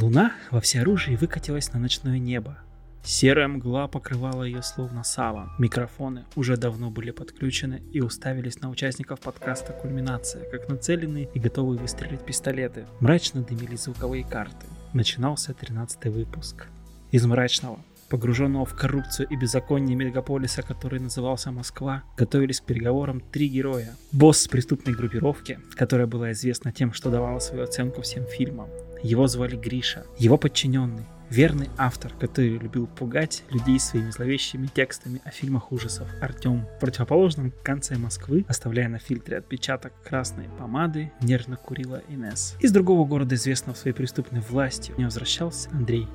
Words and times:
Луна 0.00 0.32
во 0.52 0.60
всеоружии 0.60 1.16
выкатилась 1.16 1.72
на 1.72 1.80
ночное 1.80 2.18
небо. 2.18 2.58
Серая 3.02 3.48
мгла 3.48 3.88
покрывала 3.88 4.44
ее 4.44 4.62
словно 4.62 5.02
саван. 5.02 5.50
Микрофоны 5.58 6.24
уже 6.36 6.56
давно 6.56 6.90
были 6.90 7.10
подключены 7.10 7.82
и 7.92 8.00
уставились 8.00 8.60
на 8.60 8.70
участников 8.70 9.18
подкаста 9.20 9.72
«Кульминация», 9.72 10.48
как 10.50 10.68
нацеленные 10.68 11.28
и 11.34 11.40
готовые 11.40 11.80
выстрелить 11.80 12.24
пистолеты. 12.24 12.86
Мрачно 13.00 13.42
дымили 13.42 13.74
звуковые 13.74 14.24
карты. 14.24 14.66
Начинался 14.92 15.52
13 15.52 16.04
выпуск. 16.06 16.68
Из 17.10 17.24
мрачного, 17.24 17.80
погруженного 18.08 18.66
в 18.66 18.76
коррупцию 18.76 19.26
и 19.28 19.36
беззаконие 19.36 19.96
мегаполиса, 19.96 20.62
который 20.62 21.00
назывался 21.00 21.50
Москва, 21.50 22.04
готовились 22.16 22.60
к 22.60 22.66
переговорам 22.66 23.20
три 23.20 23.48
героя. 23.48 23.96
Босс 24.12 24.46
преступной 24.46 24.94
группировки, 24.94 25.58
которая 25.74 26.06
была 26.06 26.32
известна 26.32 26.72
тем, 26.72 26.92
что 26.92 27.10
давала 27.10 27.40
свою 27.40 27.64
оценку 27.64 28.02
всем 28.02 28.26
фильмам. 28.26 28.68
Его 29.02 29.26
звали 29.26 29.56
Гриша. 29.56 30.04
Его 30.18 30.36
подчиненный, 30.36 31.04
верный 31.30 31.68
автор, 31.76 32.12
который 32.18 32.58
любил 32.58 32.86
пугать 32.86 33.44
людей 33.50 33.78
своими 33.78 34.10
зловещими 34.10 34.66
текстами 34.66 35.20
о 35.24 35.30
фильмах 35.30 35.72
ужасов. 35.72 36.08
Артем 36.20 36.66
в 36.76 36.80
противоположном 36.80 37.52
конце 37.62 37.96
Москвы, 37.96 38.44
оставляя 38.48 38.88
на 38.88 38.98
фильтре 38.98 39.38
отпечаток 39.38 39.92
красной 40.04 40.48
помады, 40.58 41.12
нервно 41.20 41.56
курила 41.56 42.02
Инес. 42.08 42.56
Из 42.60 42.72
другого 42.72 43.06
города, 43.06 43.34
известного 43.34 43.76
своей 43.76 43.94
преступной 43.94 44.40
властью, 44.40 44.94
не 44.98 45.04
возвращался 45.04 45.68
Андрей. 45.72 46.08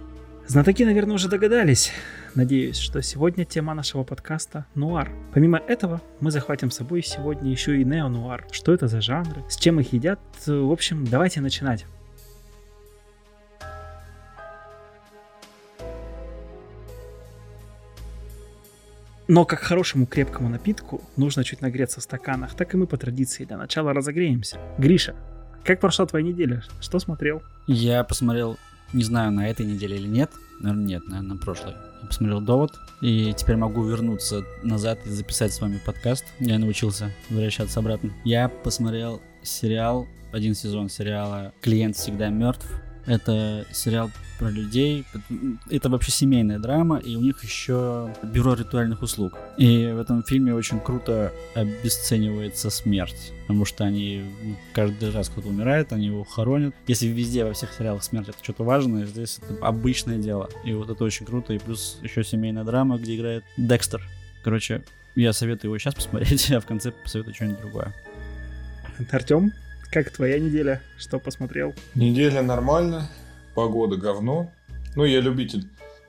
Знатоки, 0.45 0.83
наверное, 0.83 1.15
уже 1.15 1.29
догадались. 1.29 1.91
Надеюсь, 2.35 2.77
что 2.77 3.01
сегодня 3.01 3.45
тема 3.45 3.73
нашего 3.73 4.03
подкаста– 4.03 4.65
нуар. 4.75 5.09
Помимо 5.33 5.57
этого, 5.57 6.01
мы 6.19 6.31
захватим 6.31 6.69
с 6.69 6.75
собой 6.75 7.01
сегодня 7.01 7.49
еще 7.49 7.79
и 7.79 7.85
неонуар. 7.85 8.45
Что 8.51 8.73
это 8.73 8.89
за 8.89 8.99
жанры, 8.99 9.41
с 9.49 9.55
чем 9.55 9.79
их 9.79 9.93
едят. 9.93 10.19
В 10.45 10.71
общем, 10.71 11.05
давайте 11.05 11.39
начинать. 11.39 11.85
Но 19.27 19.45
как 19.45 19.59
хорошему 19.59 20.05
крепкому 20.05 20.49
напитку 20.49 21.01
нужно 21.15 21.43
чуть 21.43 21.61
нагреться 21.61 21.99
в 21.99 22.03
стаканах, 22.03 22.55
так 22.55 22.73
и 22.73 22.77
мы 22.77 22.87
по 22.87 22.97
традиции 22.97 23.45
для 23.45 23.57
начала 23.57 23.93
разогреемся. 23.93 24.59
Гриша, 24.77 25.15
как 25.63 25.79
прошла 25.79 26.05
твоя 26.05 26.25
неделя? 26.25 26.61
Что 26.81 26.99
смотрел? 26.99 27.41
Я 27.67 28.03
посмотрел, 28.03 28.57
не 28.91 29.03
знаю, 29.03 29.31
на 29.31 29.47
этой 29.47 29.65
неделе 29.65 29.95
или 29.95 30.07
нет. 30.07 30.29
Наверное, 30.59 30.85
нет, 30.85 31.07
наверное, 31.07 31.35
на 31.35 31.37
прошлой. 31.37 31.73
Я 32.01 32.07
посмотрел 32.07 32.41
«Довод», 32.41 32.71
и 33.01 33.33
теперь 33.33 33.55
могу 33.55 33.83
вернуться 33.83 34.43
назад 34.61 34.99
и 35.05 35.09
записать 35.09 35.53
с 35.53 35.61
вами 35.61 35.79
подкаст. 35.85 36.25
Я 36.39 36.59
научился 36.59 37.11
возвращаться 37.29 37.79
обратно. 37.79 38.11
Я 38.25 38.49
посмотрел 38.49 39.21
сериал, 39.41 40.05
один 40.33 40.53
сезон 40.53 40.89
сериала 40.89 41.53
«Клиент 41.61 41.95
всегда 41.95 42.27
мертв». 42.27 42.67
Это 43.05 43.65
сериал 43.71 44.11
про 44.39 44.49
людей. 44.49 45.05
Это 45.69 45.89
вообще 45.89 46.11
семейная 46.11 46.59
драма, 46.59 46.97
и 46.97 47.15
у 47.15 47.21
них 47.21 47.43
еще 47.43 48.13
бюро 48.23 48.53
ритуальных 48.53 49.01
услуг. 49.01 49.37
И 49.57 49.91
в 49.93 49.99
этом 49.99 50.23
фильме 50.23 50.53
очень 50.53 50.79
круто 50.79 51.33
обесценивается 51.53 52.69
смерть. 52.69 53.33
Потому 53.41 53.65
что 53.65 53.83
они 53.83 54.23
каждый 54.73 55.11
раз, 55.11 55.29
кто-то 55.29 55.49
умирает, 55.49 55.91
они 55.91 56.07
его 56.07 56.23
хоронят. 56.23 56.73
Если 56.87 57.07
везде, 57.07 57.43
во 57.43 57.53
всех 57.53 57.73
сериалах 57.73 58.03
смерть 58.03 58.29
это 58.29 58.37
что-то 58.41 58.63
важное, 58.63 59.05
здесь 59.05 59.39
это 59.39 59.65
обычное 59.65 60.17
дело. 60.17 60.49
И 60.63 60.73
вот 60.73 60.89
это 60.89 61.03
очень 61.03 61.25
круто. 61.25 61.53
И 61.53 61.59
плюс 61.59 61.99
еще 62.01 62.23
семейная 62.23 62.63
драма, 62.63 62.97
где 62.97 63.15
играет 63.15 63.43
Декстер. 63.57 64.01
Короче, 64.43 64.83
я 65.15 65.33
советую 65.33 65.69
его 65.69 65.77
сейчас 65.77 65.95
посмотреть, 65.95 66.51
а 66.51 66.59
в 66.59 66.65
конце 66.65 66.91
посоветую 66.91 67.35
что-нибудь 67.35 67.59
другое. 67.59 67.93
Артем, 69.11 69.51
как 69.93 70.09
твоя 70.09 70.39
неделя? 70.39 70.81
Что 70.97 71.19
посмотрел? 71.19 71.75
Неделя 71.93 72.41
нормально, 72.41 73.07
погода 73.53 73.95
говно. 73.95 74.51
Ну, 74.95 75.05
я 75.05 75.21
любитель 75.21 75.67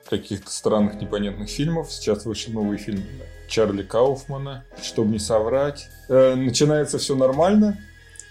каких-то 0.09 0.49
странных 0.49 0.99
непонятных 0.99 1.49
фильмов. 1.49 1.91
Сейчас 1.91 2.25
вышел 2.25 2.51
новый 2.51 2.79
фильм 2.79 3.03
Чарли 3.47 3.83
Кауфмана. 3.83 4.63
Чтобы 4.81 5.11
не 5.11 5.19
соврать. 5.19 5.87
Э, 6.09 6.33
начинается 6.33 6.97
все 6.97 7.15
нормально, 7.15 7.77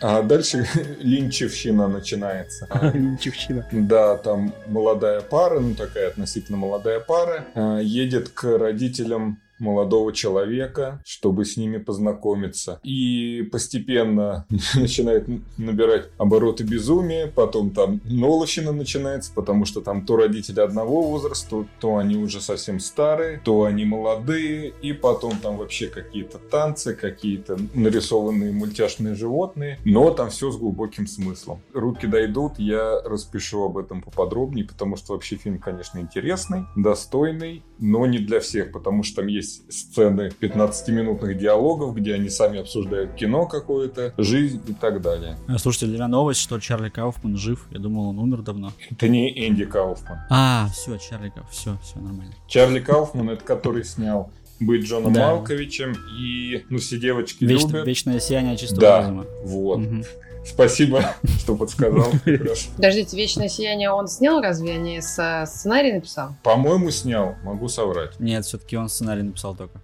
а 0.01 0.23
дальше 0.23 0.67
линчевщина 0.99 1.87
начинается. 1.87 2.69
Линчевщина. 2.93 3.65
Да, 3.71 4.17
там 4.17 4.53
молодая 4.67 5.21
пара, 5.21 5.61
ну 5.61 5.77
такая 5.77 6.09
относительно 6.09 6.59
молодая 6.59 6.99
пара, 6.99 7.45
э, 7.55 7.81
едет 7.85 8.29
к 8.29 8.59
родителям 8.59 9.41
молодого 9.65 10.13
человека, 10.13 11.03
чтобы 11.05 11.45
с 11.45 11.57
ними 11.57 11.79
познакомиться. 11.79 12.79
И 12.85 13.49
постепенно 13.51 14.47
начинает 14.75 15.27
набирать 15.59 16.11
обороты 16.19 16.65
безумия, 16.65 17.27
потом 17.27 17.71
там 17.71 18.01
новощина 18.05 18.73
начинается, 18.73 19.33
потому 19.35 19.65
что 19.65 19.81
там 19.81 20.05
то 20.07 20.17
родители 20.17 20.61
одного 20.61 21.03
возраста, 21.03 21.67
то 21.81 21.97
они 21.97 22.17
уже 22.17 22.41
совсем 22.41 22.79
старые, 22.79 23.41
то 23.45 23.65
они 23.65 23.85
молодые, 23.85 24.73
и 24.83 24.93
потом 24.93 25.39
там 25.39 25.57
вообще 25.57 25.89
какие-то 25.89 26.39
танцы, 26.39 26.95
какие-то 26.95 27.59
нарисованные 27.75 28.53
мультяшные 28.53 29.15
животные, 29.15 29.79
но 29.85 30.11
там 30.11 30.31
все 30.31 30.51
с 30.51 30.57
глубоким 30.57 31.07
смыслом. 31.07 31.63
Руки 31.73 32.07
дойдут, 32.07 32.59
я 32.59 33.01
распишу 33.03 33.65
об 33.65 33.79
этом 33.79 34.03
поподробнее, 34.03 34.67
потому 34.67 34.97
что 34.97 35.15
вообще 35.15 35.37
фильм, 35.37 35.59
конечно, 35.59 35.99
интересный, 35.99 36.67
достойный, 36.77 37.63
но 37.79 38.07
не 38.07 38.19
для 38.19 38.41
всех, 38.41 38.73
потому 38.73 39.03
что 39.03 39.17
там 39.17 39.27
есть 39.27 39.71
сцены 39.73 40.31
15-минутных 40.41 41.37
диалогов, 41.37 41.95
где 41.95 42.15
они 42.15 42.29
сами 42.29 42.61
обсуждают 42.61 43.15
кино 43.15 43.47
какое-то, 43.47 44.15
жизнь 44.19 44.63
и 44.67 44.73
так 44.73 45.01
далее. 45.03 45.37
А, 45.49 45.59
Слушайте, 45.59 45.87
для 45.87 45.97
меня 45.97 46.09
новость, 46.09 46.41
что 46.41 46.59
Чарли 46.61 46.89
Кауфман 46.89 47.37
жив. 47.37 47.67
Я 47.71 47.79
думал, 47.81 48.11
он 48.11 48.19
умер 48.19 48.43
давно. 48.43 48.73
Это 48.91 49.09
не 49.09 49.31
Энди 49.49 49.65
Кауфман. 49.65 50.19
А, 50.31 50.69
все, 50.73 50.97
Чарли 50.99 51.29
Кауфман, 51.31 51.51
все, 51.51 51.79
все 51.83 51.99
нормально. 51.99 52.33
Чарли 52.49 52.81
Кауфман, 52.81 53.31
это 53.31 53.45
который 53.45 53.85
снял 53.85 54.31
быть 54.61 54.85
Джоном 54.85 55.13
Да. 55.13 55.33
Малковичем 55.35 55.95
и, 56.19 56.65
ну, 56.71 56.79
все 56.79 56.99
девочки 56.99 57.45
Веч- 57.45 57.63
любят. 57.65 57.87
вечное 57.87 58.21
сияние 58.21 58.57
чистого 58.57 58.81
Да, 58.81 58.99
разума. 59.01 59.27
вот. 59.45 59.79
Мгм. 59.79 60.05
Спасибо, 60.45 61.15
что 61.39 61.57
подсказал. 61.57 62.13
Подождите, 62.77 63.17
«Вечное 63.17 63.49
сияние» 63.49 63.91
он 63.91 64.09
снял 64.09 64.41
разве? 64.41 64.73
А 64.75 64.77
не 64.77 65.01
сценарий 65.01 65.93
написал? 65.93 66.37
По-моему, 66.43 66.91
снял, 66.91 67.35
могу 67.43 67.69
соврать. 67.69 68.19
Нет, 68.21 68.45
все-таки 68.45 68.77
он 68.77 68.89
сценарий 68.89 69.23
написал 69.23 69.55
только. 69.55 69.81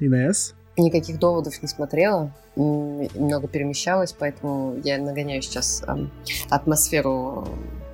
Инесс? 0.00 0.54
Никаких 0.76 1.18
доводов 1.18 1.60
не 1.62 1.68
смотрела. 1.68 2.32
М, 2.56 3.08
Много 3.14 3.46
перемещалась, 3.48 4.12
поэтому 4.12 4.76
я 4.84 4.98
нагоняю 4.98 5.40
сейчас 5.42 5.82
эм, 5.86 6.10
атмосферу 6.50 7.46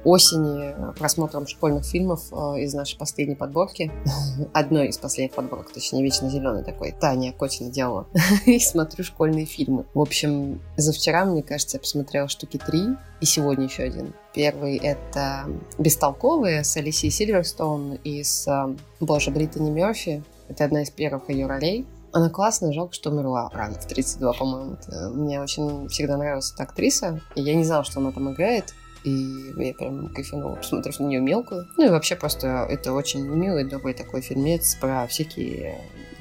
осени 0.05 0.75
просмотром 0.99 1.47
школьных 1.47 1.85
фильмов 1.85 2.23
э, 2.33 2.61
из 2.61 2.75
нашей 2.75 2.99
последней 2.99 3.35
подборки. 3.35 3.91
Одной 4.53 4.89
из 4.89 4.99
последних 4.99 5.35
подборок, 5.35 5.73
точнее, 5.73 6.03
вечно 6.03 6.31
зеленый 6.31 6.65
такой. 6.65 6.93
Таня 6.93 7.33
Котина 7.33 7.71
делала. 7.71 8.07
И 8.47 8.59
смотрю 8.59 9.05
школьные 9.05 9.47
фильмы. 9.47 9.85
В 9.95 10.01
общем, 10.01 10.61
за 10.77 10.93
вчера, 10.93 11.25
мне 11.25 11.43
кажется, 11.43 11.77
я 11.77 11.81
посмотрела 11.81 12.29
штуки 12.29 12.59
три. 12.59 12.85
И 13.21 13.27
сегодня 13.27 13.65
еще 13.65 13.83
один. 13.83 14.15
Первый— 14.35 14.77
это 14.83 15.45
«Бестолковые» 15.79 16.65
с 16.65 16.77
Алисией 16.77 17.11
Сильверстоун 17.11 17.99
и 18.03 18.23
с, 18.23 18.47
э, 18.49 18.77
боже, 19.01 19.31
Бриттани 19.31 19.71
Мерфи. 19.71 20.23
Это 20.49 20.65
одна 20.65 20.83
из 20.83 20.91
первых 20.91 21.29
ее 21.29 21.47
ролей. 21.47 21.87
Она 22.13 22.29
классная, 22.29 22.73
жалко, 22.73 22.95
что 22.95 23.11
умерла 23.11 23.51
рано, 23.53 23.75
в 23.75 23.87
32, 23.87 24.33
по-моему. 24.33 24.77
Мне 25.15 25.41
очень 25.41 25.89
всегда 25.89 26.17
нравилась 26.17 26.53
эта 26.53 26.65
актриса, 26.65 27.21
и 27.37 27.43
я 27.43 27.55
не 27.55 27.63
знала, 27.63 27.85
что 27.85 28.01
она 28.01 28.11
там 28.11 28.33
играет. 28.33 28.75
И 29.05 29.53
я 29.57 29.75
прям 29.75 30.09
кайфанула, 30.09 30.57
посмотрев 30.57 30.99
на 31.01 31.07
нее 31.07 31.21
мелкую. 31.21 31.67
Ну 31.77 31.87
и 31.87 31.91
вообще 31.91 32.17
просто 32.17 32.67
это 32.69 32.93
очень 32.93 33.27
милый, 33.27 33.65
добрый 33.65 33.95
такой 33.95 34.21
фильмец 34.21 34.75
про 34.77 35.07
всякие 35.07 35.81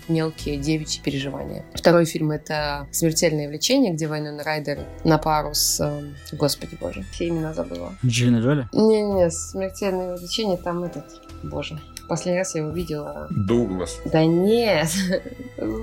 мелкие 0.09 0.57
девичьи 0.57 1.01
переживания. 1.01 1.65
Второй 1.73 2.05
фильм— 2.05 2.31
это 2.31 2.87
«Смертельное 2.91 3.47
влечение», 3.47 3.93
где 3.93 4.07
Вайнон 4.07 4.39
Райдер 4.41 4.79
на 5.03 5.17
пару 5.17 5.53
с... 5.53 5.79
эм, 5.79 6.15
Господи 6.31 6.77
боже, 6.79 7.05
все 7.11 7.29
имена 7.29 7.53
забыла. 7.53 7.93
Джиллина 8.03 8.39
Джоли? 8.39 8.67
Не-не, 8.73 9.29
«Смертельное 9.29 10.17
влечение» 10.17 10.57
там 10.57 10.83
этот... 10.83 11.05
Боже, 11.43 11.79
последний 12.09 12.39
раз 12.39 12.53
я 12.55 12.61
его 12.61 12.71
видела 12.71 13.27
Дуглас. 13.29 13.99
да 14.05 14.25
нет. 14.25 14.89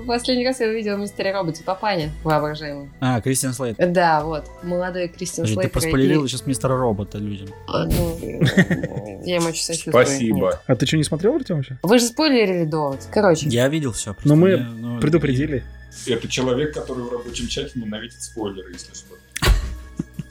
Последний 0.05 0.45
раз 0.45 0.59
я 0.59 0.67
увидела 0.67 0.95
в 0.95 0.99
мистере 0.99 1.31
Роботе 1.31 1.63
Папаня 1.63 2.11
воображаемый. 2.23 2.89
А, 2.99 3.19
Кристиан 3.21 3.53
Слейд. 3.53 3.77
Да, 3.93 4.23
вот. 4.23 4.45
Молодой 4.63 5.07
Кристиан 5.07 5.47
Подожди, 5.47 5.69
ты 5.69 6.03
и- 6.25 6.27
сейчас 6.27 6.45
мистера 6.45 6.77
Робота 6.77 7.17
людям. 7.17 7.47
А, 7.67 7.85
ну, 7.85 8.17
Я 9.23 9.35
ему 9.37 9.47
очень 9.47 9.63
сочувствую. 9.63 9.93
Спасибо. 10.05 10.61
А 10.67 10.75
ты 10.75 10.85
что, 10.85 10.97
не 10.97 11.03
смотрел, 11.03 11.35
Артем, 11.35 11.59
еще? 11.59 11.77
Вы 11.83 11.99
же 11.99 12.05
спойлерили 12.05 12.65
довод. 12.65 13.07
Короче, 13.11 13.47
Я 13.47 13.67
видел 13.69 13.91
все. 13.93 14.15
Но 14.23 14.35
мы 14.35 14.65
Предупредили. 15.01 15.63
Это 16.05 16.27
человек, 16.27 16.73
который 16.73 17.03
в 17.03 17.11
рабочем 17.11 17.47
чате 17.47 17.71
ненавидит 17.75 18.21
спойлеры, 18.21 18.71
если 18.71 18.93
что. 18.93 19.15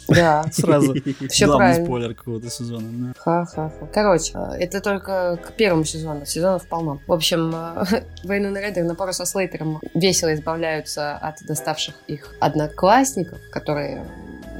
Да. 0.08 0.44
Сразу 0.52 0.94
Все 1.28 1.46
главный 1.46 1.66
правильно. 1.66 1.84
спойлер 1.86 2.14
какого-то 2.14 2.50
сезона. 2.50 3.14
Ха-ха-ха. 3.18 3.86
Короче, 3.92 4.32
э, 4.34 4.56
это 4.60 4.80
только 4.80 5.38
к 5.44 5.52
первому 5.52 5.84
сезону. 5.84 6.24
Сезонов 6.26 6.66
полно. 6.66 7.00
В 7.06 7.12
общем, 7.12 7.54
Вейнон 8.24 8.54
Райдер 8.54 8.84
на 8.84 8.94
пару 8.94 9.12
со 9.12 9.24
Слейтером 9.26 9.80
весело 9.94 10.32
избавляются 10.34 11.16
от 11.16 11.42
доставших 11.46 11.94
их 12.06 12.34
одноклассников, 12.40 13.38
которые 13.50 14.04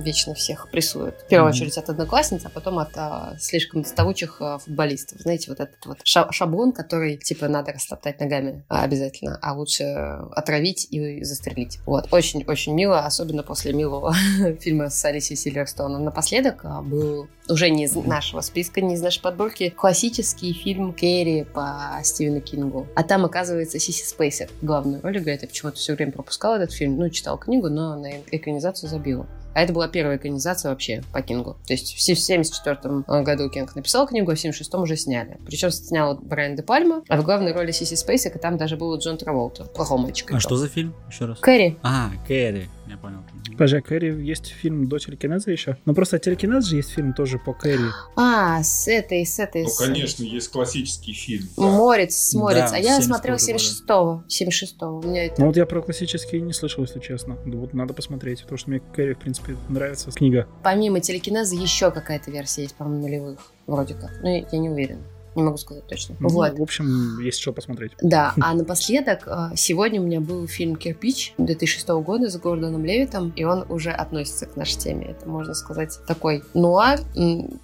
вечно 0.01 0.35
всех 0.35 0.71
прессуют. 0.71 1.17
В 1.23 1.29
первую 1.29 1.51
очередь 1.51 1.77
от 1.79 1.89
одноклассниц, 1.89 2.43
а 2.45 2.49
потом 2.49 2.79
от 2.79 2.91
а, 2.97 3.35
слишком 3.39 3.83
доставучих 3.83 4.37
а, 4.41 4.59
футболистов. 4.59 5.21
Знаете, 5.21 5.51
вот 5.51 5.61
этот 5.61 5.85
вот 5.87 5.99
ша- 6.05 6.31
шаблон, 6.33 6.73
который, 6.73 7.17
типа, 7.17 7.49
надо 7.49 7.73
растоптать 7.73 8.21
ногами 8.21 8.65
а, 8.69 8.83
обязательно, 8.83 9.39
а 9.43 9.55
лучше 9.55 9.85
отравить 10.33 10.87
и 10.91 11.23
застрелить. 11.25 11.79
Вот, 11.87 12.13
очень-очень 12.13 12.75
мило, 12.75 13.01
особенно 13.01 13.43
после 13.43 13.73
милого 13.73 14.15
фильма 14.61 14.91
с 14.91 15.05
Алисией 15.05 15.37
Сильверстоуном. 15.37 16.05
Напоследок 16.05 16.61
а, 16.65 16.83
был 16.83 17.29
уже 17.49 17.71
не 17.71 17.85
из 17.85 17.95
нашего 17.95 18.41
списка, 18.41 18.81
не 18.81 18.95
из 18.95 19.03
нашей 19.03 19.23
подборки, 19.23 19.71
классический 19.71 20.53
фильм 20.53 20.93
Керри 20.93 21.45
по 21.45 21.99
Стивену 22.03 22.41
Кингу. 22.41 22.87
А 22.95 23.03
там, 23.03 23.25
оказывается, 23.25 23.79
Сиси 23.79 24.05
Спейсер 24.05 24.49
главную 24.63 25.03
роль 25.03 25.19
играет. 25.19 25.43
Я 25.43 25.49
почему-то 25.49 25.77
все 25.77 25.95
время 25.95 26.13
пропускала 26.13 26.57
этот 26.57 26.73
фильм. 26.73 26.97
Ну, 26.97 27.09
читала 27.11 27.39
книгу, 27.39 27.69
но 27.69 27.97
на 27.97 28.21
экранизацию 28.31 28.89
забила. 28.89 29.27
А 29.57 29.63
это 29.63 29.73
была 29.73 29.89
первая 29.89 30.19
экранизация 30.19 30.69
вообще 30.69 31.03
по 31.15 31.23
Кингу. 31.23 31.57
То 31.67 31.73
есть 31.73 31.95
в 31.97 32.03
1974 32.03 33.23
году 33.25 33.49
Кинг 33.49 33.75
написал 33.75 34.07
книгу, 34.07 34.31
а 34.31 34.35
в 34.35 34.39
1976 34.39 34.75
уже 34.75 34.97
сняли. 34.97 35.39
Причем 35.47 35.71
снял 35.71 36.19
Брайан 36.19 36.57
Де 36.57 36.63
Пальма, 36.63 37.03
а 37.09 37.19
в 37.19 37.25
главной 37.25 37.53
роли 37.53 37.73
Сиси 37.73 37.95
Спейсик, 37.95 38.37
и 38.37 38.39
там 38.39 38.59
даже 38.59 38.77
был 38.77 38.95
Джон 38.99 39.17
Траволта. 39.17 39.65
Плохой 39.65 39.99
мальчик. 39.99 40.31
А 40.35 40.41
что 40.41 40.57
за 40.57 40.69
фильм? 40.69 40.95
Еще 41.11 41.25
раз. 41.25 41.39
Кэрри. 41.41 41.79
А, 41.83 42.11
Кэрри. 42.29 42.69
Я 42.87 42.99
понял. 42.99 43.19
Подожди, 43.53 43.77
а 43.79 43.81
Кэрри 43.83 44.25
есть 44.25 44.47
фильм 44.47 44.89
до 44.89 44.99
телекинеза 44.99 45.51
еще? 45.51 45.77
Ну 45.87 45.95
просто 45.95 46.19
телекинез 46.21 46.67
же 46.67 46.77
есть 46.77 46.91
фильм 46.91 47.15
тоже 47.15 47.39
по 47.39 47.53
Кэрри. 47.53 47.89
А, 48.15 48.63
с 48.63 48.87
этой, 48.87 49.27
с 49.27 49.39
этой. 49.41 49.65
Ну, 49.65 49.69
с- 49.69 49.79
конечно, 49.79 50.23
есть 50.23 50.49
классический 50.51 51.13
фильм. 51.13 51.49
да. 51.57 51.63
Морец, 51.63 52.35
Морец. 52.35 52.71
Да, 52.71 52.77
а 52.77 52.79
я 52.79 52.99
70-го 52.99 53.03
смотрела 53.03 53.37
года. 53.39 53.53
76-го. 53.53 54.23
76-го. 54.29 54.99
У 54.99 55.03
меня 55.03 55.27
это... 55.27 55.41
Ну 55.41 55.47
вот 55.49 55.57
я 55.57 55.67
про 55.67 55.83
классический 55.83 56.41
не 56.41 56.53
слышал, 56.53 56.85
если 56.85 57.01
честно. 57.01 57.37
Да 57.45 57.57
Вот 57.59 57.75
надо 57.75 57.93
посмотреть, 57.93 58.43
потому 58.43 58.59
что 58.59 58.71
мне 58.71 58.81
Кэрри, 58.95 59.15
в 59.15 59.19
принципе, 59.19 59.46
нравится 59.69 60.11
книга. 60.11 60.47
Помимо 60.63 61.01
телекинеза 61.01 61.55
еще 61.57 61.91
какая-то 61.91 62.31
версия 62.31 62.63
есть, 62.63 62.75
по-моему, 62.75 63.03
нулевых. 63.03 63.39
Вроде 63.67 63.95
как. 63.95 64.11
Ну, 64.23 64.29
я 64.29 64.59
не 64.59 64.71
уверена. 64.71 65.03
Не 65.37 65.43
могу 65.43 65.59
сказать 65.59 65.87
точно. 65.87 66.17
Ну, 66.19 66.31
Вот. 66.31 66.59
В 66.59 66.63
общем, 66.63 67.21
есть 67.21 67.39
что 67.41 67.53
посмотреть. 67.53 67.93
Да, 68.01 68.33
а 68.41 68.55
напоследок, 68.55 69.27
э, 69.27 69.55
сегодня 69.55 70.01
у 70.01 70.05
меня 70.05 70.21
был 70.21 70.49
фильм 70.49 70.77
«Кирпич» 70.77 71.35
2006 71.37 71.89
года 71.89 72.31
с 72.31 72.39
Гордоном 72.39 72.85
Левитом, 72.87 73.31
и 73.37 73.45
он 73.45 73.67
уже 73.69 73.91
относится 73.91 74.47
к 74.47 74.57
нашей 74.57 74.79
теме. 74.79 75.07
Это, 75.09 75.29
можно 75.29 75.53
сказать, 75.53 75.99
такой 76.07 76.43
нуар, 76.55 77.01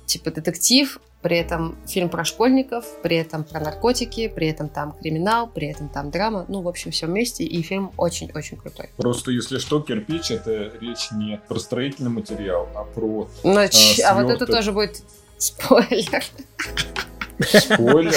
типа 0.05 0.31
детектив, 0.31 1.01
при 1.23 1.37
этом 1.37 1.77
фильм 1.87 2.09
про 2.09 2.25
школьников, 2.25 2.85
при 3.03 3.17
этом 3.17 3.45
про 3.45 3.61
наркотики, 3.61 4.29
при 4.29 4.49
этом 4.49 4.69
там 4.69 4.93
криминал, 4.93 5.47
при 5.49 5.69
этом 5.69 5.89
там 5.89 6.11
драма. 6.11 6.45
Ну, 6.49 6.63
в 6.63 6.69
общем, 6.69 6.91
все 6.91 7.07
вместе, 7.07 7.45
и 7.45 7.63
фильм 7.63 7.93
очень-очень 7.97 8.57
крутой. 8.57 8.91
Просто, 8.97 9.31
если 9.31 9.59
что, 9.59 9.81
кирпич 9.81 10.31
это 10.33 10.73
речь 10.81 11.11
не 11.13 11.41
про 11.49 11.59
строительный 11.59 12.11
материал, 12.11 12.69
а 12.75 12.85
про 12.85 13.29
Ну, 13.45 13.69
ч- 13.69 14.03
а 14.03 14.15
вот 14.15 14.31
это 14.31 14.47
тоже 14.47 14.73
будет 14.73 15.03
спойлер. 15.39 16.25
спойлер. 17.41 18.15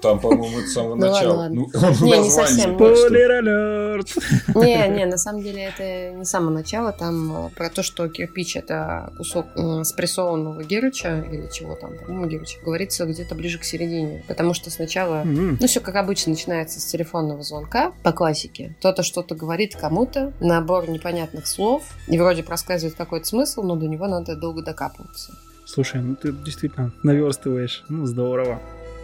Там, 0.00 0.20
по-моему, 0.20 0.58
это 0.58 0.68
с 0.68 0.72
самого 0.72 0.94
Ну 0.94 1.06
начала. 1.10 1.48
Ну, 1.48 1.68
Не, 2.00 2.18
не 2.18 2.30
совсем. 2.30 2.74
Спойлер 2.74 3.30
алерт! 3.30 4.08
Не, 4.54 4.88
не, 4.96 5.06
на 5.06 5.18
самом 5.18 5.42
деле 5.42 5.64
это 5.64 6.16
не 6.16 6.24
с 6.24 6.30
самого 6.30 6.50
начала. 6.50 6.92
Там 6.92 7.46
э, 7.46 7.50
про 7.50 7.70
то, 7.70 7.82
что 7.82 8.08
кирпич 8.08 8.56
это 8.56 9.12
кусок 9.16 9.46
э, 9.56 9.84
спрессованного 9.84 10.62
герыча 10.64 11.24
или 11.30 11.48
чего 11.52 11.74
там, 11.74 11.96
по-моему, 11.96 12.26
герыча, 12.26 12.58
говорится 12.64 13.06
где-то 13.06 13.34
ближе 13.34 13.58
к 13.58 13.64
середине. 13.64 14.24
Потому 14.28 14.54
что 14.54 14.70
сначала 14.70 15.22
ну, 15.24 15.66
все 15.66 15.80
как 15.80 15.96
обычно 15.96 16.32
начинается 16.32 16.80
с 16.80 16.84
телефонного 16.84 17.42
звонка 17.42 17.92
по 18.02 18.12
классике. 18.12 18.74
Кто-то 18.80 19.02
что-то 19.02 19.34
говорит 19.34 19.76
кому-то, 19.76 20.32
набор 20.40 20.88
непонятных 20.88 21.46
слов, 21.46 21.82
и 22.06 22.18
вроде 22.18 22.42
проскальзывает 22.42 22.96
какой-то 22.96 23.26
смысл, 23.26 23.62
но 23.62 23.76
до 23.76 23.86
него 23.86 24.06
надо 24.06 24.36
долго 24.36 24.62
докапываться. 24.62 25.32
Слушай, 25.68 26.00
ну 26.00 26.16
ты 26.16 26.32
действительно 26.32 26.92
наверстываешь. 27.02 27.84
Ну, 27.90 28.06
здорово. 28.06 28.58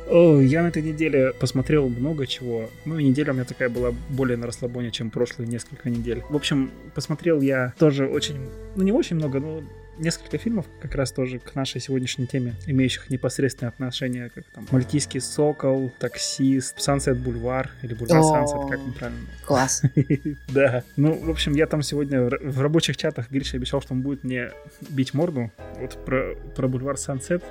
О, 0.08 0.40
я 0.40 0.62
на 0.62 0.68
этой 0.68 0.82
неделе 0.82 1.34
посмотрел 1.38 1.90
много 1.90 2.26
чего. 2.26 2.70
Ну, 2.86 2.98
неделя 2.98 3.32
у 3.32 3.34
меня 3.34 3.44
такая 3.44 3.68
была 3.68 3.92
более 4.08 4.38
на 4.38 4.46
расслабоне, 4.46 4.90
чем 4.90 5.10
прошлые 5.10 5.46
несколько 5.46 5.90
недель. 5.90 6.22
В 6.30 6.34
общем, 6.34 6.70
посмотрел 6.94 7.42
я 7.42 7.74
тоже 7.78 8.06
очень, 8.06 8.48
ну 8.76 8.82
не 8.82 8.92
очень 8.92 9.16
много, 9.16 9.40
но 9.40 9.62
несколько 9.98 10.38
фильмов 10.38 10.66
как 10.80 10.94
раз 10.94 11.12
тоже 11.12 11.38
к 11.38 11.54
нашей 11.54 11.80
сегодняшней 11.80 12.26
теме, 12.26 12.54
имеющих 12.66 13.10
непосредственное 13.10 13.70
отношение, 13.70 14.30
как 14.30 14.44
там 14.46 14.66
«Мальтийский 14.70 15.20
сокол», 15.20 15.92
«Таксист», 15.98 16.80
«Сансет 16.80 17.18
Бульвар» 17.18 17.70
или 17.82 17.94
«Бульвар. 17.94 18.22
Сансет», 18.22 18.70
как 18.70 18.80
он 18.80 18.92
правильно 18.92 19.26
Класс. 19.46 19.82
да. 20.48 20.82
Ну, 20.96 21.14
в 21.14 21.30
общем, 21.30 21.54
я 21.54 21.66
там 21.66 21.82
сегодня 21.82 22.22
в 22.22 22.60
рабочих 22.60 22.96
чатах 22.96 23.30
Гриша 23.30 23.56
обещал, 23.56 23.80
что 23.82 23.94
он 23.94 24.02
будет 24.02 24.24
мне 24.24 24.50
бить 24.80 25.14
морду. 25.14 25.50
Вот 25.78 26.04
про, 26.04 26.34
про 26.56 26.68
бульвар 26.68 26.96
Сансет. 26.96 27.42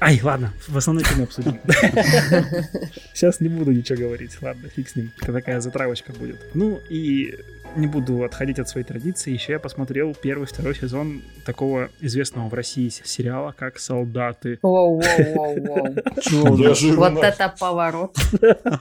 Ай, 0.00 0.20
ладно, 0.22 0.52
в 0.68 0.76
основной 0.76 1.02
теме 1.02 1.24
обсудим. 1.24 1.58
Сейчас 3.14 3.40
не 3.40 3.48
буду 3.48 3.72
ничего 3.72 3.98
говорить. 3.98 4.36
Ладно, 4.40 4.68
фиг 4.68 4.88
с 4.88 4.94
ним. 4.94 5.10
Это 5.20 5.32
такая 5.32 5.60
затравочка 5.60 6.12
будет. 6.12 6.38
Ну 6.54 6.80
и 6.88 7.36
не 7.78 7.86
буду 7.86 8.24
отходить 8.24 8.58
от 8.58 8.68
своей 8.68 8.86
традиции. 8.86 9.32
Еще 9.32 9.52
я 9.52 9.58
посмотрел 9.58 10.14
первый, 10.14 10.46
второй 10.46 10.74
сезон 10.74 11.22
такого 11.44 11.88
известного 12.00 12.48
в 12.48 12.54
России 12.54 12.88
сериала, 12.88 13.54
как 13.56 13.78
«Солдаты». 13.78 14.58
Воу-воу-воу-воу. 14.62 16.56
Неожиданно. 16.56 17.10
Вот 17.10 17.24
это 17.24 17.54
поворот. 17.58 18.16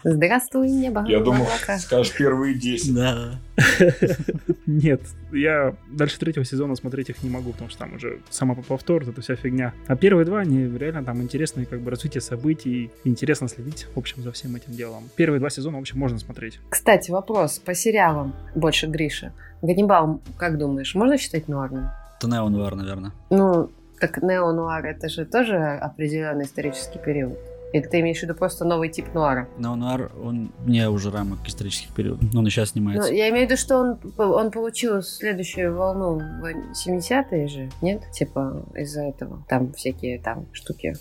Здравствуй, 0.04 0.70
небо. 0.70 1.06
Я 1.08 1.20
думал, 1.20 1.46
скажешь 1.80 2.14
первые 2.14 2.56
10. 2.56 2.96
Да. 2.96 3.40
Нет, 4.66 5.02
я 5.32 5.76
дальше 5.90 6.20
третьего 6.20 6.46
сезона 6.46 6.76
смотреть 6.76 7.10
их 7.10 7.24
не 7.24 7.30
могу, 7.30 7.52
потому 7.52 7.70
что 7.70 7.80
там 7.80 7.96
уже 7.96 8.20
самоповтор, 8.30 9.04
вот 9.04 9.14
эта 9.14 9.22
вся 9.22 9.36
фигня. 9.36 9.74
А 9.88 9.96
первые 9.96 10.26
два, 10.26 10.40
они 10.40 10.78
реально 10.78 11.04
там 11.04 11.22
интересные, 11.22 11.66
как 11.66 11.82
бы 11.82 11.90
развитие 11.90 12.22
событий, 12.22 12.92
интересно 13.04 13.48
следить, 13.48 13.88
в 13.94 13.98
общем, 13.98 14.22
за 14.22 14.32
всем 14.32 14.56
этим 14.56 14.74
делом. 14.74 15.10
Первые 15.16 15.40
два 15.40 15.50
сезона, 15.50 15.78
в 15.78 15.82
общем, 15.82 15.98
можно 15.98 16.20
смотреть. 16.20 16.60
Кстати, 16.70 17.12
вопрос 17.12 17.60
по 17.60 17.74
сериалам 17.74 18.36
больше 18.56 18.87
Гриша. 18.88 19.32
Ганнибал, 19.62 20.22
как 20.38 20.58
думаешь, 20.58 20.96
можно 20.96 21.18
считать 21.18 21.48
нуарным? 21.48 21.90
Это 22.20 22.28
Неонуар, 22.28 22.76
наверное. 22.76 23.12
Ну, 23.30 23.70
так 24.00 24.22
неонуар 24.22 24.86
это 24.86 25.10
же 25.10 25.26
тоже 25.26 25.58
определенный 25.58 26.46
исторический 26.46 27.00
период. 27.00 27.38
Или 27.74 27.84
ты 27.84 28.00
имеешь 28.00 28.20
в 28.20 28.24
виду 28.24 28.34
просто 28.34 28.66
новый 28.66 28.90
тип 28.90 29.14
нуара? 29.14 29.48
Неонуар, 29.58 30.12
он 30.24 30.52
вне 30.60 30.90
уже 30.90 31.12
рамок 31.12 31.40
исторических 31.48 31.94
периодов. 31.94 32.34
Он 32.36 32.48
и 32.48 32.50
сейчас 32.50 32.70
Ну, 32.70 32.74
снимается. 32.82 33.14
я 33.14 33.30
имею 33.30 33.48
в 33.48 33.50
виду, 33.52 33.58
что 33.60 33.78
он, 33.78 34.00
он 34.18 34.52
получил 34.52 35.02
следующую 35.02 35.76
волну 35.76 36.18
в 36.20 36.46
70-е 36.88 37.48
же, 37.48 37.70
нет? 37.82 38.04
Типа 38.14 38.66
из-за 38.76 39.04
этого. 39.04 39.44
Там 39.50 39.74
всякие 39.74 40.20
там 40.20 40.48
штуки 40.54 40.94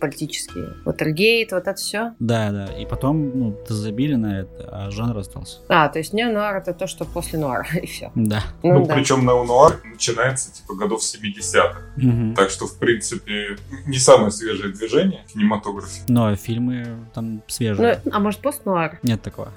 политические. 0.00 0.74
Вотергейт, 0.84 1.52
вот 1.52 1.62
это 1.66 1.74
все. 1.74 2.14
Да, 2.18 2.50
да. 2.50 2.66
И 2.78 2.86
потом, 2.86 3.38
ну, 3.38 3.56
забили 3.68 4.14
на 4.14 4.40
это, 4.40 4.68
а 4.70 4.90
жанр 4.90 5.16
остался. 5.18 5.58
А, 5.68 5.88
то 5.88 5.98
есть 5.98 6.12
неонуар 6.12 6.56
это 6.56 6.72
то, 6.72 6.86
что 6.86 7.04
после 7.04 7.38
нуара, 7.38 7.66
и 7.82 7.86
все. 7.86 8.10
Да. 8.14 8.42
Ну, 8.62 8.80
Ну, 8.80 8.86
да. 8.86 8.94
причем 8.94 9.22
неонуар 9.22 9.80
начинается 9.84 10.52
типа 10.52 10.74
годов 10.74 11.00
70-х. 11.02 11.80
Мгм. 11.96 12.34
Так 12.34 12.50
что, 12.50 12.66
в 12.66 12.78
принципе, 12.78 13.56
не 13.86 13.98
самое 13.98 14.30
свежее 14.30 14.72
движение 14.72 15.24
в 15.26 15.32
кинематографе. 15.32 15.97
Но 16.06 16.34
фильмы 16.36 17.06
там 17.14 17.42
свежие. 17.46 18.00
Ну, 18.04 18.12
а 18.14 18.20
может 18.20 18.40
постнуар? 18.40 18.98
Нет 19.02 19.22
такого. 19.22 19.52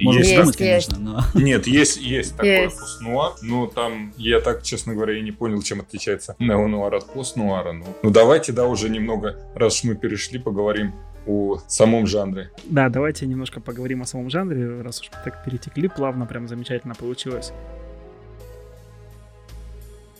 Можно 0.00 0.18
есть 0.18 0.30
придумать, 0.30 0.60
есть. 0.60 0.88
конечно, 0.90 0.98
но... 0.98 1.20
Нет, 1.40 1.66
есть, 1.66 2.00
есть 2.00 2.32
такой 2.32 2.48
Есть. 2.48 2.78
постнуар, 2.78 3.32
но 3.42 3.66
там, 3.66 4.12
я 4.16 4.40
так, 4.40 4.62
честно 4.62 4.94
говоря, 4.94 5.16
и 5.16 5.22
не 5.22 5.32
понял, 5.32 5.62
чем 5.62 5.80
отличается 5.80 6.34
неонуар 6.38 6.94
от 6.94 7.12
постнуара. 7.12 7.72
Ну, 7.72 7.84
ну 8.02 8.10
давайте, 8.10 8.52
да, 8.52 8.66
уже 8.66 8.88
немного, 8.88 9.36
раз 9.54 9.78
уж 9.78 9.84
мы 9.84 9.94
перешли, 9.94 10.38
поговорим 10.38 10.94
о 11.26 11.58
самом 11.68 12.06
жанре. 12.06 12.50
Да, 12.64 12.88
давайте 12.88 13.26
немножко 13.26 13.60
поговорим 13.60 14.02
о 14.02 14.06
самом 14.06 14.30
жанре, 14.30 14.82
раз 14.82 15.00
уж 15.00 15.10
мы 15.12 15.18
так 15.24 15.44
перетекли 15.44 15.88
плавно, 15.88 16.26
прям 16.26 16.48
замечательно 16.48 16.94
получилось. 16.94 17.52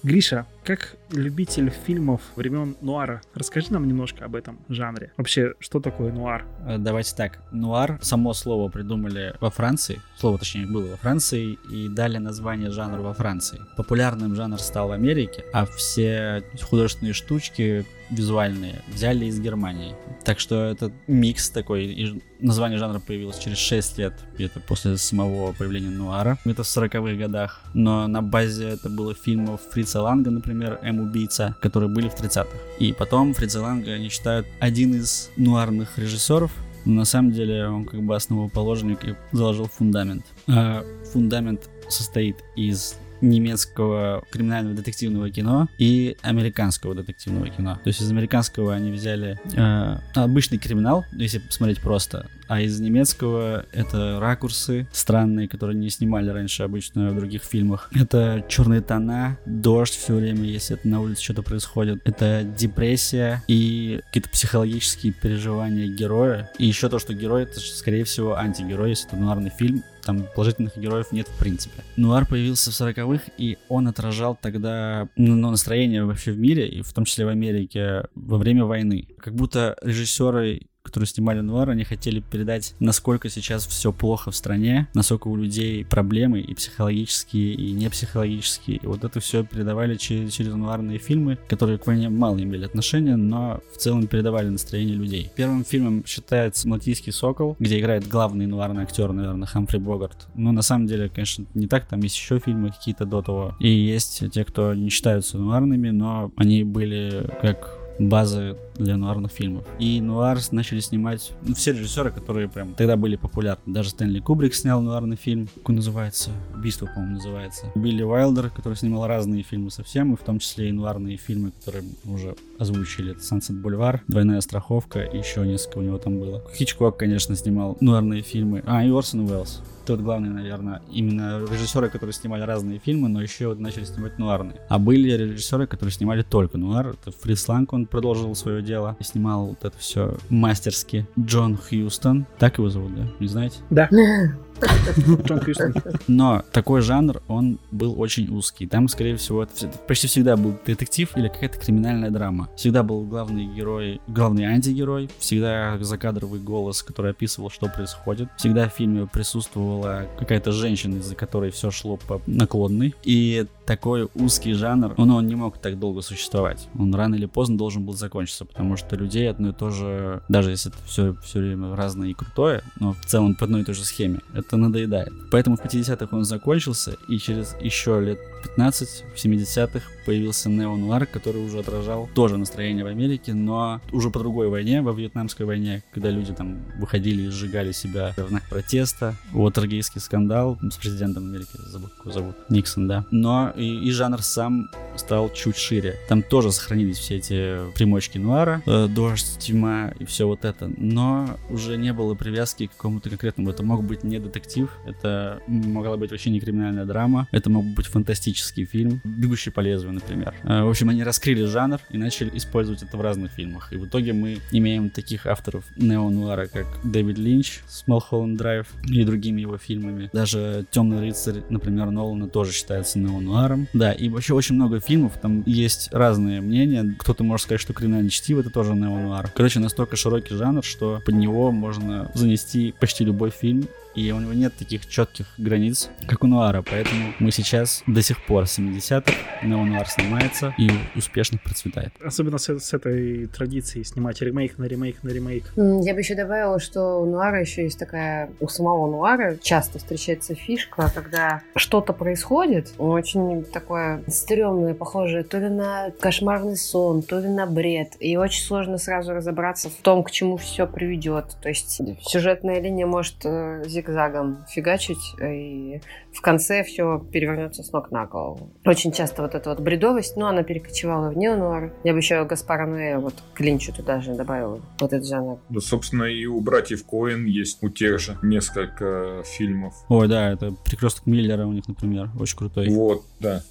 Гриша, 0.03 0.47
как 0.65 0.97
любитель 1.11 1.71
фильмов 1.71 2.21
времен 2.37 2.77
нуара, 2.81 3.21
расскажи 3.35 3.73
нам 3.73 3.87
немножко 3.87 4.25
об 4.25 4.35
этом 4.35 4.59
жанре. 4.69 5.13
Вообще, 5.17 5.55
что 5.59 5.81
такое 5.81 6.13
нуар? 6.13 6.45
Э, 6.67 6.79
Давайте 6.79 7.15
так. 7.17 7.41
Нуар, 7.53 7.99
само 8.03 8.33
слово 8.33 8.71
придумали 8.71 9.35
во 9.41 9.51
Франции. 9.51 10.01
Слово, 10.19 10.39
точнее, 10.39 10.67
было 10.67 10.91
во 10.91 10.97
Франции. 10.97 11.59
И 11.71 11.89
дали 11.89 12.19
название 12.19 12.71
жанру 12.71 13.03
во 13.03 13.15
Франции. 13.15 13.61
Популярным 13.77 14.35
жанр 14.35 14.59
стал 14.59 14.89
в 14.89 14.93
Америке, 14.93 15.45
а 15.53 15.67
все 15.67 16.43
художественные 16.63 17.13
штучки 17.13 17.85
визуальные 18.11 18.83
взяли 18.93 19.25
из 19.25 19.41
Германии. 19.41 19.95
Так 20.25 20.39
что 20.39 20.65
это 20.65 20.93
микс 21.07 21.51
такой. 21.51 21.87
И 21.87 22.23
название 22.41 22.79
жанра 22.79 23.01
появилось 23.01 23.39
через 23.39 23.59
6 23.59 23.99
лет, 23.99 24.15
где-то 24.35 24.61
после 24.61 24.97
самого 24.99 25.53
появления 25.53 25.91
нуара. 25.91 26.39
Это 26.45 26.63
в 26.63 26.67
40-х 26.67 27.15
годах. 27.17 27.63
Но 27.75 28.07
на 28.07 28.23
базе 28.23 28.69
это 28.69 28.89
было 28.91 29.15
фильмов 29.15 29.63
Фрица 29.73 30.03
Ланга, 30.03 30.31
например, 30.31 30.52
М-убийца, 30.53 31.57
которые 31.61 31.89
были 31.89 32.09
в 32.09 32.15
30-х. 32.15 32.49
И 32.79 32.93
потом 32.93 33.35
Фрица 33.35 33.61
Ланга 33.61 33.93
они 33.93 34.09
считают 34.09 34.47
один 34.61 34.95
из 34.95 35.31
нуарных 35.37 35.99
режиссеров, 35.99 36.53
но 36.85 36.95
на 36.95 37.05
самом 37.05 37.33
деле 37.33 37.67
он 37.67 37.85
как 37.85 38.03
бы 38.03 38.15
основоположник 38.15 39.05
и 39.05 39.15
заложил 39.33 39.67
фундамент. 39.67 40.25
А 40.49 40.85
фундамент 41.13 41.69
состоит 41.89 42.37
из 42.57 42.97
немецкого 43.23 44.25
криминального 44.31 44.77
детективного 44.77 45.31
кино 45.31 45.69
и 45.79 46.17
американского 46.23 46.95
детективного 46.95 47.49
кино. 47.49 47.77
То 47.83 47.89
есть 47.89 48.03
из 48.03 48.11
американского 48.11 48.75
они 48.75 48.91
взяли 48.91 49.39
э, 49.55 49.99
обычный 50.15 50.59
криминал, 50.59 51.07
если 51.13 51.39
посмотреть 51.39 51.81
просто, 51.81 52.27
а 52.49 52.61
из 52.61 52.79
немецкого 52.81 53.65
это 53.73 54.19
ракурсы 54.21 54.87
странные, 54.93 55.49
которые 55.49 55.75
не 55.79 55.89
снимали 55.89 56.29
раньше 56.29 56.65
обычно 56.65 57.11
в 57.11 57.17
других 57.17 57.43
фильмах. 57.45 57.89
Это 57.95 58.45
черные 58.49 58.83
тона, 58.83 59.39
дождь 59.47 59.95
все 59.95 60.15
время, 60.15 60.43
если 60.43 60.77
это 60.77 60.87
на 60.87 61.01
улице 61.01 61.23
что-то 61.23 61.43
происходит. 61.43 62.01
Это 62.05 62.43
депрессия 62.43 63.43
и 63.49 64.01
какие-то 64.07 64.29
психологические 64.29 65.13
переживания 65.15 65.87
героя. 65.87 66.51
И 66.59 66.67
еще 66.67 66.89
то, 66.89 66.99
что 66.99 67.15
герой 67.15 67.45
это, 67.45 67.61
скорее 67.61 68.05
всего, 68.05 68.37
антигерой, 68.37 68.91
если 68.91 69.09
это 69.09 69.17
нуарный 69.17 69.51
фильм, 69.51 69.83
там 70.05 70.27
положительных 70.35 70.77
героев 70.77 71.13
нет 71.13 71.29
в 71.29 71.39
принципе. 71.39 71.83
Нуар 71.97 72.27
появился 72.27 72.71
в 72.71 72.75
40-х, 72.75 73.33
и 73.39 73.59
он 73.69 73.89
отражал 73.89 74.37
тогда 74.41 75.09
ну, 75.17 75.51
настроение 75.51 76.05
вообще 76.05 76.33
в 76.33 76.39
мире, 76.39 76.69
и 76.69 76.83
в 76.83 76.93
том 76.93 77.05
числе 77.05 77.25
в 77.25 77.29
Америке, 77.29 78.05
во 78.15 78.39
время 78.39 78.65
войны. 78.65 79.09
Как 79.19 79.35
будто 79.35 79.77
режиссеры 79.83 80.63
которые 80.83 81.07
снимали 81.07 81.41
Нуар, 81.41 81.71
они 81.71 81.85
хотели 81.85 82.21
передать, 82.21 82.75
насколько 82.81 83.29
сейчас 83.31 83.67
все 83.67 83.93
плохо 83.93 84.31
в 84.31 84.37
стране, 84.37 84.89
насколько 84.95 85.29
у 85.29 85.37
людей 85.37 85.85
проблемы 85.85 86.41
и 86.41 86.55
психологические, 86.55 87.55
и 87.55 87.73
не 87.73 87.89
психологические. 87.89 88.79
И 88.79 88.87
вот 88.87 89.05
это 89.05 89.21
все 89.21 89.45
передавали 89.45 89.97
через, 89.97 90.33
через 90.33 90.55
нуарные 90.55 90.99
фильмы, 90.99 91.39
которые 91.49 91.79
к 91.79 91.87
войне 91.87 92.09
мало 92.09 92.39
имели 92.43 92.65
отношения, 92.65 93.17
но 93.17 93.61
в 93.73 93.79
целом 93.79 94.07
передавали 94.07 94.49
настроение 94.49 94.97
людей. 94.97 95.31
Первым 95.35 95.65
фильмом 95.65 96.05
считается 96.05 96.69
«Мальтийский 96.69 97.13
сокол», 97.13 97.57
где 97.59 97.79
играет 97.79 98.09
главный 98.09 98.47
нуарный 98.47 98.83
актер, 98.83 99.13
наверное, 99.13 99.47
Хамфри 99.47 99.79
Богарт. 99.79 100.29
Но 100.35 100.53
на 100.53 100.63
самом 100.63 100.87
деле, 100.87 101.09
конечно, 101.09 101.47
не 101.55 101.69
так, 101.69 101.87
там 101.87 102.01
есть 102.01 102.17
еще 102.17 102.39
фильмы 102.39 102.71
какие-то 102.71 103.05
до 103.05 103.23
того. 103.23 103.57
И 103.61 103.69
есть 103.69 104.23
те, 104.33 104.45
кто 104.45 104.75
не 104.75 104.91
считаются 104.91 105.39
нуарными, 105.39 105.91
но 105.91 106.33
они 106.37 106.65
были 106.65 107.31
как 107.41 107.79
базы 107.99 108.57
для 108.75 108.97
нуарных 108.97 109.33
фильмов. 109.33 109.65
И 109.79 110.01
нуар 110.01 110.39
начали 110.51 110.81
снимать 110.81 111.33
ну, 111.43 111.55
все 111.55 111.73
режиссеры, 111.73 112.11
которые 112.11 112.49
прям 112.49 112.75
тогда 112.75 112.97
были 112.97 113.17
популярны. 113.17 113.73
Даже 113.73 113.91
Стэнли 113.91 114.21
Кубрик 114.21 114.55
снял 114.55 114.81
нуарный 114.83 115.17
фильм. 115.17 115.49
Как 115.57 115.71
он 115.71 115.77
называется? 115.77 116.31
Убийство, 116.55 116.87
по-моему, 116.87 117.15
называется. 117.15 117.67
Билли 117.75 118.03
Уайлдер, 118.03 118.51
который 118.51 118.75
снимал 118.75 119.07
разные 119.07 119.43
фильмы 119.43 119.71
совсем, 119.71 120.15
и 120.15 120.17
в 120.17 120.21
том 120.21 120.39
числе 120.39 120.69
и 120.69 120.73
нуарные 120.73 121.17
фильмы, 121.17 121.53
которые 121.53 121.85
уже 122.05 122.35
озвучили. 122.59 123.13
Это 123.13 123.21
Sunset 123.21 123.63
Boulevard, 123.63 124.01
Двойная 124.09 124.41
страховка, 124.41 125.01
и 125.01 125.19
еще 125.19 125.47
несколько 125.47 125.79
у 125.79 125.83
него 125.83 125.99
там 125.99 126.19
было. 126.19 126.43
Хичкок, 126.55 126.97
конечно, 126.97 127.37
снимал 127.37 127.77
нуарные 127.81 128.23
фильмы. 128.23 128.63
А, 128.67 128.85
и 128.85 128.91
Орсон 128.91 129.29
Уэллс 129.29 129.63
тот 129.85 130.01
главный, 130.01 130.31
наверное, 130.31 130.83
именно 130.91 131.45
режиссеры, 131.45 131.89
которые 131.89 132.13
снимали 132.13 132.43
разные 132.43 132.79
фильмы, 132.79 133.09
но 133.09 133.23
еще 133.23 133.55
начали 133.55 133.85
снимать 133.85 134.19
нуарные. 134.19 134.61
А 134.69 134.79
были 134.79 135.11
режиссеры, 135.11 135.67
которые 135.67 135.93
снимали 135.93 136.23
только 136.23 136.59
нуар. 136.59 136.89
Это 136.89 137.11
Фрис 137.11 137.49
Ланг, 137.49 137.73
он 137.73 137.87
продолжил 137.87 138.35
свое 138.35 138.62
дело 138.63 138.97
и 138.99 139.05
снимал 139.05 139.47
вот 139.47 139.65
это 139.65 139.77
все 139.79 140.17
мастерски. 140.29 141.07
Джон 141.19 141.57
Хьюстон, 141.57 142.27
так 142.39 142.59
его 142.59 142.71
зовут, 142.71 142.95
да? 142.95 143.07
Не 143.21 143.29
знаете? 143.29 143.59
Да. 143.71 143.89
Но 146.09 146.43
такой 146.53 146.81
жанр, 146.81 147.23
он 147.29 147.59
был 147.71 148.01
очень 148.01 148.35
узкий. 148.35 148.67
Там, 148.67 148.89
скорее 148.89 149.17
всего, 149.17 149.47
почти 149.87 150.07
всегда 150.07 150.37
был 150.37 150.57
детектив 150.67 151.11
или 151.17 151.29
какая-то 151.29 151.59
криминальная 151.59 152.11
драма. 152.11 152.49
Всегда 152.57 152.83
был 152.83 153.03
главный 153.05 153.47
герой, 153.47 154.01
главный 154.09 154.45
антигерой, 154.45 155.11
всегда 155.19 155.79
закадровый 155.81 156.41
голос, 156.41 156.83
который 156.83 157.13
описывал, 157.13 157.51
что 157.51 157.67
происходит. 157.69 158.29
Всегда 158.37 158.69
в 158.69 158.73
фильме 158.73 159.07
присутствовала 159.07 160.07
какая-то 160.19 160.53
женщина, 160.53 160.99
из-за 160.99 161.15
которой 161.15 161.51
все 161.51 161.71
шло 161.71 161.97
по 161.97 162.21
наклонной. 162.27 162.95
И 163.05 163.47
такой 163.67 164.09
узкий 164.15 164.53
жанр, 164.53 164.95
он, 164.97 165.11
он 165.11 165.27
не 165.27 165.35
мог 165.35 165.59
так 165.59 165.79
долго 165.79 166.03
существовать. 166.03 166.69
Он 166.79 166.95
рано 166.95 167.15
или 167.15 167.27
поздно 167.27 167.57
должен 167.57 167.85
был 167.85 167.95
закончиться, 167.95 168.45
потому 168.45 168.77
что 168.77 168.97
людей 168.97 169.31
одно 169.31 169.51
и 169.51 169.53
то 169.53 169.71
же, 169.71 170.23
даже 170.29 170.51
если 170.51 170.71
это 170.71 170.79
все, 170.87 171.15
все 171.23 171.39
время 171.39 171.75
разное 171.77 172.09
и 172.09 172.15
крутое, 172.15 172.63
но 172.81 172.93
в 172.93 173.05
целом 173.07 173.35
по 173.35 173.45
одной 173.45 173.63
и 173.63 173.65
той 173.65 173.75
же 173.75 173.85
схеме, 173.85 174.21
это 174.35 174.52
надоедает. 174.57 175.13
Поэтому 175.31 175.57
в 175.57 175.65
50-х 175.65 176.09
он 176.17 176.25
закончился, 176.25 176.97
и 177.09 177.19
через 177.19 177.55
еще 177.61 178.01
лет 178.01 178.19
15, 178.43 179.05
в 179.15 179.25
70-х 179.25 179.81
появился 180.05 180.49
неонуар, 180.51 181.07
который 181.07 181.45
уже 181.45 181.61
отражал 181.61 182.09
тоже 182.15 182.37
настроение 182.37 182.85
в 182.85 182.89
Америке, 182.89 183.35
но 183.35 183.81
уже 183.93 184.11
по 184.11 184.19
другой 184.19 184.49
войне, 184.49 184.83
во 184.83 184.93
Вьетнамской 184.93 185.47
войне, 185.47 185.83
когда 185.93 186.11
люди 186.11 186.33
там 186.33 186.59
выходили 186.79 187.23
и 187.23 187.29
сжигали 187.29 187.73
себя 187.73 188.13
в 188.17 188.29
знак 188.29 188.43
протеста. 188.49 189.15
Уотергейский 189.33 190.01
скандал 190.01 190.59
с 190.61 190.77
президентом 190.77 191.25
Америки, 191.25 191.51
забыл, 191.55 191.91
как 192.03 192.13
зовут, 192.13 192.37
Никсон, 192.49 192.89
да. 192.89 193.05
Но 193.11 193.53
и, 193.57 193.87
и 193.87 193.91
жанр 193.91 194.23
сам 194.23 194.69
стал 194.97 195.31
чуть 195.33 195.57
шире. 195.57 195.97
Там 196.09 196.23
тоже 196.23 196.53
сохранились 196.53 196.99
все 196.99 197.17
эти 197.17 197.73
примочки 197.75 198.19
нуара, 198.19 198.63
э, 198.67 198.89
дождь, 198.89 199.39
тьма 199.39 199.93
и 199.99 200.05
все 200.05 200.27
вот 200.27 200.45
это, 200.45 200.71
но 200.77 201.39
уже 201.49 201.77
не 201.77 201.93
было 201.93 202.15
привязки 202.15 202.67
к 202.67 202.73
какому-то 202.73 203.09
конкретному. 203.09 203.51
Это 203.51 203.63
мог 203.63 203.85
быть 203.85 204.05
не 204.05 204.19
детектив, 204.19 204.69
это 204.87 205.41
могла 205.47 205.97
быть 205.97 206.11
вообще 206.11 206.31
не 206.31 206.41
криминальная 206.41 206.85
драма, 206.85 207.29
это 207.31 207.51
мог 207.51 207.65
быть 207.65 207.87
фантастический 207.87 208.32
фильм, 208.41 209.01
«Бегущий 209.05 209.51
по 209.51 209.61
лезвию», 209.61 209.93
например. 209.93 210.35
Э, 210.43 210.63
в 210.63 210.69
общем, 210.69 210.89
они 210.89 211.03
раскрыли 211.03 211.45
жанр 211.45 211.81
и 211.91 211.99
начали 211.99 212.31
использовать 212.37 212.83
это 212.83 212.97
в 212.97 213.01
разных 213.01 213.33
фильмах. 213.33 213.73
И 213.73 213.77
в 213.77 213.87
итоге 213.87 214.13
мы 214.13 214.39
имеем 214.51 214.91
таких 214.91 215.27
авторов 215.27 215.65
нео-нуара, 215.77 216.47
как 216.47 216.67
Дэвид 216.85 217.19
Линч 217.19 217.61
с 217.69 217.87
Малхолланд 217.87 218.37
Драйв 218.37 218.67
и 218.85 219.05
другими 219.05 219.41
его 219.41 219.59
фильмами. 219.59 220.11
Даже 220.13 220.65
«Темный 220.71 221.01
рыцарь», 221.01 221.43
например, 221.49 221.91
Нолана 221.91 222.29
тоже 222.29 222.53
считается 222.53 222.99
нео-нуаром. 222.99 223.69
Да, 223.73 223.93
и 223.93 224.09
вообще 224.09 224.35
очень 224.35 224.55
много 224.55 224.81
фильмов, 224.81 225.13
там 225.21 225.43
есть 225.47 225.89
разные 225.93 226.41
мнения. 226.41 226.95
Кто-то 226.99 227.25
может 227.25 227.45
сказать, 227.45 227.61
что 227.61 227.73
«Криминальное 227.73 228.11
чтиво»— 228.11 228.41
это 228.41 228.51
тоже 228.51 228.75
нео-нуар. 228.75 229.31
Короче, 229.35 229.61
настолько 229.61 229.97
широкий 229.97 230.35
жанр, 230.35 230.65
что 230.65 231.03
под 231.05 231.15
него 231.15 231.51
можно 231.53 232.11
занести 232.15 232.75
почти 232.79 233.05
любой 233.05 233.31
фильм, 233.31 233.69
и 233.95 234.11
у 234.13 234.21
него 234.21 234.33
нет 234.33 234.55
таких 234.57 234.87
четких 234.87 235.27
границ, 235.39 235.91
как 236.07 236.25
у 236.25 236.27
Нуара, 236.27 236.63
поэтому 236.63 237.13
мы 237.19 237.31
сейчас 237.31 237.83
до 237.87 238.03
сих 238.03 238.25
пор 238.25 238.45
70-х, 238.45 239.13
Неонуар 239.43 239.89
снимается 239.89 240.55
и 240.59 240.71
успешно 240.97 241.39
процветает. 241.43 241.93
Особенно 242.03 242.39
с, 242.39 242.49
с 242.59 242.75
этой 242.75 243.27
традицией 243.27 243.85
снимать 243.85 244.21
ремейк 244.21 244.59
на 244.59 244.65
ремейк 244.65 245.03
на 245.03 245.11
ремейк. 245.11 245.45
Я 245.57 245.95
бы 245.95 246.01
еще 246.01 246.15
добавила, 246.15 246.61
что 246.61 247.01
у 247.01 247.07
Нуара 247.07 247.41
еще 247.41 247.63
есть 247.63 247.79
такая, 247.79 248.31
у 248.41 248.49
самого 248.49 248.91
Нуара 248.91 249.37
часто 249.37 249.79
встречается 249.79 250.35
фишка, 250.35 250.91
когда 250.95 251.43
что-то 251.57 251.93
происходит, 251.93 252.73
очень 252.79 253.45
такое 253.45 254.03
стрёмное, 254.09 254.75
похожее 254.75 255.25
то 255.25 255.39
ли 255.39 255.49
на 255.49 255.91
кошмарный 256.01 256.57
сон, 256.57 257.03
то 257.03 257.19
ли 257.19 257.29
на 257.29 257.47
бред, 257.47 257.93
и 258.01 258.17
очень 258.17 258.43
сложно 258.43 258.79
сразу 258.79 259.13
разобраться 259.13 259.69
в 259.69 259.75
том, 259.83 260.03
к 260.03 260.11
чему 260.11 260.37
все 260.37 260.67
приведет. 260.67 261.37
То 261.43 261.49
есть 261.49 261.81
сюжетная 262.03 262.61
линия 262.61 262.87
может 262.87 263.17
э, 263.25 263.63
зигзагом 263.83 264.45
фигачить, 264.49 265.15
и 265.21 265.81
в 266.13 266.21
конце 266.21 266.65
все 266.65 266.99
перевернется 267.13 267.63
с 267.63 267.73
ног 267.73 267.91
на 267.91 268.07
голову. 268.07 268.53
Очень 268.65 268.93
часто 268.93 269.23
вот 269.23 269.35
эта 269.35 269.51
вот 269.51 269.61
бредовость, 269.61 270.17
но 270.17 270.29
она 270.29 270.43
перекочевала 270.43 271.11
в 271.11 271.17
неонуар. 271.17 271.73
Я 271.85 271.93
бы 271.93 271.99
еще 271.99 272.25
Гаспара 272.25 272.67
Ноэ 272.67 272.99
вот 272.99 273.15
к 273.35 273.41
Линчу 273.41 273.73
туда 273.75 274.01
же 274.01 274.15
добавила, 274.15 274.61
вот 274.81 274.93
этот 274.93 275.07
жанр. 275.07 275.39
Да, 275.49 275.61
собственно, 275.61 276.05
и 276.05 276.25
у 276.27 276.41
братьев 276.41 276.85
Коэн 276.87 277.27
есть 277.27 277.63
у 277.63 277.69
тех 277.69 277.99
же 277.99 278.17
несколько 278.23 279.23
фильмов. 279.25 279.75
Ой, 279.89 280.09
да, 280.09 280.31
это 280.31 280.55
«Перекресток 280.65 281.07
Миллера» 281.07 281.47
у 281.47 281.53
них, 281.53 281.67
например, 281.69 282.11
очень 282.19 282.37
крутой. 282.37 282.69
Вот, 282.71 283.05
да. 283.21 283.43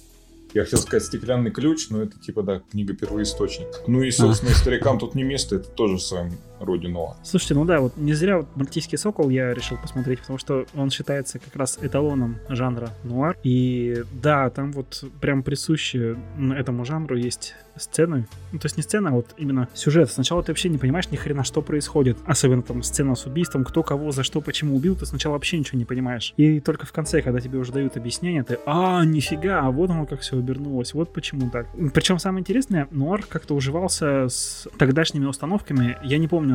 Я 0.54 0.64
хотел 0.64 0.80
сказать 0.80 1.04
«Стеклянный 1.04 1.50
ключ», 1.50 1.88
но 1.88 2.02
это 2.02 2.18
типа, 2.18 2.42
да, 2.42 2.60
книга 2.70 2.94
первоисточник. 2.94 3.68
Ну 3.86 4.02
и, 4.02 4.10
собственно, 4.10 4.52
а. 4.52 4.54
старикам 4.54 4.98
тут 4.98 5.14
не 5.14 5.22
место, 5.22 5.56
это 5.56 5.68
тоже 5.68 5.96
в 5.96 6.02
нуар. 6.64 7.16
Слушайте, 7.22 7.54
ну 7.54 7.64
да, 7.64 7.80
вот 7.80 7.96
не 7.96 8.14
зря 8.14 8.38
вот 8.38 8.46
«Мальтийский 8.56 8.98
сокол» 8.98 9.30
я 9.30 9.52
решил 9.54 9.76
посмотреть, 9.78 10.20
потому 10.20 10.38
что 10.38 10.66
он 10.74 10.90
считается 10.90 11.38
как 11.38 11.54
раз 11.56 11.78
эталоном 11.80 12.38
жанра 12.48 12.90
нуар. 13.04 13.36
И 13.42 14.02
да, 14.12 14.50
там 14.50 14.72
вот 14.72 15.04
прям 15.20 15.42
присущи 15.42 16.16
этому 16.54 16.84
жанру 16.84 17.16
есть 17.16 17.54
сцены, 17.76 18.26
ну 18.52 18.58
то 18.58 18.66
есть 18.66 18.76
не 18.76 18.82
сцена, 18.82 19.10
а 19.10 19.12
вот 19.12 19.34
именно 19.36 19.68
сюжет. 19.74 20.10
Сначала 20.10 20.42
ты 20.42 20.52
вообще 20.52 20.68
не 20.68 20.78
понимаешь 20.78 21.10
ни 21.10 21.16
хрена, 21.16 21.44
что 21.44 21.62
происходит. 21.62 22.18
Особенно 22.26 22.62
там 22.62 22.82
сцена 22.82 23.14
с 23.14 23.26
убийством, 23.26 23.64
кто 23.64 23.82
кого, 23.82 24.12
за 24.12 24.22
что, 24.22 24.40
почему 24.40 24.76
убил, 24.76 24.96
ты 24.96 25.06
сначала 25.06 25.34
вообще 25.34 25.58
ничего 25.58 25.78
не 25.78 25.84
понимаешь. 25.84 26.34
И 26.36 26.60
только 26.60 26.86
в 26.86 26.92
конце, 26.92 27.22
когда 27.22 27.40
тебе 27.40 27.58
уже 27.58 27.72
дают 27.72 27.96
объяснение, 27.96 28.42
ты, 28.42 28.58
а, 28.66 29.04
нифига, 29.04 29.60
а 29.60 29.70
вот 29.70 29.90
оно 29.90 30.06
как 30.06 30.20
все 30.20 30.38
обернулось. 30.38 30.94
Вот 30.94 31.12
почему 31.12 31.50
так. 31.50 31.66
Причем 31.94 32.18
самое 32.18 32.40
интересное, 32.40 32.88
нуар 32.90 33.24
как-то 33.26 33.54
уживался 33.54 34.28
с 34.28 34.68
тогдашними 34.78 35.26
установками. 35.26 35.98
Я 36.02 36.18
не 36.18 36.28
помню 36.28 36.51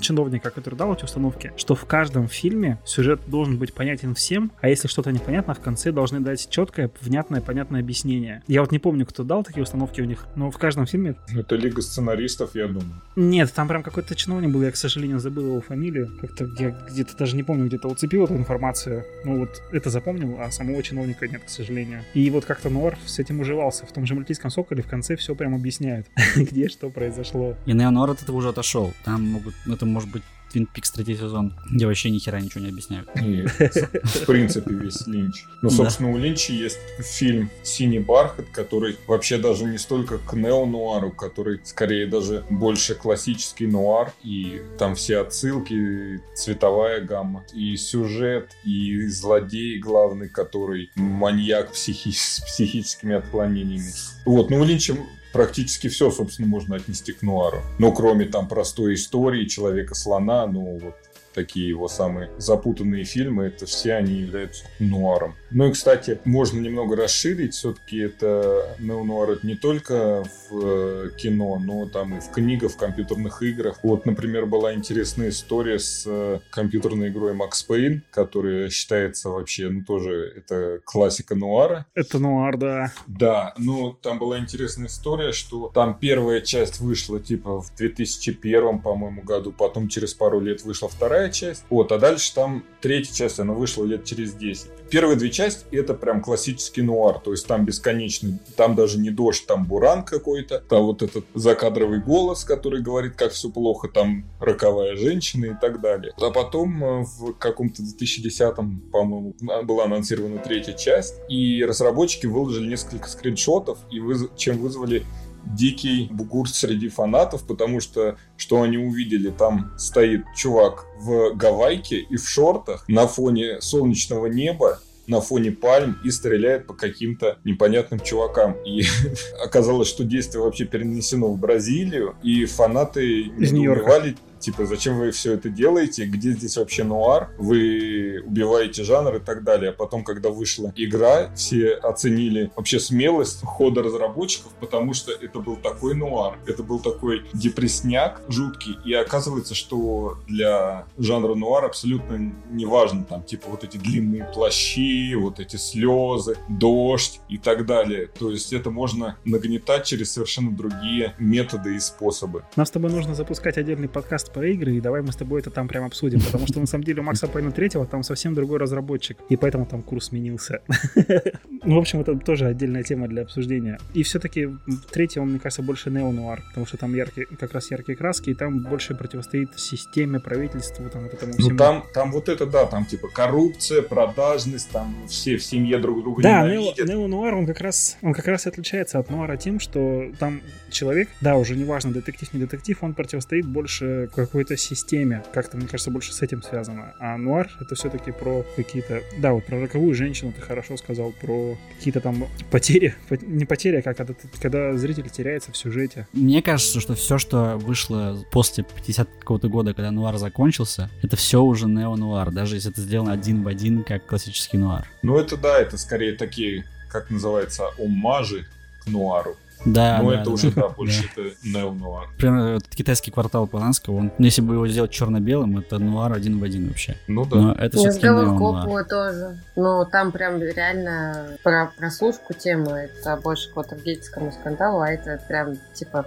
чиновника, 0.00 0.50
который 0.50 0.74
дал 0.74 0.94
эти 0.94 1.04
установки, 1.04 1.52
что 1.56 1.74
в 1.74 1.84
каждом 1.84 2.28
фильме 2.28 2.78
сюжет 2.84 3.20
должен 3.26 3.58
быть 3.58 3.74
понятен 3.74 4.14
всем, 4.14 4.52
а 4.60 4.68
если 4.68 4.88
что-то 4.88 5.12
непонятно, 5.12 5.54
в 5.54 5.60
конце 5.60 5.92
должны 5.92 6.20
дать 6.20 6.48
четкое, 6.50 6.90
внятное, 7.00 7.40
понятное 7.40 7.80
объяснение. 7.80 8.42
Я 8.46 8.60
вот 8.60 8.72
не 8.72 8.78
помню, 8.78 9.06
кто 9.06 9.24
дал 9.24 9.44
такие 9.44 9.62
установки 9.62 10.00
у 10.00 10.04
них, 10.04 10.26
но 10.34 10.50
в 10.50 10.58
каждом 10.58 10.86
фильме... 10.86 11.16
Это 11.34 11.56
лига 11.56 11.82
сценаристов, 11.82 12.54
я 12.54 12.66
думаю. 12.66 13.00
Нет, 13.16 13.52
там 13.52 13.68
прям 13.68 13.82
какой-то 13.82 14.14
чиновник 14.14 14.50
был, 14.50 14.62
я, 14.62 14.70
к 14.70 14.76
сожалению, 14.76 15.18
забыл 15.18 15.46
его 15.46 15.60
фамилию. 15.60 16.10
Как-то 16.20 16.48
я 16.58 16.70
где-то 16.70 17.16
даже 17.16 17.36
не 17.36 17.42
помню, 17.42 17.66
где-то 17.66 17.88
уцепил 17.88 18.24
эту 18.24 18.36
информацию. 18.36 19.04
Ну 19.24 19.40
вот 19.40 19.62
это 19.72 19.90
запомнил, 19.90 20.36
а 20.40 20.50
самого 20.50 20.82
чиновника 20.82 21.28
нет, 21.28 21.42
к 21.44 21.48
сожалению. 21.48 22.02
И 22.14 22.28
вот 22.30 22.44
как-то 22.44 22.70
Нуар 22.70 22.98
с 23.06 23.18
этим 23.18 23.40
уживался. 23.40 23.86
В 23.86 23.92
том 23.92 24.06
же 24.06 24.14
мальтийском 24.14 24.50
соколе 24.50 24.82
в 24.82 24.86
конце 24.86 25.16
все 25.16 25.34
прям 25.34 25.54
объясняет, 25.54 26.06
где 26.36 26.68
что 26.68 26.90
произошло. 26.90 27.56
И 27.66 27.72
Неонор 27.72 28.10
от 28.10 28.22
этого 28.22 28.36
уже 28.36 28.48
отошел. 28.48 28.92
Там 29.04 29.27
могут, 29.28 29.54
ну, 29.66 29.74
это 29.74 29.86
может 29.86 30.10
быть 30.10 30.22
Твин 30.50 30.66
Пикс 30.66 30.90
третий 30.90 31.16
сезон, 31.16 31.54
где 31.70 31.86
вообще 31.86 32.10
ни 32.10 32.18
хера 32.18 32.40
ничего 32.40 32.64
не 32.64 32.70
объясняют. 32.70 33.08
Нет, 33.16 33.50
в 33.50 34.26
принципе, 34.26 34.74
весь 34.74 35.06
Линч. 35.06 35.44
Ну, 35.62 35.70
собственно, 35.70 36.10
у 36.10 36.16
Линча 36.16 36.52
есть 36.52 36.78
фильм 37.00 37.50
«Синий 37.62 37.98
бархат», 37.98 38.46
который 38.50 38.96
вообще 39.06 39.38
даже 39.38 39.64
не 39.64 39.78
столько 39.78 40.18
к 40.18 40.32
нео-нуару, 40.34 41.10
который 41.10 41.60
скорее 41.64 42.06
даже 42.06 42.44
больше 42.48 42.94
классический 42.94 43.66
нуар, 43.66 44.12
и 44.22 44.62
там 44.78 44.94
все 44.94 45.18
отсылки, 45.18 46.22
цветовая 46.34 47.02
гамма, 47.02 47.44
и 47.52 47.76
сюжет, 47.76 48.56
и 48.64 49.06
злодей 49.06 49.78
главный, 49.78 50.28
который 50.28 50.90
маньяк 50.94 51.72
психи 51.72 52.12
с 52.12 52.40
психическими 52.46 53.16
отклонениями. 53.16 53.90
Вот, 54.24 54.50
ну 54.50 54.60
у 54.60 54.64
Линча 54.64 54.96
практически 55.32 55.88
все, 55.88 56.10
собственно, 56.10 56.48
можно 56.48 56.76
отнести 56.76 57.12
к 57.12 57.22
нуару. 57.22 57.62
Но 57.78 57.92
кроме 57.92 58.24
там 58.24 58.48
простой 58.48 58.94
истории 58.94 59.46
Человека-слона, 59.46 60.46
ну 60.46 60.78
вот 60.78 60.94
такие 61.38 61.68
его 61.68 61.86
самые 61.86 62.30
запутанные 62.38 63.04
фильмы, 63.04 63.44
это 63.44 63.64
все 63.64 63.94
они 63.94 64.14
являются 64.14 64.64
нуаром. 64.80 65.36
Ну 65.52 65.68
и, 65.68 65.72
кстати, 65.72 66.18
можно 66.24 66.58
немного 66.58 66.96
расширить, 66.96 67.54
все-таки 67.54 67.98
это 67.98 68.76
неонуар 68.80 69.30
это 69.30 69.46
не 69.46 69.54
только 69.54 70.24
в 70.50 70.58
э, 70.60 71.10
кино, 71.16 71.60
но 71.60 71.88
там 71.88 72.16
и 72.16 72.20
в 72.20 72.30
книгах, 72.30 72.72
в 72.72 72.76
компьютерных 72.76 73.40
играх. 73.42 73.78
Вот, 73.84 74.04
например, 74.04 74.46
была 74.46 74.74
интересная 74.74 75.28
история 75.28 75.78
с 75.78 76.04
э, 76.06 76.40
компьютерной 76.50 77.10
игрой 77.10 77.34
Макс 77.34 77.62
Пейн, 77.62 78.02
которая 78.10 78.68
считается 78.68 79.30
вообще, 79.30 79.68
ну 79.68 79.84
тоже, 79.84 80.32
это 80.36 80.80
классика 80.84 81.36
нуара. 81.36 81.86
Это 81.94 82.18
нуар, 82.18 82.56
да. 82.56 82.92
Да, 83.06 83.54
ну 83.58 83.92
там 83.92 84.18
была 84.18 84.40
интересная 84.40 84.88
история, 84.88 85.32
что 85.32 85.70
там 85.72 85.96
первая 85.98 86.40
часть 86.40 86.80
вышла 86.80 87.20
типа 87.20 87.60
в 87.60 87.74
2001, 87.76 88.80
по-моему, 88.80 89.22
году, 89.22 89.52
потом 89.52 89.88
через 89.88 90.14
пару 90.14 90.40
лет 90.40 90.62
вышла 90.64 90.88
вторая 90.88 91.27
вторая 91.28 91.32
часть. 91.32 91.64
Вот, 91.70 91.92
а 91.92 91.98
дальше 91.98 92.34
там 92.34 92.64
третья 92.80 93.14
часть, 93.14 93.40
она 93.40 93.52
вышла 93.52 93.84
лет 93.84 94.04
через 94.04 94.34
10. 94.34 94.70
Первые 94.90 95.16
две 95.16 95.30
части 95.30 95.64
это 95.70 95.94
прям 95.94 96.22
классический 96.22 96.82
нуар, 96.82 97.18
то 97.18 97.32
есть 97.32 97.46
там 97.46 97.66
бесконечный, 97.66 98.38
там 98.56 98.74
даже 98.74 98.98
не 98.98 99.10
дождь, 99.10 99.46
там 99.46 99.66
буран 99.66 100.02
какой-то, 100.02 100.62
там 100.68 100.84
вот 100.84 101.02
этот 101.02 101.26
закадровый 101.34 102.00
голос, 102.00 102.44
который 102.44 102.80
говорит, 102.80 103.14
как 103.14 103.32
все 103.32 103.50
плохо, 103.50 103.88
там 103.88 104.24
роковая 104.40 104.96
женщина 104.96 105.46
и 105.46 105.54
так 105.60 105.80
далее. 105.80 106.12
А 106.18 106.30
потом 106.30 106.82
э, 106.82 107.04
в 107.04 107.34
каком-то 107.34 107.82
2010-м, 107.82 108.80
по-моему, 108.90 109.34
была 109.64 109.84
анонсирована 109.84 110.38
третья 110.38 110.72
часть, 110.72 111.16
и 111.28 111.64
разработчики 111.64 112.26
выложили 112.26 112.68
несколько 112.68 113.08
скриншотов, 113.08 113.78
и 113.90 114.00
выз... 114.00 114.28
чем 114.36 114.58
вызвали 114.58 115.04
дикий 115.44 116.08
бугур 116.10 116.48
среди 116.48 116.88
фанатов, 116.88 117.46
потому 117.46 117.80
что 117.80 118.16
что 118.36 118.62
они 118.62 118.78
увидели, 118.78 119.30
там 119.30 119.72
стоит 119.78 120.24
чувак 120.36 120.86
в 120.98 121.34
гавайке 121.34 122.00
и 122.00 122.16
в 122.16 122.28
шортах 122.28 122.84
на 122.88 123.06
фоне 123.06 123.60
солнечного 123.60 124.26
неба, 124.26 124.80
на 125.08 125.20
фоне 125.20 125.50
пальм 125.50 125.98
и 126.04 126.10
стреляет 126.10 126.66
по 126.66 126.74
каким-то 126.74 127.38
непонятным 127.44 127.98
чувакам. 128.00 128.52
И 128.64 128.84
оказалось, 129.42 129.88
что 129.88 130.04
действие 130.04 130.42
вообще 130.42 130.64
перенесено 130.64 131.28
в 131.28 131.38
Бразилию, 131.38 132.14
и 132.22 132.44
фанаты 132.44 133.22
Из 133.22 133.52
недоумевали, 133.52 134.16
типа, 134.38 134.66
зачем 134.66 134.98
вы 134.98 135.10
все 135.10 135.34
это 135.34 135.48
делаете, 135.48 136.06
где 136.06 136.32
здесь 136.32 136.56
вообще 136.56 136.84
нуар, 136.84 137.30
вы 137.38 138.22
убиваете 138.24 138.84
жанр 138.84 139.16
и 139.16 139.20
так 139.20 139.44
далее. 139.44 139.70
А 139.70 139.72
потом, 139.72 140.04
когда 140.04 140.30
вышла 140.30 140.72
игра, 140.76 141.32
все 141.34 141.74
оценили 141.74 142.50
вообще 142.56 142.80
смелость 142.80 143.42
хода 143.42 143.82
разработчиков, 143.82 144.52
потому 144.60 144.94
что 144.94 145.12
это 145.12 145.40
был 145.40 145.56
такой 145.56 145.94
нуар, 145.94 146.38
это 146.46 146.62
был 146.62 146.78
такой 146.80 147.26
депрессняк 147.32 148.20
жуткий, 148.28 148.78
и 148.84 148.92
оказывается, 148.92 149.54
что 149.54 150.18
для 150.26 150.86
жанра 150.96 151.34
нуар 151.34 151.64
абсолютно 151.64 152.32
не 152.50 152.66
важно 152.66 153.04
там, 153.04 153.22
типа, 153.22 153.48
вот 153.48 153.64
эти 153.64 153.76
длинные 153.76 154.24
плащи, 154.24 155.14
вот 155.14 155.40
эти 155.40 155.56
слезы, 155.56 156.36
дождь 156.48 157.20
и 157.28 157.38
так 157.38 157.66
далее. 157.66 158.08
То 158.18 158.30
есть 158.30 158.52
это 158.52 158.70
можно 158.70 159.16
нагнетать 159.24 159.84
через 159.84 160.12
совершенно 160.12 160.50
другие 160.50 161.14
методы 161.18 161.76
и 161.76 161.80
способы. 161.80 162.44
Нам 162.56 162.66
с 162.66 162.70
тобой 162.70 162.90
нужно 162.90 163.14
запускать 163.14 163.58
отдельный 163.58 163.88
подкаст 163.88 164.27
подкаст 164.28 164.32
про 164.32 164.46
игры, 164.48 164.76
и 164.76 164.80
давай 164.80 165.02
мы 165.02 165.12
с 165.12 165.16
тобой 165.16 165.40
это 165.40 165.50
там 165.50 165.68
прям 165.68 165.84
обсудим, 165.84 166.20
потому 166.20 166.46
что 166.46 166.60
на 166.60 166.66
самом 166.66 166.84
деле 166.84 167.00
у 167.00 167.04
Макса 167.04 167.26
Пейна 167.26 167.50
третьего 167.50 167.86
там 167.86 168.02
совсем 168.02 168.34
другой 168.34 168.58
разработчик, 168.58 169.16
и 169.30 169.36
поэтому 169.36 169.66
там 169.66 169.82
курс 169.82 170.06
сменился. 170.06 170.60
Ну, 171.64 171.74
в 171.74 171.78
общем, 171.78 172.00
это 172.00 172.16
тоже 172.16 172.46
отдельная 172.46 172.82
тема 172.82 173.08
для 173.08 173.22
обсуждения. 173.22 173.78
И 173.92 174.02
все-таки 174.02 174.48
третий, 174.90 175.20
он, 175.20 175.30
мне 175.30 175.38
кажется, 175.38 175.62
больше 175.62 175.90
неонуар, 175.90 176.40
потому 176.48 176.66
что 176.66 176.76
там 176.76 176.94
яркие, 176.94 177.26
как 177.26 177.52
раз 177.52 177.70
яркие 177.70 177.98
краски, 177.98 178.30
и 178.30 178.34
там 178.34 178.62
больше 178.62 178.94
противостоит 178.94 179.58
системе, 179.58 180.20
правительству, 180.20 180.88
там 180.88 181.02
вот 181.02 181.14
этому 181.14 181.32
всему. 181.32 181.50
Ну, 181.50 181.56
там, 181.56 181.84
там 181.92 182.12
вот 182.12 182.28
это, 182.28 182.46
да, 182.46 182.64
там 182.64 182.86
типа 182.86 183.08
коррупция, 183.08 183.82
продажность, 183.82 184.70
там 184.70 184.94
все 185.08 185.36
в 185.36 185.42
семье 185.42 185.78
друг 185.78 186.00
друга 186.00 186.22
да, 186.22 186.42
ненавидят. 186.44 186.86
Да, 186.86 186.94
неонуар, 186.94 187.34
он 187.34 187.46
как 187.46 187.60
раз, 187.60 187.98
он 188.02 188.14
как 188.14 188.28
раз 188.28 188.46
отличается 188.46 188.98
от 189.00 189.10
нуара 189.10 189.36
тем, 189.36 189.58
что 189.60 190.04
там 190.18 190.40
человек, 190.70 191.08
да, 191.20 191.36
уже 191.36 191.56
неважно, 191.56 191.92
детектив, 191.92 192.32
не 192.32 192.40
детектив, 192.40 192.78
он 192.82 192.94
противостоит 192.94 193.46
больше 193.46 194.08
какой-то 194.26 194.56
системе. 194.56 195.22
Как-то, 195.32 195.56
мне 195.56 195.66
кажется, 195.66 195.90
больше 195.90 196.12
с 196.12 196.22
этим 196.22 196.42
связано. 196.42 196.94
А 196.98 197.16
нуар— 197.16 197.50
это 197.60 197.74
все-таки 197.74 198.10
про 198.10 198.44
какие-то... 198.56 199.02
Да, 199.18 199.32
вот 199.32 199.44
про 199.44 199.60
роковую 199.60 199.94
женщину 199.94 200.32
ты 200.32 200.40
хорошо 200.40 200.76
сказал, 200.76 201.12
про 201.12 201.56
какие-то 201.76 202.00
там 202.00 202.26
потери. 202.50 202.94
Не 203.10 203.44
потери, 203.44 203.76
а 203.76 203.82
как 203.82 203.96
когда, 203.96 204.14
когда 204.40 204.76
зритель 204.76 205.08
теряется 205.08 205.52
в 205.52 205.56
сюжете. 205.56 206.06
Мне 206.12 206.42
кажется, 206.42 206.80
что 206.80 206.94
все, 206.94 207.18
что 207.18 207.56
вышло 207.56 208.24
после 208.30 208.64
50 208.64 209.08
какого-то 209.20 209.48
года, 209.48 209.74
когда 209.74 209.90
нуар 209.90 210.16
закончился, 210.18 210.90
это 211.02 211.16
все 211.16 211.42
уже 211.42 211.66
нео-нуар, 211.66 212.30
даже 212.30 212.56
если 212.56 212.70
это 212.70 212.80
сделано 212.80 213.12
один 213.12 213.42
в 213.42 213.48
один, 213.48 213.84
как 213.84 214.06
классический 214.06 214.58
нуар. 214.58 214.88
Ну 215.02 215.18
это 215.18 215.36
да, 215.36 215.58
это 215.58 215.76
скорее 215.76 216.12
такие, 216.12 216.64
как 216.88 217.10
называется, 217.10 217.64
омажи 217.78 218.46
к 218.82 218.86
нуару. 218.86 219.36
Да, 219.64 219.98
Но 220.02 220.10
да, 220.10 220.16
это 220.16 220.24
да, 220.24 220.30
уже, 220.30 220.50
да, 220.52 220.62
да, 220.62 220.68
больше 220.68 221.10
это 221.14 221.30
нео-нуар. 221.44 222.08
Прям 222.16 222.38
этот 222.38 222.74
китайский 222.74 223.10
квартал 223.10 223.46
Поланского, 223.46 223.96
он, 223.96 224.12
ну, 224.18 224.24
если 224.24 224.40
бы 224.40 224.54
его 224.54 224.68
сделать 224.68 224.90
черно-белым, 224.90 225.58
это 225.58 225.78
нуар 225.78 226.12
один 226.12 226.38
в 226.38 226.44
один 226.44 226.68
вообще. 226.68 226.96
Ну 227.06 227.24
да. 227.24 227.36
Но 227.36 227.52
это 227.52 227.76
все-таки 227.76 228.06
Коппола 228.06 228.84
тоже. 228.84 229.38
Ну, 229.56 229.84
там 229.90 230.12
прям 230.12 230.40
реально 230.40 231.36
про 231.42 231.72
прослушку 231.76 232.34
темы. 232.34 232.90
Это 232.90 233.16
больше 233.16 233.50
к 233.50 233.56
Ватергейтскому 233.56 234.32
скандалу, 234.32 234.80
а 234.80 234.88
это 234.88 235.20
прям, 235.26 235.56
типа, 235.74 236.06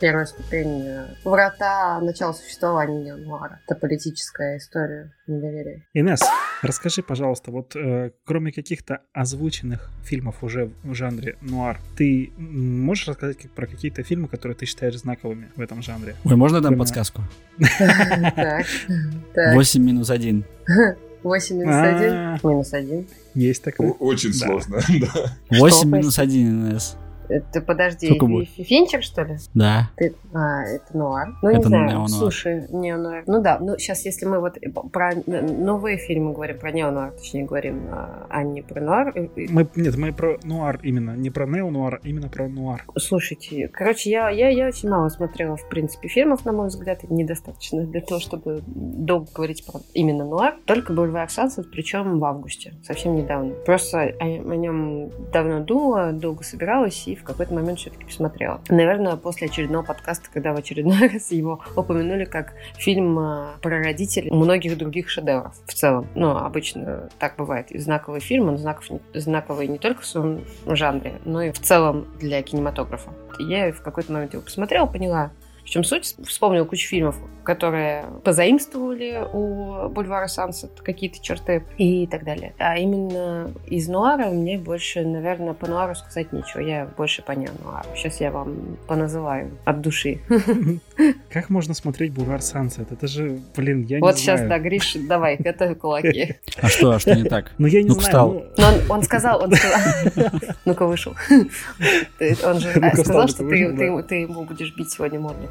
первая 0.00 0.26
ступень 0.26 0.84
врата 1.24 2.00
начала 2.00 2.32
существования 2.32 3.14
нуара. 3.14 3.60
Это 3.68 3.78
политическая 3.78 4.56
история 4.56 5.12
недоверия. 5.26 5.86
Инесс, 5.94 6.22
расскажи, 6.62 7.02
пожалуйста, 7.02 7.50
вот 7.50 7.76
э, 7.76 8.12
кроме 8.24 8.50
каких-то 8.50 9.02
озвученных 9.12 9.90
фильмов 10.02 10.42
уже 10.42 10.72
в 10.82 10.94
жанре 10.94 11.36
нуар, 11.42 11.78
ты 11.96 12.32
можешь 12.38 13.08
рассказать 13.08 13.36
как, 13.36 13.50
про 13.52 13.66
какие-то 13.66 14.02
фильмы, 14.02 14.28
которые 14.28 14.56
ты 14.56 14.66
считаешь 14.66 14.96
знаковыми 14.96 15.50
в 15.54 15.60
этом 15.60 15.82
жанре? 15.82 16.16
Ой, 16.24 16.34
можно 16.34 16.60
дам 16.60 16.78
подсказку? 16.78 17.22
8 17.58 19.82
минус 19.82 20.10
1. 20.10 20.44
8 21.22 21.56
минус 21.56 21.74
1. 21.74 22.40
Минус 22.42 22.72
1. 22.72 23.06
Есть 23.34 23.62
такое. 23.62 23.90
Очень 23.90 24.32
сложно, 24.32 24.80
да. 24.88 25.36
8 25.50 25.88
минус 25.88 26.18
1, 26.18 26.70
Инесс. 26.70 26.96
Это, 27.30 27.60
подожди, 27.60 28.06
Сколько 28.06 28.26
будет? 28.26 28.48
Финчер, 28.50 29.02
что 29.02 29.22
ли? 29.22 29.36
Да. 29.54 29.90
Ты- 29.96 30.14
а, 30.34 30.62
это 30.64 30.96
нуар. 30.96 31.28
Ну, 31.42 31.50
не 31.50 31.58
Это 31.58 31.68
знаю. 31.68 31.86
неонуар. 31.88 32.08
Слушай, 32.08 32.66
неонуар. 32.70 33.24
Ну 33.26 33.40
да, 33.40 33.58
ну 33.60 33.78
сейчас, 33.78 34.04
если 34.04 34.26
мы 34.26 34.40
вот 34.40 34.58
про 34.92 35.12
н- 35.12 35.64
новые 35.64 35.96
фильмы 35.98 36.32
говорим, 36.32 36.58
про 36.58 36.72
неонуар, 36.72 37.12
точнее, 37.12 37.44
говорим, 37.44 37.88
а 37.92 38.26
а 38.28 38.42
не 38.42 38.62
про 38.62 38.80
нуар. 38.80 39.12
э, 39.14 39.28
э, 39.36 39.46
Мы, 39.50 39.66
нет, 39.76 39.96
мы 39.96 40.12
про 40.12 40.38
нуар 40.44 40.78
именно, 40.82 41.16
не 41.16 41.30
про 41.30 41.46
нео-нуар, 41.46 42.00
а 42.02 42.08
именно 42.08 42.28
про 42.28 42.48
нуар. 42.48 42.84
Слушайте, 42.96 43.68
короче, 43.68 44.10
я, 44.10 44.28
я, 44.30 44.48
я 44.48 44.68
очень 44.68 44.88
мало 44.88 45.08
смотрела, 45.08 45.56
в 45.56 45.68
принципе, 45.68 46.08
фильмов, 46.08 46.44
на 46.44 46.52
мой 46.52 46.68
взгляд, 46.68 47.02
недостаточно 47.10 47.84
для 47.86 48.00
того, 48.00 48.20
чтобы 48.20 48.62
долго 48.66 49.28
говорить 49.34 49.64
про 49.66 49.80
именно 49.94 50.24
нуар. 50.24 50.56
Только 50.66 50.92
«Бульвар 50.92 51.28
Сансет», 51.30 51.70
причем 51.70 52.18
в 52.18 52.24
августе, 52.24 52.74
совсем 52.84 53.14
недавно. 53.16 53.54
Просто 53.66 54.00
о, 54.00 54.24
о 54.24 54.56
нем 54.56 55.10
давно 55.32 55.60
думала, 55.60 56.12
долго 56.12 56.42
собиралась 56.44 57.06
и 57.06 57.14
в 57.20 57.24
какой-то 57.24 57.54
момент 57.54 57.78
все-таки 57.78 58.04
посмотрела. 58.04 58.60
Наверное, 58.68 59.16
после 59.16 59.48
очередного 59.48 59.84
подкаста, 59.84 60.28
когда 60.32 60.52
в 60.52 60.56
очередной 60.56 61.08
раз 61.12 61.30
его 61.30 61.60
упомянули 61.76 62.24
как 62.24 62.54
фильм 62.76 63.18
а, 63.18 63.54
про 63.62 63.82
родителей 63.82 64.30
многих 64.30 64.76
других 64.76 65.08
шедевров 65.08 65.54
в 65.66 65.74
целом. 65.74 66.06
Ну, 66.14 66.30
обычно 66.36 67.08
так 67.18 67.36
бывает. 67.36 67.70
И 67.70 67.78
знаковый 67.78 68.20
фильм, 68.20 68.48
он 68.48 68.58
знаков, 68.58 68.86
знаковый 69.14 69.68
не 69.68 69.78
только 69.78 70.02
в 70.02 70.06
своем 70.06 70.44
жанре, 70.66 71.20
но 71.24 71.42
и 71.42 71.52
в 71.52 71.60
целом 71.60 72.06
для 72.18 72.42
кинематографа. 72.42 73.10
Я 73.38 73.72
в 73.72 73.82
какой-то 73.82 74.12
момент 74.12 74.32
его 74.32 74.42
посмотрела, 74.42 74.86
поняла, 74.86 75.30
в 75.70 75.72
чем 75.72 75.84
суть. 75.84 76.16
Вспомнила 76.26 76.64
кучу 76.64 76.88
фильмов, 76.88 77.14
которые 77.44 78.04
позаимствовали 78.24 79.24
у 79.32 79.88
Бульвара 79.88 80.26
Сансет 80.26 80.80
какие-то 80.80 81.22
черты 81.22 81.62
и 81.78 82.08
так 82.08 82.24
далее. 82.24 82.54
А 82.58 82.76
именно 82.76 83.52
из 83.68 83.86
нуара 83.88 84.26
мне 84.26 84.58
больше, 84.58 85.02
наверное, 85.04 85.54
по 85.54 85.68
нуару 85.68 85.94
сказать 85.94 86.32
нечего. 86.32 86.60
Я 86.60 86.86
больше 86.96 87.22
по 87.22 87.30
неонуару. 87.30 87.88
Сейчас 87.94 88.20
я 88.20 88.32
вам 88.32 88.76
поназываю 88.88 89.52
от 89.64 89.80
души. 89.80 90.18
Как 91.32 91.50
можно 91.50 91.72
смотреть 91.72 92.12
Бульвар 92.12 92.42
Сансет? 92.42 92.90
Это 92.90 93.06
же, 93.06 93.38
блин, 93.56 93.84
я 93.84 94.00
Вот 94.00 94.16
не 94.16 94.20
сейчас, 94.20 94.40
знаю. 94.40 94.48
да, 94.48 94.58
Гриш, 94.58 94.96
давай, 95.08 95.36
готовь 95.36 95.78
кулаки. 95.78 96.34
А 96.60 96.66
что, 96.66 96.90
а 96.90 96.98
что 96.98 97.14
не 97.14 97.24
так? 97.28 97.52
Ну, 97.58 97.68
я 97.68 97.82
не 97.82 97.88
Ну-ка, 97.90 98.00
знаю. 98.00 98.10
встал. 98.10 98.32
ну, 98.58 98.84
Но 98.88 98.94
он, 98.94 99.02
сказал, 99.04 99.40
он 99.44 99.52
сказал... 99.54 100.30
Ну-ка, 100.64 100.86
вышел. 100.86 101.14
Он 102.44 102.58
же 102.58 102.72
сказал, 102.96 103.28
что 103.28 103.44
ты 103.48 103.54
ему 104.16 104.44
будешь 104.44 104.74
бить 104.76 104.90
сегодня 104.90 105.20
морду. 105.20 105.48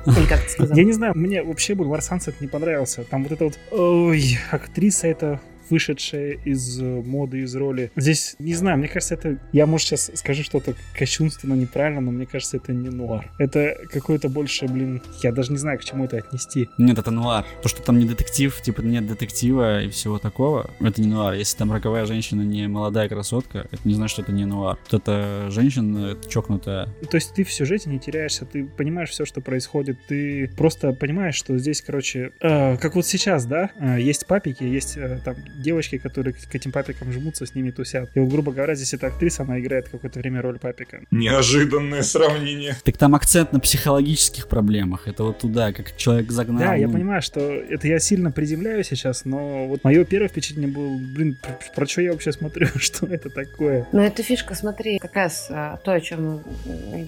Я 0.75 0.83
не 0.83 0.93
знаю, 0.93 1.13
мне 1.15 1.43
вообще 1.43 1.75
Бульвар 1.75 2.01
Сансет 2.01 2.41
не 2.41 2.47
понравился. 2.47 3.03
Там 3.03 3.23
вот 3.23 3.31
эта 3.31 3.43
вот, 3.45 3.59
ой, 3.71 4.37
актриса 4.51 5.07
эта 5.07 5.39
вышедшая 5.69 6.37
из 6.45 6.81
э, 6.81 6.83
моды, 6.83 7.39
из 7.39 7.55
роли. 7.55 7.91
Здесь, 7.95 8.35
не 8.39 8.53
знаю, 8.53 8.77
мне 8.77 8.87
кажется, 8.87 9.15
это... 9.15 9.39
Я, 9.51 9.65
может, 9.65 9.87
сейчас 9.87 10.11
скажу 10.15 10.43
что-то 10.43 10.75
кощунственно, 10.97 11.53
неправильно, 11.53 12.01
но 12.01 12.11
мне 12.11 12.25
кажется, 12.25 12.57
это 12.57 12.73
не 12.73 12.89
нуар. 12.89 13.31
Это 13.39 13.75
какое-то 13.91 14.29
больше, 14.29 14.67
блин, 14.67 15.01
я 15.23 15.31
даже 15.31 15.51
не 15.51 15.57
знаю, 15.57 15.79
к 15.79 15.83
чему 15.83 16.05
это 16.05 16.17
отнести. 16.17 16.69
Нет, 16.77 16.97
это 16.97 17.11
нуар. 17.11 17.45
То, 17.61 17.69
что 17.69 17.81
там 17.81 17.99
не 17.99 18.05
детектив, 18.05 18.59
типа 18.61 18.81
нет 18.81 19.07
детектива 19.07 19.83
и 19.83 19.89
всего 19.89 20.19
такого, 20.19 20.69
это 20.79 21.01
не 21.01 21.07
нуар. 21.07 21.33
Если 21.33 21.57
там 21.57 21.71
роковая 21.71 22.05
женщина 22.05 22.41
не 22.41 22.67
молодая 22.67 23.09
красотка, 23.09 23.67
это 23.71 23.81
не 23.83 23.93
значит, 23.93 24.13
что 24.13 24.21
это 24.23 24.31
не 24.31 24.45
нуар. 24.45 24.77
Вот 24.91 25.01
эта 25.01 25.49
женщина 25.49 26.11
это 26.11 26.29
чокнутая. 26.29 26.89
То 27.09 27.15
есть 27.15 27.33
ты 27.33 27.43
в 27.43 27.51
сюжете 27.51 27.89
не 27.89 27.99
теряешься, 27.99 28.45
ты 28.45 28.65
понимаешь 28.65 29.09
все, 29.09 29.25
что 29.25 29.41
происходит, 29.41 29.97
ты 30.07 30.49
просто 30.57 30.93
понимаешь, 30.93 31.35
что 31.35 31.57
здесь, 31.57 31.81
короче, 31.81 32.31
э, 32.41 32.77
как 32.77 32.95
вот 32.95 33.05
сейчас, 33.05 33.45
да, 33.45 33.71
э, 33.79 34.01
есть 34.01 34.25
папики, 34.27 34.63
есть 34.63 34.97
э, 34.97 35.19
там 35.23 35.35
девочки, 35.59 35.97
которые 35.97 36.33
к, 36.33 36.55
этим 36.55 36.71
папикам 36.71 37.11
жмутся, 37.11 37.45
с 37.45 37.55
ними 37.55 37.71
тусят. 37.71 38.09
И 38.15 38.19
вот, 38.19 38.29
грубо 38.29 38.51
говоря, 38.51 38.75
здесь 38.75 38.93
эта 38.93 39.07
актриса, 39.07 39.43
она 39.43 39.59
играет 39.59 39.89
какое-то 39.89 40.19
время 40.19 40.41
роль 40.41 40.59
папика. 40.59 41.01
Неожиданное 41.11 42.03
сравнение. 42.03 42.75
Так 42.83 42.97
там 42.97 43.15
акцент 43.15 43.53
на 43.53 43.59
психологических 43.59 44.47
проблемах. 44.47 45.07
Это 45.07 45.23
вот 45.23 45.39
туда, 45.39 45.71
как 45.73 45.95
человек 45.95 46.31
загнал. 46.31 46.59
Да, 46.59 46.75
я 46.75 46.87
понимаю, 46.87 47.21
что 47.21 47.39
это 47.39 47.87
я 47.87 47.99
сильно 47.99 48.31
приземляю 48.31 48.83
сейчас, 48.83 49.25
но 49.25 49.67
вот 49.67 49.83
мое 49.83 50.05
первое 50.05 50.29
впечатление 50.29 50.71
было, 50.71 50.97
блин, 50.97 51.37
про, 51.41 51.57
про 51.75 51.85
что 51.87 52.01
я 52.01 52.11
вообще 52.11 52.31
смотрю, 52.31 52.67
что 52.75 53.05
это 53.05 53.29
такое? 53.29 53.87
Ну, 53.91 53.99
это 53.99 54.23
фишка, 54.23 54.55
смотри, 54.55 54.99
как 54.99 55.15
раз 55.15 55.47
а, 55.49 55.77
то, 55.77 55.93
о 55.93 55.99
чем 55.99 56.43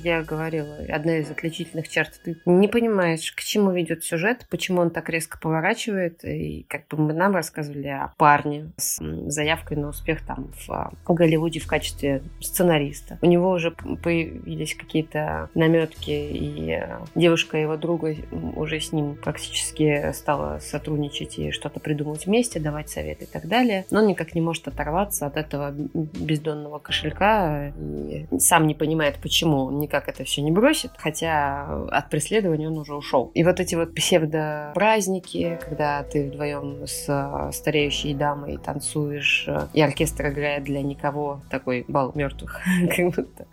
я 0.04 0.24
говорила, 0.24 0.78
одна 0.90 1.18
из 1.18 1.30
отличительных 1.30 1.88
черт. 1.88 2.20
Ты 2.24 2.38
не 2.46 2.68
понимаешь, 2.68 3.32
к 3.32 3.42
чему 3.42 3.72
ведет 3.72 4.04
сюжет, 4.04 4.46
почему 4.50 4.82
он 4.82 4.90
так 4.92 5.10
резко 5.10 5.38
поворачивает, 5.40 6.24
и 6.24 6.66
как 6.70 6.88
бы 6.88 6.98
мы 6.98 7.14
нам 7.14 7.34
рассказывали 7.34 7.88
о 7.88 8.14
парне 8.42 8.72
с 8.78 9.00
заявкой 9.28 9.78
на 9.78 9.90
успех 9.90 10.26
там 10.26 10.52
в 10.66 10.72
а, 10.72 10.92
Голливуде 11.08 11.60
в 11.60 11.68
качестве 11.68 12.24
сценариста. 12.40 13.18
У 13.22 13.26
него 13.26 13.52
уже 13.52 13.72
появились 13.72 14.76
какие-то 14.76 15.50
наметки, 15.54 16.12
и 16.12 16.72
а, 16.74 17.06
девушка 17.16 17.58
его 17.58 17.78
друга 17.78 18.16
уже 18.56 18.80
с 18.80 18.92
ним 18.92 19.16
практически 19.16 20.12
стала 20.14 20.60
сотрудничать 20.60 21.38
и 21.38 21.52
что-то 21.52 21.80
придумывать 21.80 22.26
вместе, 22.26 22.60
давать 22.60 22.90
советы 22.90 23.26
и 23.26 23.28
так 23.28 23.48
далее. 23.48 23.86
Но 23.92 24.00
он 24.00 24.08
никак 24.08 24.36
не 24.36 24.42
может 24.42 24.68
оторваться 24.68 25.26
от 25.26 25.38
этого 25.38 25.72
бездонного 25.72 26.80
кошелька 26.80 27.70
и 27.70 28.26
сам 28.40 28.68
не 28.68 28.74
понимает, 28.74 29.18
почему 29.22 29.66
он 29.66 29.80
никак 29.80 30.08
это 30.08 30.24
все 30.24 30.42
не 30.42 30.52
бросит, 30.52 30.92
хотя 30.98 31.86
от 31.92 32.10
преследования 32.10 32.68
он 32.68 32.78
уже 32.78 32.96
ушел. 32.96 33.32
И 33.34 33.44
вот 33.44 33.60
эти 33.60 33.76
вот 33.76 33.94
псевдо-праздники, 33.94 35.60
когда 35.62 36.04
ты 36.04 36.30
вдвоем 36.30 36.86
с 36.86 37.06
э, 37.08 37.52
стареющей 37.52 38.14
дамой 38.14 38.31
танцуешь, 38.58 39.46
э, 39.48 39.68
и 39.74 39.82
оркестр 39.82 40.30
играет 40.30 40.64
для 40.64 40.82
никого 40.82 41.42
такой 41.50 41.86
бал 41.88 42.12
мертвых, 42.16 42.60
как 42.96 43.06
будто. 43.16 43.48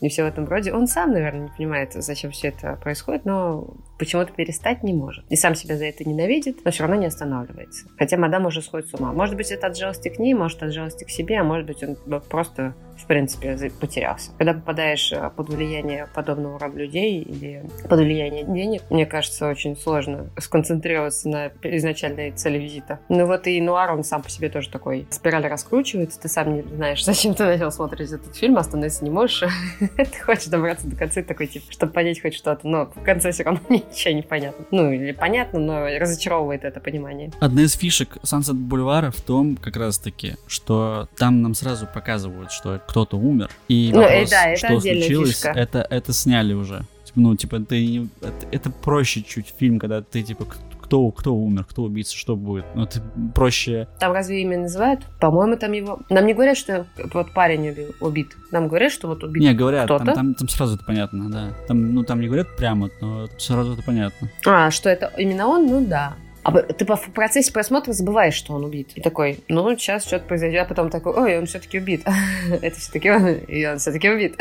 И 0.00 0.08
все 0.08 0.24
в 0.24 0.26
этом 0.26 0.46
роде. 0.46 0.72
Он 0.72 0.86
сам, 0.86 1.12
наверное, 1.12 1.44
не 1.44 1.50
понимает, 1.50 1.92
зачем 1.92 2.30
все 2.30 2.48
это 2.48 2.76
происходит, 2.76 3.24
но 3.24 3.68
почему-то 4.02 4.32
перестать 4.32 4.82
не 4.82 4.92
может. 4.92 5.24
И 5.28 5.36
сам 5.36 5.54
себя 5.54 5.76
за 5.76 5.84
это 5.84 6.02
ненавидит, 6.04 6.64
но 6.64 6.72
все 6.72 6.82
равно 6.82 6.96
не 6.96 7.06
останавливается. 7.06 7.86
Хотя 7.96 8.16
мадам 8.16 8.46
уже 8.46 8.60
сходит 8.60 8.88
с 8.88 8.94
ума. 8.94 9.12
Может 9.12 9.36
быть, 9.36 9.52
это 9.52 9.68
от 9.68 9.76
жалости 9.76 10.08
к 10.08 10.18
ней, 10.18 10.34
может, 10.34 10.60
от 10.64 10.72
жалости 10.72 11.04
к 11.04 11.08
себе, 11.10 11.38
а 11.38 11.44
может 11.44 11.66
быть, 11.66 11.84
он 11.84 11.96
просто 12.28 12.74
в 13.02 13.06
принципе, 13.06 13.70
потерялся. 13.80 14.30
Когда 14.38 14.54
попадаешь 14.54 15.12
э, 15.12 15.30
под 15.34 15.48
влияние 15.48 16.08
подобного 16.14 16.58
рода 16.58 16.78
людей 16.78 17.20
или 17.20 17.64
под 17.88 18.00
влияние 18.00 18.44
денег, 18.44 18.82
мне 18.90 19.06
кажется, 19.06 19.48
очень 19.48 19.76
сложно 19.76 20.30
сконцентрироваться 20.38 21.28
на 21.28 21.52
изначальной 21.62 22.30
цели 22.32 22.58
визита. 22.58 23.00
Ну 23.08 23.26
вот 23.26 23.46
и 23.46 23.60
Нуар, 23.60 23.92
он 23.92 24.04
сам 24.04 24.22
по 24.22 24.30
себе 24.30 24.48
тоже 24.48 24.70
такой. 24.70 25.06
Спираль 25.10 25.46
раскручивается, 25.46 26.20
ты 26.20 26.28
сам 26.28 26.54
не 26.54 26.62
знаешь, 26.62 27.04
зачем 27.04 27.34
ты 27.34 27.44
начал 27.44 27.72
смотреть 27.72 28.12
этот 28.12 28.36
фильм, 28.36 28.56
остановиться 28.56 29.04
не 29.04 29.10
можешь. 29.10 29.42
Ты 29.96 30.20
хочешь 30.22 30.46
добраться 30.46 30.86
до 30.86 30.96
конца, 30.96 31.22
такой, 31.22 31.46
типа, 31.46 31.70
чтобы 31.70 31.92
понять 31.92 32.20
хоть 32.20 32.34
что-то, 32.34 32.66
но 32.66 32.86
в 32.86 33.02
конце 33.02 33.32
все 33.32 33.44
равно 33.44 33.60
ничего 33.92 34.14
не 34.14 34.22
понятно. 34.22 34.64
Ну, 34.70 34.92
или 34.92 35.12
понятно, 35.12 35.58
но 35.60 35.86
разочаровывает 35.98 36.64
это 36.64 36.80
понимание. 36.80 37.30
Одна 37.40 37.62
из 37.62 37.72
фишек 37.74 38.16
Sunset 38.22 38.54
Бульвара 38.54 39.10
в 39.10 39.20
том, 39.20 39.56
как 39.56 39.76
раз 39.76 39.98
таки, 39.98 40.34
что 40.46 41.08
там 41.16 41.42
нам 41.42 41.54
сразу 41.54 41.86
показывают, 41.86 42.52
что 42.52 42.80
кто-то 42.86 43.16
умер. 43.16 43.50
И 43.68 43.90
Ну, 43.92 44.00
вопрос, 44.00 44.28
э, 44.28 44.30
да, 44.30 44.46
это 44.48 44.58
что 44.58 44.80
случилось, 44.80 45.30
фишка. 45.30 45.50
это, 45.50 45.86
это 45.90 46.12
сняли 46.12 46.52
уже. 46.54 46.82
Ну, 47.14 47.36
типа, 47.36 47.60
ты, 47.60 48.08
это, 48.22 48.46
это 48.50 48.70
проще 48.70 49.22
чуть 49.22 49.52
фильм, 49.58 49.78
когда 49.78 50.00
ты, 50.00 50.22
типа, 50.22 50.46
кто, 50.92 51.10
кто 51.10 51.34
умер, 51.34 51.64
кто 51.64 51.84
убийца, 51.84 52.14
что 52.14 52.36
будет. 52.36 52.66
Ну, 52.74 52.84
ты 52.84 53.00
проще... 53.34 53.88
Там 53.98 54.12
разве 54.12 54.42
имя 54.42 54.58
называют? 54.58 55.00
По-моему, 55.20 55.56
там 55.56 55.72
его... 55.72 56.00
Нам 56.10 56.26
не 56.26 56.34
говорят, 56.34 56.58
что 56.58 56.84
вот 57.14 57.32
парень 57.32 57.70
убил, 57.70 57.94
убит. 58.00 58.36
Нам 58.50 58.68
говорят, 58.68 58.92
что 58.92 59.08
вот 59.08 59.24
убит 59.24 59.42
Не, 59.42 59.54
говорят, 59.54 59.88
там, 59.88 60.00
кто-то. 60.00 60.14
там, 60.14 60.34
там 60.34 60.48
сразу 60.48 60.74
это 60.74 60.84
понятно, 60.84 61.30
да. 61.30 61.54
Там, 61.66 61.94
ну, 61.94 62.04
там 62.04 62.20
не 62.20 62.26
говорят 62.26 62.54
прямо, 62.56 62.90
но 63.00 63.26
сразу 63.38 63.72
это 63.72 63.82
понятно. 63.82 64.28
А, 64.44 64.70
что 64.70 64.90
это 64.90 65.10
именно 65.16 65.46
он? 65.46 65.66
Ну 65.66 65.82
да. 65.82 66.12
А 66.42 66.52
ты 66.60 66.84
в 66.84 67.10
процессе 67.14 67.50
просмотра 67.54 67.94
забываешь, 67.94 68.34
что 68.34 68.52
он 68.52 68.64
убит. 68.66 68.90
И 68.94 69.00
такой, 69.00 69.38
ну, 69.48 69.74
сейчас 69.78 70.04
что-то 70.04 70.26
произойдет, 70.26 70.66
а 70.66 70.68
потом 70.68 70.90
такой, 70.90 71.14
ой, 71.14 71.38
он 71.38 71.46
все-таки 71.46 71.78
убит. 71.78 72.02
Это 72.60 72.78
все-таки 72.78 73.10
он, 73.10 73.28
и 73.28 73.64
он 73.64 73.78
все-таки 73.78 74.10
убит. 74.10 74.38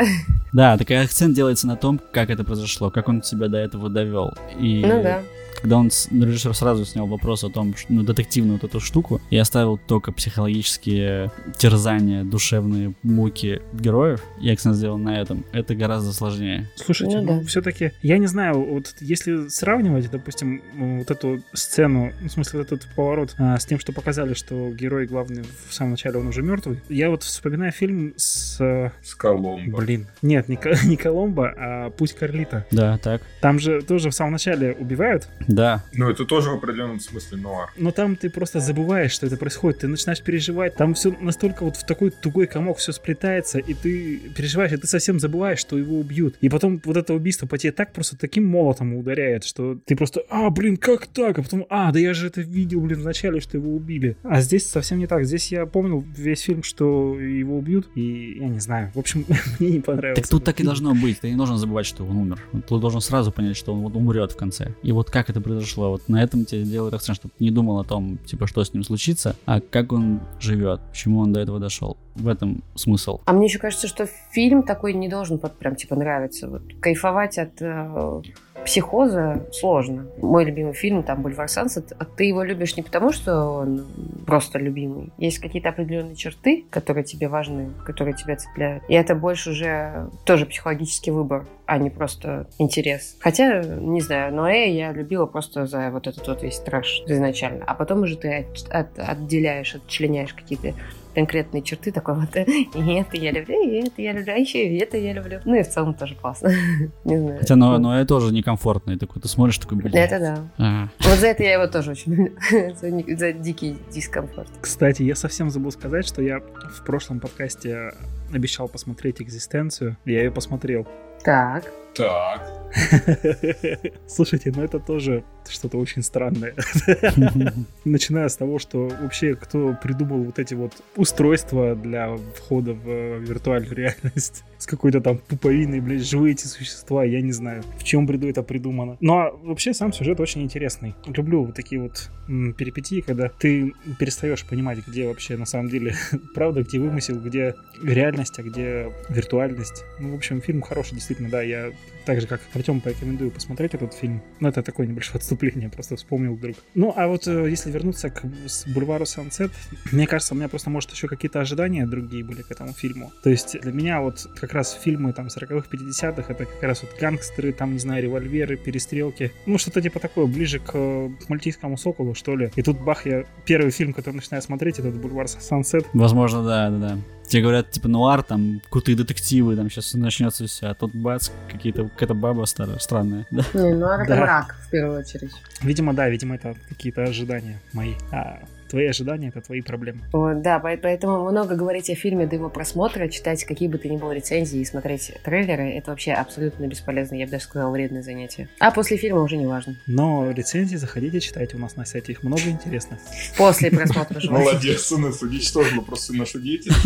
Да, 0.52 0.78
такой 0.78 1.02
акцент 1.02 1.34
делается 1.34 1.66
на 1.66 1.78
том, 1.78 1.98
как 2.12 2.30
это 2.30 2.44
произошло, 2.44 2.92
как 2.92 3.08
он 3.08 3.24
себя 3.24 3.48
до 3.48 3.58
этого 3.58 3.90
довел. 3.90 4.34
И 4.60 4.84
Ну 4.86 5.02
да. 5.02 5.22
Когда 5.62 5.78
он, 5.78 5.92
ну, 6.10 6.26
режиссер 6.26 6.54
сразу 6.54 6.86
снял 6.86 7.08
вопрос 7.08 7.44
о 7.44 7.50
том, 7.50 7.76
что, 7.76 7.92
ну, 7.94 8.04
детективную 8.04 8.60
вот 8.60 8.70
эту 8.70 8.80
штуку, 8.80 9.22
и 9.30 9.38
оставил 9.38 9.78
только 9.78 10.12
психологические 10.12 11.32
терзания, 11.58 12.24
душевные 12.24 12.94
муки 13.04 13.62
героев, 13.74 14.24
и 14.42 14.50
акцент 14.50 14.76
сделал 14.76 14.98
на 14.98 15.20
этом, 15.20 15.46
это 15.52 15.76
гораздо 15.76 16.14
сложнее. 16.14 16.70
Слушайте, 16.76 17.20
Ну 17.20 17.24
ну, 17.24 17.42
да. 17.42 17.48
все-таки, 17.48 17.92
я 18.02 18.18
не 18.18 18.28
знаю, 18.28 18.64
вот 18.64 18.96
если 19.00 19.48
сравнивать, 19.48 20.10
допустим, 20.10 20.62
вот 20.76 21.12
эту 21.12 21.42
сцену, 21.54 22.12
ну, 22.22 22.28
в 22.28 22.32
смысле, 22.32 22.60
вот 22.60 22.72
этот 22.72 22.88
поворот 22.96 23.36
а, 23.38 23.58
с 23.58 23.66
тем, 23.66 23.80
что 23.80 23.94
показали, 23.94 24.34
что 24.34 24.72
герой 24.72 25.06
главный 25.06 25.44
в 25.68 25.74
самом 25.74 25.92
начале, 25.92 26.20
он 26.20 26.28
уже 26.28 26.42
мертвый, 26.42 26.80
я 26.90 27.10
вот 27.10 27.24
вспоминаю 27.24 27.72
фильм 27.72 28.14
с... 28.18 28.58
С 29.04 29.16
Коломбо. 29.16 29.78
Блин, 29.78 30.08
нет, 30.22 30.50
не, 30.50 30.60
не 30.86 30.98
Коломбо, 30.98 31.54
а 31.58 31.90
Путь 31.92 32.14
Карлита. 32.14 32.66
Да, 32.72 32.98
так. 32.98 33.22
Там 33.42 33.60
же 33.60 33.82
тоже 33.82 34.10
в 34.10 34.16
самом 34.16 34.34
начале 34.34 34.74
убивают, 34.74 35.28
Да. 35.52 35.84
Ну, 35.94 36.10
это 36.10 36.26
тоже 36.26 36.50
в 36.50 36.56
определенном 36.56 37.00
смысле 37.00 37.38
нуар. 37.38 37.70
Но 37.78 37.92
там 37.92 38.16
ты 38.16 38.30
просто 38.30 38.60
забываешь, 38.60 39.12
что 39.12 39.28
это 39.28 39.38
происходит, 39.38 39.80
ты 39.80 39.88
начинаешь 39.88 40.22
переживать, 40.22 40.76
там 40.76 40.94
все 40.94 41.16
настолько 41.20 41.64
вот 41.64 41.76
в 41.76 41.86
такой 41.86 42.12
тугой 42.12 42.48
комок 42.48 42.78
все 42.78 42.92
сплетается, 42.92 43.60
и 43.60 43.74
ты 43.74 44.18
переживаешь, 44.36 44.72
и 44.72 44.78
ты 44.78 44.88
совсем 44.88 45.20
забываешь, 45.20 45.60
что 45.60 45.78
его 45.78 46.00
убьют. 46.00 46.36
И 46.42 46.50
потом 46.50 46.82
вот 46.84 46.98
это 46.98 47.14
убийство 47.14 47.48
по 47.48 47.58
тебе 47.58 47.72
так 47.72 47.94
просто 47.94 48.18
таким 48.18 48.48
молотом 48.48 48.96
ударяет, 48.96 49.44
что 49.44 49.78
ты 49.86 49.96
просто, 49.96 50.22
а, 50.30 50.50
блин, 50.50 50.78
как 50.78 51.08
так? 51.08 51.40
А 51.40 51.44
потом, 51.44 51.66
а, 51.70 51.92
да 51.92 52.00
я 52.00 52.14
же 52.14 52.28
это 52.28 52.42
видел, 52.42 52.82
блин, 52.82 53.02
вначале, 53.02 53.40
что 53.40 53.58
его 53.58 53.76
убили. 53.76 54.18
А 54.24 54.42
здесь 54.42 54.66
совсем 54.66 55.00
не 55.00 55.08
так. 55.08 55.26
Здесь 55.26 55.52
я 55.52 55.66
помнил 55.66 56.04
весь 56.16 56.42
фильм, 56.42 56.64
что 56.64 57.20
его 57.20 57.58
убьют, 57.58 57.90
и 57.96 58.38
я 58.40 58.48
не 58.48 58.60
знаю. 58.60 58.92
В 58.96 59.00
общем, 59.00 59.26
мне 59.60 59.72
не 59.72 59.80
понравилось. 59.80 60.20
Так 60.20 60.30
тут 60.30 60.44
так 60.44 60.60
и 60.60 60.64
должно 60.64 60.94
быть. 60.94 61.20
Ты 61.20 61.30
не 61.30 61.36
должен 61.36 61.58
забывать, 61.58 61.86
что 61.86 62.06
он 62.06 62.18
умер. 62.18 62.40
Ты 62.52 62.80
должен 62.80 63.02
сразу 63.02 63.32
понять, 63.32 63.58
что 63.58 63.74
он 63.74 63.82
вот 63.82 63.96
умрет 63.96 64.32
в 64.32 64.38
конце. 64.38 64.74
И 64.84 64.92
вот 64.92 65.10
как 65.10 65.30
это 65.30 65.41
произошло, 65.42 65.92
вот 65.92 66.08
на 66.10 66.24
этом 66.24 66.46
тебе 66.46 66.64
делает 66.64 66.94
акцент, 66.94 67.18
чтобы 67.18 67.34
ты 67.38 67.44
не 67.44 67.52
думал 67.52 67.80
о 67.80 67.84
том, 67.84 68.18
типа, 68.26 68.48
что 68.48 68.64
с 68.64 68.74
ним 68.74 68.84
случится, 68.84 69.36
а 69.46 69.60
как 69.60 69.92
он 69.92 70.22
живет, 70.40 70.82
почему 70.92 71.20
он 71.20 71.34
до 71.34 71.40
этого 71.40 71.60
дошел. 71.60 71.98
В 72.16 72.28
этом 72.28 72.62
смысл. 72.76 73.22
А 73.26 73.34
мне 73.34 73.46
еще 73.46 73.60
кажется, 73.60 73.88
что 73.88 74.06
фильм 74.32 74.64
такой 74.64 74.94
не 74.94 75.08
должен 75.08 75.40
вот 75.42 75.58
прям 75.58 75.76
типа 75.76 75.96
нравиться. 75.96 76.48
Вот 76.48 76.62
кайфовать 76.82 77.38
от 77.38 77.62
э, 77.62 78.22
психоза 78.66 79.46
сложно. 79.52 80.06
Мой 80.22 80.46
любимый 80.46 80.74
фильм, 80.74 81.04
там, 81.04 81.22
«Бульвар 81.22 81.48
Сансет», 81.48 81.94
а 81.98 82.06
ты 82.06 82.26
его 82.26 82.44
любишь 82.44 82.78
не 82.78 82.84
потому, 82.84 83.12
что 83.12 83.44
он 83.46 83.86
просто 84.26 84.60
любимый. 84.60 85.12
Есть 85.18 85.40
какие-то 85.40 85.70
определенные 85.70 86.16
черты, 86.16 86.66
которые 86.70 87.04
тебе 87.04 87.28
важны, 87.28 87.70
которые 87.86 88.16
тебя 88.16 88.36
цепляют. 88.36 88.84
И 88.88 88.94
это 88.94 89.16
больше 89.16 89.52
уже 89.52 90.10
тоже 90.26 90.46
психологический 90.46 91.12
выбор, 91.12 91.46
а 91.66 91.78
не 91.78 91.90
просто 91.90 92.48
интерес. 92.60 93.18
Хотя, 93.20 93.64
не 93.64 94.02
знаю, 94.02 94.34
Ноэ 94.34 94.72
я 94.72 94.92
любила 94.92 95.26
просто 95.26 95.66
за 95.66 95.90
вот 95.92 96.08
этот 96.08 96.28
вот 96.28 96.44
весь 96.44 96.60
трэш 96.60 97.04
изначально. 97.08 97.64
А 97.66 97.74
потом 97.74 98.02
уже 98.02 98.18
ты 98.18 98.46
от, 98.46 98.70
от, 98.70 99.00
отделяешь, 99.00 99.76
отчленяешь 99.76 100.34
какие-то 100.34 100.74
конкретные 101.14 101.62
черты 101.62 101.92
такой 101.92 102.16
вот, 102.16 102.36
и 102.36 102.94
это 102.94 103.18
я 103.18 103.32
люблю, 103.32 103.62
и 103.64 103.88
это 103.88 104.02
я 104.02 104.14
люблю, 104.14 104.34
а 104.34 104.38
еще 104.38 104.68
и 104.68 104.78
это 104.78 104.98
я 104.98 105.14
люблю. 105.14 105.40
Ну 105.46 105.56
и 105.56 105.64
в 105.64 105.70
целом 105.70 105.94
тоже 105.94 106.16
классно. 106.16 106.50
Не 107.06 107.18
знаю. 107.18 107.40
Хотя, 107.40 107.56
но, 107.56 107.78
но 107.78 107.98
это 107.98 108.08
тоже 108.08 108.34
некомфортно. 108.34 108.92
И 108.92 108.98
такой, 108.98 109.22
ты 109.22 109.28
смотришь 109.28 109.58
такой, 109.58 109.78
блин. 109.78 109.94
Это 109.96 110.20
да. 110.20 110.48
А, 110.58 110.90
Вот 111.08 111.20
за 111.20 111.28
это 111.28 111.44
я 111.44 111.54
его 111.54 111.68
тоже 111.68 111.92
очень 111.92 112.14
люблю. 112.14 112.36
За 113.18 113.34
дикий 113.34 113.78
дискомфорт. 113.94 114.50
Кстати, 114.62 115.04
я 115.04 115.16
совсем 115.16 115.50
забыл 115.50 115.72
сказать, 115.72 116.08
что 116.08 116.22
я 116.22 116.40
в 116.40 116.84
прошлом 116.86 117.20
подкасте 117.20 117.92
обещал 118.34 118.68
посмотреть 118.68 119.22
«Экзистенцию». 119.22 119.98
Я 120.06 120.24
ее 120.24 120.32
посмотрел. 120.32 120.88
Так. 121.24 121.72
Так. 121.94 122.62
Слушайте, 124.08 124.54
ну 124.56 124.64
это 124.64 124.80
тоже 124.80 125.24
что-то 125.50 125.78
очень 125.78 126.04
странное. 126.04 126.56
Начиная 127.86 128.30
с 128.30 128.38
того, 128.38 128.60
что 128.60 128.88
вообще 129.02 129.36
кто 129.36 129.76
придумал 129.82 130.24
вот 130.24 130.40
эти 130.40 130.54
вот 130.54 130.74
устройства 130.96 131.76
для 131.76 132.16
входа 132.36 132.74
в 132.74 133.20
виртуальную 133.20 133.76
реальность 133.76 134.44
с 134.58 134.68
какой-то 134.68 135.02
там 135.02 135.18
пуповиной, 135.18 135.80
блядь, 135.80 136.08
живые 136.08 136.34
эти 136.34 136.46
существа, 136.46 137.04
я 137.04 137.22
не 137.22 137.32
знаю, 137.32 137.64
в 137.80 137.84
чем 137.84 138.06
бреду 138.06 138.30
это 138.30 138.44
придумано. 138.44 138.98
Ну 139.02 139.18
а 139.18 139.32
вообще 139.32 139.74
сам 139.74 139.92
сюжет 139.92 140.20
очень 140.20 140.44
интересный. 140.44 140.96
Люблю 141.08 141.46
вот 141.46 141.56
такие 141.56 141.82
вот 141.82 142.10
м, 142.30 142.54
перипетии, 142.54 143.02
когда 143.02 143.28
ты 143.28 143.74
перестаешь 144.00 144.46
понимать, 144.46 144.80
где 144.88 145.08
вообще 145.08 145.36
на 145.36 145.46
самом 145.46 145.70
деле 145.70 145.96
правда, 146.36 146.64
где 146.64 146.80
вымысел, 146.80 147.20
где 147.20 147.56
реальность, 147.84 148.38
а 148.38 148.44
где 148.44 148.94
виртуальность. 149.10 149.84
Ну, 150.00 150.12
в 150.12 150.16
общем, 150.16 150.42
фильм 150.42 150.62
хороший, 150.62 150.94
действительно, 150.94 151.11
да, 151.20 151.42
я 151.42 151.72
так 152.06 152.20
же, 152.22 152.28
как 152.28 152.42
Артем, 152.54 152.82
порекомендую 152.82 153.32
посмотреть 153.32 153.74
этот 153.74 153.94
фильм. 153.94 154.22
Ну, 154.40 154.50
это 154.50 154.64
такое 154.64 154.88
небольшое 154.88 155.18
отступление, 155.20 155.70
просто 155.70 155.96
вспомнил 155.96 156.34
вдруг. 156.34 156.56
Ну, 156.74 156.94
а 156.96 157.08
вот 157.08 157.28
э, 157.28 157.50
если 157.50 157.72
вернуться 157.72 158.10
к 158.10 158.24
бульвару 158.68 159.06
Сансет, 159.06 159.52
мне 159.92 160.08
кажется, 160.08 160.34
у 160.34 160.38
меня 160.38 160.48
просто, 160.48 160.70
может, 160.70 160.92
еще 160.92 161.08
какие-то 161.08 161.40
ожидания 161.42 161.86
другие 161.86 162.24
были 162.24 162.42
к 162.42 162.52
этому 162.52 162.74
фильму. 162.74 163.12
То 163.24 163.30
есть 163.30 163.60
для 163.62 163.72
меня 163.72 164.02
вот 164.02 164.28
как 164.36 164.54
раз 164.54 164.74
фильмы 164.74 165.14
там 165.14 165.28
40-х, 165.28 165.68
50-х, 165.72 166.34
это 166.34 166.46
как 166.46 166.64
раз 166.64 166.82
вот 166.82 166.92
гангстеры, 167.00 167.54
там, 167.54 167.74
не 167.74 167.80
знаю, 167.80 168.04
револьверы, 168.04 168.58
перестрелки. 168.58 169.32
Ну, 169.46 169.58
что-то 169.58 169.82
типа 169.82 170.00
такое, 170.00 170.26
ближе 170.26 170.60
к 170.60 170.72
э, 170.74 171.10
мальтийскому 171.28 171.78
соколу, 171.78 172.16
что 172.16 172.36
ли. 172.36 172.52
И 172.56 172.62
тут 172.62 172.80
бах, 172.80 173.06
я 173.06 173.26
первый 173.46 173.72
фильм, 173.72 173.94
который 173.94 174.16
начинаю 174.16 174.42
смотреть, 174.42 174.80
этот 174.80 174.96
бульвар 174.96 175.28
Сансет. 175.28 175.86
Возможно, 175.94 176.44
да, 176.44 176.70
да, 176.70 176.78
да. 176.78 176.98
Тебе 177.32 177.44
говорят, 177.44 177.72
типа, 177.72 177.88
нуар, 177.88 178.24
там, 178.24 178.62
крутые 178.70 178.98
детективы, 178.98 179.56
там, 179.56 179.70
сейчас 179.70 179.94
начнется 179.94 180.46
все, 180.48 180.68
а 180.68 180.74
тут 180.74 180.94
бац, 180.94 181.30
какие-то, 181.50 181.86
какая-то 181.88 182.14
баба 182.14 182.44
старая, 182.44 182.78
странная, 182.78 183.26
да? 183.32 183.46
Не, 183.54 183.74
ну 183.74 183.88
это 183.88 184.06
Да. 184.06 184.16
мрак, 184.18 184.56
в 184.68 184.70
первую 184.70 185.00
очередь. 185.00 185.32
Видимо, 185.62 185.94
да, 185.94 186.10
видимо, 186.10 186.36
это 186.36 186.56
какие-то 186.68 187.04
ожидания 187.04 187.62
мои. 187.72 187.94
А 188.12 188.40
твои 188.72 188.88
ожидания— 188.88 189.28
это 189.36 189.42
твои 189.42 189.62
проблемы. 189.62 190.00
Вот, 190.14 190.42
да, 190.42 190.60
по- 190.60 190.76
поэтому 190.78 191.30
много 191.30 191.56
говорить 191.56 191.90
о 191.90 191.96
фильме 191.96 192.26
до 192.26 192.36
его 192.36 192.50
просмотра, 192.50 193.08
читать 193.10 193.44
какие 193.44 193.68
бы 193.68 193.78
то 193.78 193.88
ни 193.88 193.98
было 193.98 194.12
рецензии 194.14 194.60
и 194.60 194.66
смотреть 194.66 195.14
трейлеры, 195.24 195.70
это 195.72 195.92
вообще 195.92 196.14
абсолютно 196.14 196.66
бесполезно, 196.68 197.16
я 197.16 197.26
бы 197.26 197.32
даже 197.32 197.44
сказала, 197.44 197.72
вредное 197.72 198.02
занятие. 198.02 198.48
А 198.60 198.72
после 198.72 198.98
фильма 198.98 199.22
уже 199.22 199.38
не 199.38 199.46
важно. 199.46 199.76
Но 199.88 200.32
рецензии 200.32 200.78
заходите, 200.78 201.20
читайте 201.20 201.58
у 201.58 201.60
нас 201.60 201.76
на 201.76 201.86
сайте, 201.86 202.14
их 202.14 202.24
много 202.24 202.44
интересных. 202.46 203.00
После 203.38 203.70
просмотра 203.70 204.20
же. 204.20 204.32
Молодец, 204.32 204.82
сын, 204.82 205.04
уничтожила 205.04 205.82
просто 205.82 206.16
нашу 206.16 206.40
деятельность. 206.40 206.82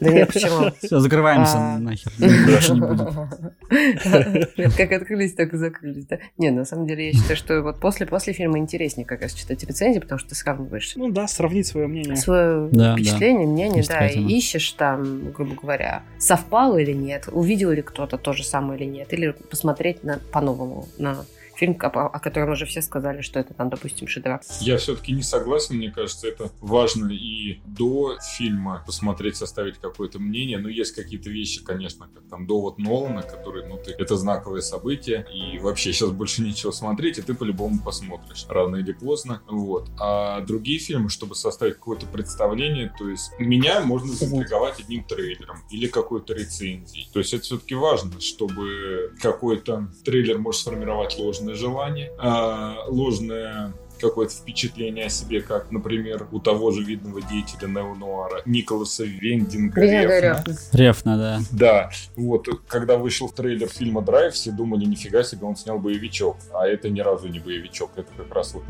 Да 0.00 0.10
нет, 0.10 0.32
почему? 0.32 0.72
Все, 0.82 0.98
закрываемся 0.98 1.56
А. 1.56 1.78
нахер, 1.78 2.10
больше 2.18 2.72
не 2.74 2.80
будет. 2.80 4.76
Как 4.76 4.92
открылись, 4.92 5.34
так 5.34 5.52
и 5.52 5.56
закрылись, 5.56 6.06
да? 6.06 6.18
Не, 6.38 6.50
на 6.50 6.64
самом 6.64 6.86
деле 6.86 7.08
я 7.08 7.12
считаю, 7.12 7.36
что 7.36 7.62
вот 7.62 7.80
после, 7.80 8.06
после 8.06 8.32
фильма 8.32 8.58
интереснее 8.58 9.06
как 9.06 9.22
раз 9.22 9.32
читать 9.34 9.62
рецензии, 9.64 9.98
потому 9.98 10.18
что 10.18 10.30
ты 10.30 10.34
сравниваешь 10.34 10.96
Ну 11.02 11.10
да, 11.10 11.26
сравнить 11.26 11.66
свое 11.66 11.88
мнение. 11.88 12.14
свое 12.14 12.68
Да, 12.70 12.94
впечатление, 12.94 13.44
мнение, 13.44 13.78
Есть 13.78 13.88
да, 13.88 14.06
и 14.06 14.20
ищешь 14.20 14.70
там, 14.70 15.32
грубо 15.32 15.56
говоря, 15.60 16.04
совпало 16.16 16.78
или 16.78 16.92
нет, 16.92 17.28
увидел 17.32 17.72
ли 17.72 17.82
кто-то 17.82 18.18
то 18.18 18.32
же 18.32 18.44
самое 18.44 18.78
или 18.78 18.88
нет, 18.88 19.12
или 19.12 19.32
посмотреть 19.50 20.04
на, 20.04 20.20
по-новому 20.30 20.86
на 20.98 21.24
фильм, 21.62 21.78
о, 21.80 22.06
о 22.08 22.18
котором 22.18 22.50
уже 22.50 22.66
все 22.66 22.82
сказали, 22.82 23.20
что 23.20 23.38
это 23.38 23.54
там, 23.54 23.70
допустим, 23.70 24.08
шедевр. 24.08 24.40
Я 24.60 24.78
все-таки 24.78 25.12
не 25.12 25.22
согласен, 25.22 25.76
мне 25.76 25.92
кажется, 25.92 26.26
это 26.26 26.50
важно 26.60 27.12
и 27.12 27.60
до 27.64 28.18
фильма 28.36 28.82
посмотреть, 28.84 29.36
составить 29.36 29.78
какое-то 29.78 30.18
мнение. 30.18 30.58
Ну, 30.58 30.68
есть 30.68 30.92
какие-то 30.92 31.30
вещи, 31.30 31.62
конечно, 31.62 32.08
как 32.12 32.24
там 32.28 32.46
довод 32.48 32.78
Нолана, 32.78 33.22
который, 33.22 33.68
ну, 33.68 33.76
ты, 33.76 33.92
это 33.92 34.16
знаковое 34.16 34.60
событие, 34.60 35.24
и 35.32 35.60
вообще 35.60 35.92
сейчас 35.92 36.10
больше 36.10 36.42
нечего 36.42 36.72
смотреть, 36.72 37.18
и 37.18 37.22
ты 37.22 37.32
по-любому 37.32 37.80
посмотришь, 37.80 38.44
рано 38.48 38.76
или 38.76 38.92
поздно, 38.92 39.42
вот. 39.48 39.88
А 40.00 40.40
другие 40.40 40.80
фильмы, 40.80 41.10
чтобы 41.10 41.36
составить 41.36 41.74
какое-то 41.74 42.06
представление, 42.06 42.92
то 42.98 43.08
есть 43.08 43.30
меня 43.38 43.82
можно 43.82 44.12
заинтриговать 44.12 44.80
одним 44.80 45.04
трейлером 45.04 45.58
или 45.70 45.86
какой-то 45.86 46.34
рецензией. 46.34 47.08
То 47.12 47.20
есть 47.20 47.32
это 47.34 47.44
все-таки 47.44 47.76
важно, 47.76 48.20
чтобы 48.20 49.12
какой-то 49.20 49.92
трейлер 50.04 50.38
может 50.38 50.62
сформировать 50.62 51.16
ложное 51.18 51.51
желание, 51.54 52.12
а, 52.18 52.84
ложное 52.88 53.72
какое-то 54.02 54.34
впечатление 54.34 55.06
о 55.06 55.08
себе, 55.08 55.40
как, 55.40 55.70
например, 55.70 56.26
у 56.32 56.40
того 56.40 56.72
же 56.72 56.82
видного 56.82 57.22
деятеля 57.22 57.68
неонуара 57.68 58.42
Николаса 58.44 59.04
Вендинга. 59.04 59.80
Рефна. 59.80 60.44
Рефна, 60.72 61.16
да. 61.16 61.40
Да, 61.52 61.90
вот, 62.16 62.48
когда 62.66 62.96
вышел 62.98 63.28
трейлер 63.28 63.68
фильма 63.68 64.02
«Драйв», 64.02 64.34
все 64.34 64.50
думали, 64.50 64.84
нифига 64.84 65.22
себе, 65.22 65.46
он 65.46 65.56
снял 65.56 65.78
боевичок. 65.78 66.36
А 66.52 66.66
это 66.66 66.90
ни 66.90 67.00
разу 67.00 67.28
не 67.28 67.38
боевичок, 67.38 67.90
это 67.96 68.08
как 68.16 68.34
раз 68.34 68.54
вот 68.54 68.64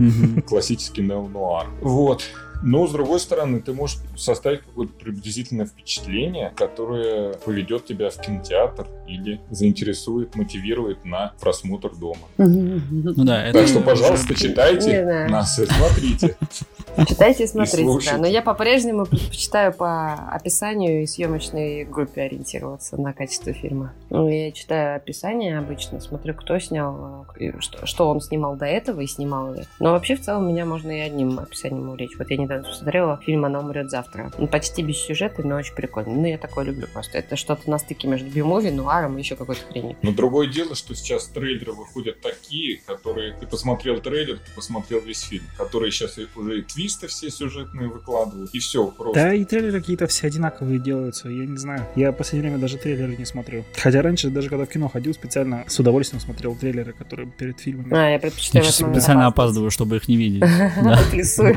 классический 0.46 1.02
неонуар. 1.02 1.66
Вот. 1.80 2.22
Но, 2.62 2.86
с 2.86 2.92
другой 2.92 3.20
стороны, 3.20 3.60
ты 3.60 3.72
можешь 3.72 3.98
составить 4.16 4.62
какое-то 4.62 4.92
приблизительное 4.94 5.66
впечатление, 5.66 6.52
которое 6.56 7.34
поведет 7.34 7.86
тебя 7.86 8.10
в 8.10 8.20
кинотеатр 8.20 8.86
или 9.06 9.40
заинтересует, 9.50 10.34
мотивирует 10.34 11.04
на 11.04 11.32
просмотр 11.40 11.90
дома. 11.94 12.28
Ну 12.38 13.24
да, 13.24 13.46
это... 13.46 13.58
Так 13.58 13.68
что, 13.68 13.80
пожалуйста, 13.80 14.30
Не 14.30 14.36
читайте 14.36 15.26
нас 15.28 15.58
и 15.58 15.66
смотрите. 15.66 16.36
Читайте 17.08 17.44
и 17.44 17.46
смотрите, 17.46 18.10
да. 18.10 18.18
Но 18.18 18.26
я 18.26 18.42
по-прежнему 18.42 19.06
предпочитаю 19.06 19.72
по 19.72 20.12
описанию 20.30 21.02
и 21.02 21.06
съемочной 21.06 21.84
группе 21.84 22.22
ориентироваться 22.22 23.00
на 23.00 23.12
качество 23.12 23.52
фильма. 23.52 23.92
Ну, 24.10 24.28
Я 24.28 24.52
читаю 24.52 24.96
описание 24.96 25.58
обычно, 25.58 26.00
смотрю, 26.00 26.34
кто 26.34 26.58
снял, 26.58 27.26
э, 27.38 27.52
что 27.84 28.08
он 28.08 28.20
снимал 28.20 28.56
до 28.56 28.66
этого 28.66 29.00
и 29.00 29.06
снимал 29.06 29.54
ли. 29.54 29.62
Но 29.80 29.92
вообще 29.92 30.16
в 30.16 30.20
целом 30.20 30.48
меня 30.48 30.66
можно 30.66 30.90
и 30.90 31.00
одним 31.00 31.38
описанием 31.38 31.88
увлечь. 31.88 32.16
Вот 32.18 32.30
я 32.30 32.36
недавно 32.36 32.51
недавно 32.52 32.68
посмотрела 32.68 33.20
фильм 33.24 33.44
«Она 33.44 33.60
умрет 33.60 33.90
завтра». 33.90 34.30
Он 34.38 34.48
почти 34.48 34.82
без 34.82 34.98
сюжета, 34.98 35.46
но 35.46 35.56
очень 35.56 35.74
прикольный. 35.74 36.14
Ну, 36.14 36.26
я 36.26 36.38
такое 36.38 36.64
люблю 36.64 36.86
просто. 36.92 37.18
Это 37.18 37.36
что-то 37.36 37.70
на 37.70 37.78
стыке 37.78 38.08
между 38.08 38.28
би-муви, 38.28 38.70
нуаром 38.70 39.16
и 39.16 39.20
еще 39.20 39.36
какой-то 39.36 39.62
хренью. 39.70 39.96
Но 40.02 40.12
другое 40.12 40.48
дело, 40.48 40.74
что 40.74 40.94
сейчас 40.94 41.26
трейлеры 41.28 41.72
выходят 41.72 42.20
такие, 42.20 42.80
которые... 42.86 43.34
Ты 43.34 43.46
посмотрел 43.46 44.00
трейлер, 44.00 44.38
ты 44.38 44.52
посмотрел 44.54 45.00
весь 45.00 45.22
фильм, 45.22 45.44
которые 45.56 45.90
сейчас 45.90 46.18
уже 46.36 46.58
и 46.58 46.62
твисты 46.62 47.06
все 47.06 47.30
сюжетные 47.30 47.88
выкладывают, 47.88 48.50
и 48.54 48.58
все 48.58 48.86
просто. 48.86 49.20
Да, 49.20 49.34
и 49.34 49.44
трейлеры 49.44 49.80
какие-то 49.80 50.06
все 50.06 50.26
одинаковые 50.26 50.78
делаются, 50.78 51.28
я 51.28 51.46
не 51.46 51.56
знаю. 51.56 51.86
Я 51.96 52.12
в 52.12 52.16
последнее 52.16 52.50
время 52.50 52.60
даже 52.60 52.78
трейлеры 52.78 53.16
не 53.16 53.24
смотрю. 53.24 53.64
Хотя 53.76 54.02
раньше, 54.02 54.30
даже 54.30 54.48
когда 54.48 54.64
в 54.64 54.68
кино 54.68 54.88
ходил, 54.88 55.14
специально 55.14 55.64
с 55.66 55.78
удовольствием 55.78 56.20
смотрел 56.20 56.54
трейлеры, 56.54 56.92
которые 56.92 57.30
перед 57.30 57.60
фильмами. 57.60 57.94
А, 57.94 58.10
я 58.10 58.18
предпочитаю 58.18 58.64
Я 58.64 58.70
специально 58.70 59.26
опаздываю, 59.26 59.70
чтобы 59.70 59.96
их 59.96 60.08
не 60.08 60.16
видеть. 60.16 60.42
Да. 60.82 60.98
Плюсую. 61.10 61.56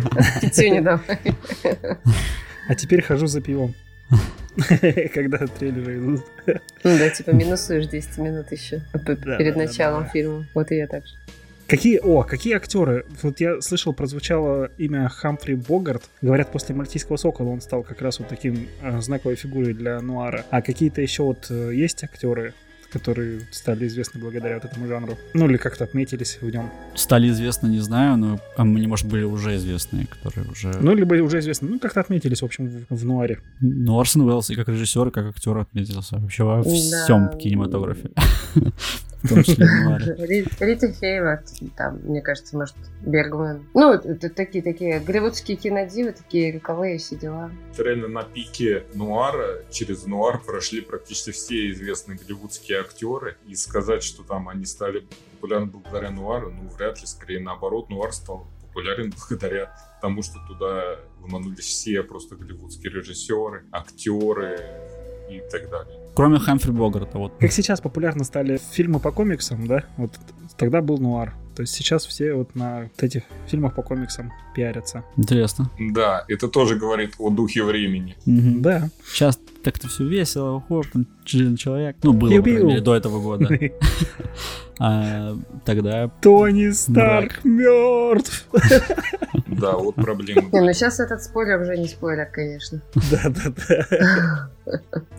Давай. 0.86 1.20
А 2.68 2.76
теперь 2.76 3.02
хожу 3.02 3.26
за 3.26 3.42
пивом. 3.42 3.74
Когда 5.14 5.48
трейлеры 5.48 5.98
идут. 5.98 6.26
Ну 6.46 6.98
да, 6.98 7.10
типа 7.10 7.32
минусуешь 7.32 7.88
10 7.88 8.18
минут 8.20 8.52
еще 8.52 8.82
перед 8.94 9.56
началом 9.56 10.08
фильма. 10.10 10.46
Вот 10.54 10.72
и 10.72 10.76
я 10.76 10.88
так 10.88 11.06
же. 11.08 11.14
Какие, 11.68 11.98
о, 11.98 12.22
какие 12.22 12.56
актеры? 12.56 13.08
Вот 13.24 13.40
я 13.40 13.60
слышал, 13.60 13.92
прозвучало 13.94 14.70
имя 14.78 15.10
Хамфри 15.10 15.56
Богарт. 15.56 16.04
Говорят, 16.22 16.52
после 16.52 16.76
«Мальтийского 16.76 17.18
сокола» 17.18 17.50
он 17.50 17.62
стал 17.62 17.82
как 17.82 18.04
раз 18.04 18.20
вот 18.20 18.28
таким 18.28 18.68
э, 18.84 19.02
знаковой 19.02 19.36
фигурой 19.36 19.74
для 19.74 20.00
нуара. 20.00 20.46
А 20.52 20.62
какие-то 20.62 21.02
еще 21.02 21.24
вот 21.24 21.48
э, 21.50 21.72
есть 21.74 22.04
актеры, 22.04 22.54
которые 22.92 23.42
стали 23.52 23.88
известны 23.88 24.20
благодаря 24.20 24.56
вот 24.56 24.66
этому 24.66 24.88
жанру? 24.88 25.18
Ну, 25.34 25.46
или 25.50 25.58
как-то 25.58 25.84
отметились 25.84 26.38
в 26.42 26.50
нем. 26.50 26.70
Стали 26.96 27.30
известны, 27.30 27.68
не 27.68 27.80
знаю, 27.80 28.18
но 28.18 28.40
а 28.56 28.64
мне, 28.64 28.88
может, 28.88 29.08
были 29.08 29.24
уже 29.24 29.56
известные, 29.56 30.08
которые 30.08 30.50
уже... 30.52 30.72
Ну, 30.80 30.94
либо 30.96 31.14
уже 31.24 31.40
известны, 31.40 31.70
ну, 31.70 31.80
как-то 31.80 32.00
отметились, 32.02 32.42
в 32.42 32.46
общем, 32.46 32.68
в, 32.90 32.96
в 32.96 33.06
нуаре. 33.06 33.40
Ну, 33.62 34.00
Орсон 34.00 34.22
Уэллс 34.24 34.50
и 34.50 34.56
как 34.56 34.68
режиссер, 34.70 35.08
и 35.08 35.12
как 35.12 35.26
актер 35.28 35.58
отметился 35.58 36.18
вообще 36.18 36.44
во 36.44 36.64
Да. 36.64 36.70
всем 36.70 37.38
кинематографе. 37.38 38.10
В 39.24 39.28
том 39.30 39.42
числе 39.44 39.66
в 39.66 39.84
нуаре. 39.86 40.16
Ри- 40.20 40.46
Рита 40.60 40.92
Хейвард, 40.92 41.48
там, 41.76 42.00
мне 42.04 42.22
кажется, 42.22 42.56
может, 42.56 42.76
Бергман. 43.04 43.66
Ну, 43.74 43.94
это 43.94 44.30
такие, 44.30 44.64
такие 44.64 45.00
голливудские 45.00 45.58
кинодивы, 45.58 46.12
такие 46.12 46.54
роковые 46.54 47.00
все 47.00 47.16
дела. 47.16 47.50
Реально 47.76 48.08
на 48.08 48.22
пике 48.22 48.84
нуара, 48.94 49.64
через 49.72 50.06
нуар 50.06 50.40
прошли 50.46 50.82
практически 50.82 51.32
все 51.32 51.72
известные 51.72 52.20
голливудские 52.20 52.75
актеры. 52.80 53.38
И 53.48 53.56
сказать, 53.56 54.04
что 54.04 54.24
там 54.24 54.50
они 54.50 54.66
стали 54.66 55.08
популярны 55.34 55.68
благодаря 55.68 56.12
нуару, 56.12 56.52
ну, 56.52 56.68
вряд 56.70 57.00
ли, 57.02 57.08
скорее 57.08 57.40
наоборот, 57.40 57.90
нуар 57.90 58.14
стал 58.14 58.48
популярен 58.62 59.14
благодаря 59.30 59.76
тому, 60.02 60.22
что 60.22 60.40
туда 60.48 61.00
ломанулись 61.22 61.66
все 61.66 62.04
просто 62.04 62.36
голливудские 62.36 62.92
режиссеры, 62.92 63.66
актеры 63.72 64.60
и 65.30 65.42
так 65.52 65.70
далее. 65.70 66.00
Кроме 66.16 66.40
Хамфри 66.40 66.72
Богарта, 66.72 67.18
вот. 67.18 67.34
Как 67.40 67.52
сейчас 67.52 67.82
популярно 67.82 68.24
стали 68.24 68.60
фильмы 68.72 69.00
по 69.00 69.12
комиксам, 69.12 69.68
да? 69.68 69.84
Вот 69.98 70.12
тогда 70.58 70.82
был 70.82 70.98
нуар. 70.98 71.34
То 71.56 71.62
есть 71.62 71.74
сейчас 71.74 72.06
все 72.06 72.34
вот 72.34 72.54
на 72.56 72.84
вот 72.84 73.04
этих 73.04 73.24
фильмах 73.48 73.76
по 73.76 73.82
комиксам 73.82 74.32
пиарятся. 74.54 75.04
Интересно. 75.16 75.70
Да, 75.80 76.26
это 76.28 76.50
тоже 76.50 76.76
говорит 76.76 77.16
о 77.18 77.30
духе 77.30 77.64
времени. 77.64 78.18
Мгм. 78.26 78.62
Да. 78.62 78.90
Сейчас 79.06 79.40
так-то 79.66 79.88
все 79.88 80.04
весело, 80.04 80.64
хоп, 80.68 80.86
там 80.94 81.08
человек. 81.26 81.98
Ну, 82.04 82.14
было, 82.14 82.40
по 82.40 82.82
до 82.82 82.96
этого 82.96 83.20
года. 83.20 83.50
А 84.78 85.38
тогда 85.64 86.10
Тони 86.22 86.70
Старк 86.72 87.46
мертв. 87.46 88.46
Да, 89.48 89.72
вот 89.78 89.96
проблема. 89.96 90.50
Не, 90.52 90.60
ну 90.60 90.74
сейчас 90.74 91.00
этот 91.00 91.24
спойлер 91.24 91.62
уже 91.62 91.78
не 91.78 91.88
спойлер, 91.88 92.26
конечно. 92.26 92.82
Да-да-да. 93.12 94.50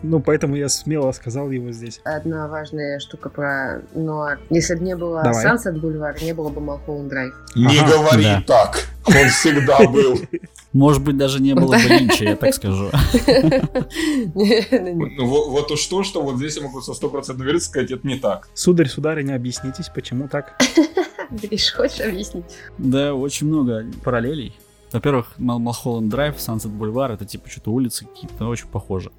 Ну, 0.03 0.19
поэтому 0.19 0.55
я 0.55 0.69
смело 0.69 1.11
сказал 1.11 1.49
его 1.49 1.71
здесь. 1.71 1.99
Одна 2.03 2.47
важная 2.47 2.99
штука 2.99 3.29
про 3.29 3.81
нуар. 3.95 4.39
Если 4.51 4.75
бы 4.75 4.83
не 4.83 4.95
было. 4.95 5.23
Сансет 5.33 5.81
Бульвар, 5.81 6.21
не 6.21 6.33
было 6.33 6.49
бы 6.49 6.61
Малхолланд 6.61 7.09
Драйв. 7.09 7.33
Не 7.55 7.79
говори 7.79 8.43
так, 8.45 8.87
он 9.07 9.27
всегда 9.29 9.79
был. 9.87 10.19
Может 10.73 11.01
быть, 11.03 11.17
даже 11.17 11.41
не 11.41 11.53
было 11.55 11.71
бы 11.71 11.77
Линча, 11.87 12.23
я 12.25 12.35
так 12.35 12.53
скажу. 12.53 12.89
Ну, 14.35 15.25
вот, 15.25 15.71
уж 15.71 15.85
то, 15.87 16.03
что 16.03 16.21
вот 16.21 16.37
здесь 16.37 16.57
я 16.57 16.63
могу 16.63 16.81
со 16.81 16.93
стопроцентной 16.93 17.45
уверенностью 17.45 17.71
сказать, 17.71 17.91
это 17.91 18.07
не 18.07 18.17
так. 18.17 18.47
Сударь, 18.53 18.87
сударыня, 18.87 19.35
объяснитесь, 19.35 19.89
почему 19.93 20.27
так? 20.27 20.59
Гриш, 21.31 21.73
хочешь 21.73 22.01
объяснить? 22.01 22.45
Да, 22.77 23.13
очень 23.13 23.47
много 23.47 23.85
параллелей. 24.03 24.55
Во-первых, 24.91 25.33
Мал- 25.37 25.59
Малхолланд 25.59 26.09
Драйв, 26.09 26.39
Сансет 26.39 26.71
Бульвар, 26.71 27.11
это 27.11 27.25
типа 27.25 27.49
что-то 27.49 27.71
улицы 27.71 28.05
какие-то 28.05 28.45
очень 28.47 28.67
похожи. 28.67 29.11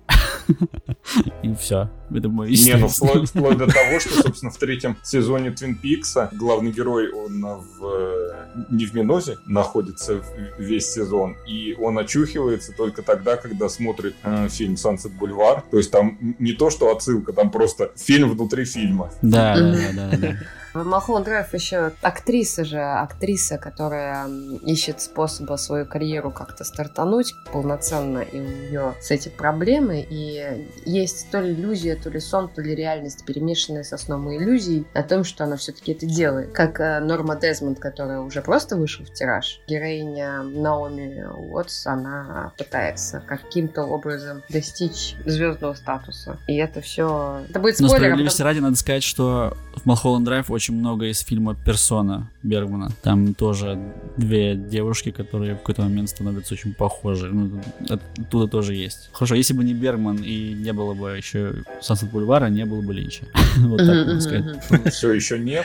И 1.42 1.54
все. 1.54 1.90
Это 2.14 2.28
мой 2.28 2.50
Не, 2.50 2.76
ну 2.76 2.88
вплоть, 2.88 3.28
вплоть 3.28 3.58
до 3.58 3.66
того, 3.66 4.00
что, 4.00 4.22
собственно, 4.22 4.50
в 4.50 4.56
третьем 4.56 4.96
сезоне 5.02 5.50
Твин 5.50 5.74
Пикса 5.76 6.30
главный 6.32 6.70
герой, 6.70 7.10
он 7.12 7.44
а, 7.44 7.56
в, 7.56 7.84
э, 7.84 8.64
не 8.70 8.86
в 8.86 8.94
Минозе 8.94 9.38
находится 9.46 10.22
весь 10.58 10.90
сезон, 10.90 11.36
и 11.46 11.76
он 11.78 11.98
очухивается 11.98 12.72
только 12.72 13.02
тогда, 13.02 13.36
когда 13.36 13.68
смотрит 13.68 14.16
э, 14.22 14.48
фильм 14.48 14.76
«Сансет 14.76 15.12
Бульвар». 15.12 15.62
То 15.70 15.76
есть 15.76 15.90
там 15.90 16.18
не 16.38 16.52
то, 16.52 16.70
что 16.70 16.90
отсылка, 16.94 17.32
там 17.32 17.50
просто 17.50 17.92
фильм 17.96 18.30
внутри 18.30 18.64
фильма. 18.64 19.10
Да, 19.22 19.56
да, 19.56 19.92
да, 19.94 20.16
да, 20.16 20.36
Малхолланд 20.84 21.26
Драйв 21.26 21.52
еще 21.54 21.92
актриса 22.02 22.64
же, 22.64 22.80
актриса, 22.80 23.58
которая 23.58 24.26
ищет 24.64 25.00
способа 25.00 25.56
свою 25.56 25.86
карьеру 25.86 26.30
как-то 26.30 26.64
стартануть 26.64 27.34
полноценно, 27.52 28.18
и 28.20 28.40
у 28.40 28.44
нее 28.44 28.94
с 29.00 29.10
этим 29.10 29.32
проблемы, 29.32 30.06
и 30.08 30.66
есть 30.84 31.30
то 31.30 31.40
ли 31.40 31.52
иллюзия, 31.54 31.96
то 31.96 32.10
ли 32.10 32.20
сон, 32.20 32.48
то 32.48 32.60
ли 32.60 32.74
реальность, 32.74 33.24
перемешанная 33.24 33.82
со 33.82 33.96
сном 33.96 34.30
и 34.30 34.36
иллюзией 34.36 34.86
о 34.94 35.02
том, 35.02 35.24
что 35.24 35.44
она 35.44 35.56
все-таки 35.56 35.92
это 35.92 36.06
делает. 36.06 36.52
Как 36.52 36.80
э, 36.80 37.00
Норма 37.00 37.36
Дезмонд, 37.36 37.78
которая 37.78 38.20
уже 38.20 38.42
просто 38.42 38.76
вышла 38.76 39.04
в 39.04 39.12
тираж. 39.12 39.60
Героиня 39.66 40.42
Наоми 40.42 41.24
Уотс, 41.24 41.86
она 41.86 42.52
пытается 42.58 43.20
каким-то 43.26 43.84
образом 43.84 44.42
достичь 44.48 45.16
звездного 45.24 45.74
статуса. 45.74 46.38
И 46.46 46.56
это 46.56 46.80
все... 46.80 47.42
Это 47.48 47.60
будет 47.60 47.78
Но 47.80 47.88
спойлер, 47.88 47.94
а 47.94 48.08
справедливости 48.08 48.38
потом- 48.38 48.46
ради 48.46 48.58
надо 48.60 48.76
сказать, 48.76 49.02
что 49.02 49.56
в 49.76 49.86
Малхолланд 49.86 50.24
Драйв 50.24 50.50
очень 50.50 50.67
много 50.72 51.06
из 51.06 51.20
фильма 51.20 51.54
«Персона» 51.54 52.30
Бергмана. 52.42 52.90
Там 53.02 53.34
тоже 53.34 53.78
две 54.16 54.54
девушки, 54.54 55.10
которые 55.10 55.54
в 55.54 55.58
какой-то 55.58 55.82
момент 55.82 56.08
становятся 56.08 56.54
очень 56.54 56.74
похожи. 56.74 57.28
Ну, 57.28 57.60
от- 57.88 58.00
оттуда 58.18 58.46
тоже 58.48 58.74
есть. 58.74 59.10
Хорошо, 59.12 59.34
если 59.34 59.54
бы 59.54 59.64
не 59.64 59.74
Бергман 59.74 60.16
и 60.18 60.54
не 60.54 60.72
было 60.72 60.94
бы 60.94 61.16
еще 61.16 61.62
Сансет 61.80 62.10
Бульвара, 62.10 62.46
не 62.46 62.64
было 62.64 62.80
бы 62.80 62.94
Линча. 62.94 63.24
Вот 63.58 63.78
так 63.78 63.88
можно 64.06 64.20
сказать. 64.20 64.44
мгм. 64.70 64.90
Все 64.90 65.12
еще 65.12 65.38
нет. 65.38 65.64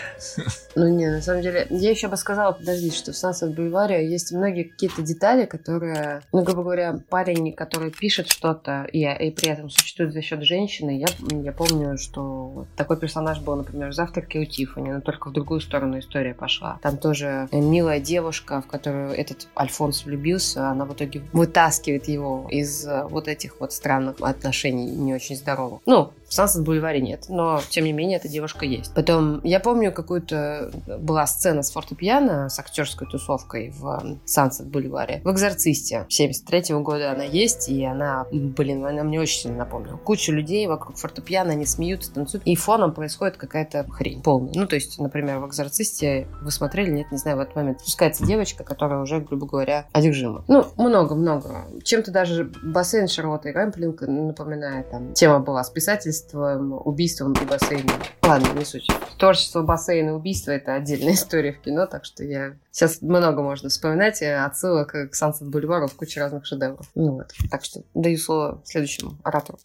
Ну 0.76 0.88
не, 0.90 1.10
на 1.10 1.22
самом 1.22 1.42
деле, 1.42 1.68
я 1.70 1.92
еще 1.92 2.08
бы 2.08 2.18
сказала, 2.18 2.52
подожди, 2.54 2.92
что 2.92 3.12
в 3.12 3.16
Sunset 3.16 3.54
Бульваре 3.54 4.10
есть 4.10 4.32
многие 4.32 4.64
какие-то 4.64 5.02
детали, 5.04 5.46
которые, 5.46 6.22
ну, 6.32 6.44
грубо 6.44 6.64
говоря, 6.64 7.00
парень, 7.10 7.54
который 7.54 7.92
пишет 7.92 8.28
что-то 8.30 8.86
и, 8.92 9.00
и 9.04 9.32
при 9.32 9.50
этом 9.50 9.70
существует 9.70 10.14
за 10.14 10.22
счет 10.22 10.44
женщины, 10.44 11.00
я, 11.00 11.08
я 11.42 11.52
помню, 11.52 11.98
что 11.98 12.66
такой 12.76 12.98
персонаж 12.98 13.40
был, 13.42 13.56
например, 13.56 13.90
в 13.90 13.94
«Завтраке 13.94 14.40
у 14.40 14.46
Тиффани», 14.46 14.83
но 14.92 15.02
только 15.02 15.30
в 15.30 15.34
другую 15.34 15.62
сторону 15.62 16.00
история 16.00 16.34
пошла. 16.34 16.80
Там 16.82 16.98
тоже 16.98 17.48
милая 17.52 18.00
девушка, 18.00 18.62
в 18.62 18.68
которую 18.68 19.12
этот 19.12 19.48
Альфонс 19.58 20.06
влюбился, 20.06 20.70
она 20.70 20.86
в 20.86 20.94
итоге 20.94 21.24
вытаскивает 21.34 22.08
его 22.08 22.48
из 22.50 22.86
э, 22.86 23.04
вот 23.10 23.28
этих 23.28 23.60
вот 23.60 23.74
странных 23.74 24.16
отношений 24.20 24.86
не 24.86 25.14
очень 25.14 25.36
здоровых. 25.36 25.82
Ну, 25.86 26.12
в 26.28 26.32
Sunset 26.32 26.64
Бульваре 26.64 27.00
нет, 27.00 27.26
но, 27.30 27.62
тем 27.70 27.86
не 27.86 27.94
менее, 27.94 28.18
эта 28.18 28.28
девушка 28.28 28.66
есть. 28.66 28.94
Потом, 28.96 29.42
я 29.44 29.60
помню, 29.60 29.92
какую-то 29.92 30.72
была 31.00 31.28
сцена 31.28 31.62
с 31.62 31.72
фортепиано, 31.72 32.50
с 32.50 32.60
актерской 32.60 33.08
тусовкой 33.08 33.70
в 33.70 34.18
Sunset 34.26 34.66
Бульваре. 34.66 35.22
В 35.24 35.32
«Экзорцисте» 35.32 36.06
73 36.10 36.76
года 36.78 37.12
она 37.12 37.24
есть, 37.24 37.70
и 37.70 37.84
она, 37.84 38.26
блин, 38.32 38.86
она 38.86 39.04
мне 39.04 39.20
очень 39.20 39.42
сильно 39.42 39.60
напомнила. 39.60 39.98
Куча 39.98 40.32
людей 40.32 40.66
вокруг 40.68 40.98
фортепиано, 40.98 41.52
они 41.52 41.66
смеются, 41.66 42.12
танцуют, 42.14 42.46
и 42.46 42.56
фоном 42.56 42.94
происходит 42.94 43.38
какая-то 43.38 43.86
хрень 43.90 44.22
полная. 44.22 44.54
Ну, 44.56 44.66
то 44.74 44.78
есть, 44.78 44.98
например, 44.98 45.38
в 45.38 45.46
«Экзорцисте» 45.46 46.28
вы 46.42 46.50
смотрели, 46.50 46.90
нет, 46.90 47.12
не 47.12 47.20
знаю, 47.20 47.38
в 47.38 47.42
этот 47.42 47.56
момент 47.56 47.82
спускается 47.82 48.26
девочка, 48.26 48.64
которая 48.64 49.02
уже, 49.02 49.20
грубо 49.20 49.46
говоря, 49.46 49.86
одержима. 49.92 50.44
Ну, 50.48 50.66
много-много. 50.78 51.68
Чем-то 51.84 52.10
даже 52.10 52.46
бассейн 52.64 53.08
Шарлотты 53.08 53.52
Рэмплинг 53.52 54.02
напоминает. 54.02 54.90
Там 54.90 55.14
тема 55.14 55.42
была 55.42 55.64
с 55.64 55.70
писательством, 55.70 56.74
убийством 56.74 57.34
и 57.34 57.46
бассейном. 57.46 58.02
Ладно, 58.24 58.48
не 58.58 58.66
суть. 58.66 58.88
Творчество 59.20 59.62
бассейна 59.62 60.10
и 60.10 60.14
убийство— 60.14 60.50
это 60.54 60.74
отдельная 60.74 61.14
история 61.14 61.54
в 61.54 61.62
кино, 61.62 61.86
так 61.86 62.04
что 62.04 62.24
я... 62.24 62.56
Сейчас 62.72 63.04
много 63.04 63.44
можно 63.44 63.70
вспоминать 63.70 64.24
отсылок 64.24 64.94
к 65.12 65.14
Сансет 65.14 65.50
Бульвару 65.50 65.86
в 65.86 65.94
куче 65.94 66.20
разных 66.20 66.48
шедевров. 66.48 66.90
Ну 66.96 67.12
вот. 67.12 67.28
Так 67.52 67.64
что 67.64 67.84
даю 67.94 68.18
слово 68.18 68.64
следующему 68.66 69.20
оратору. 69.24 69.60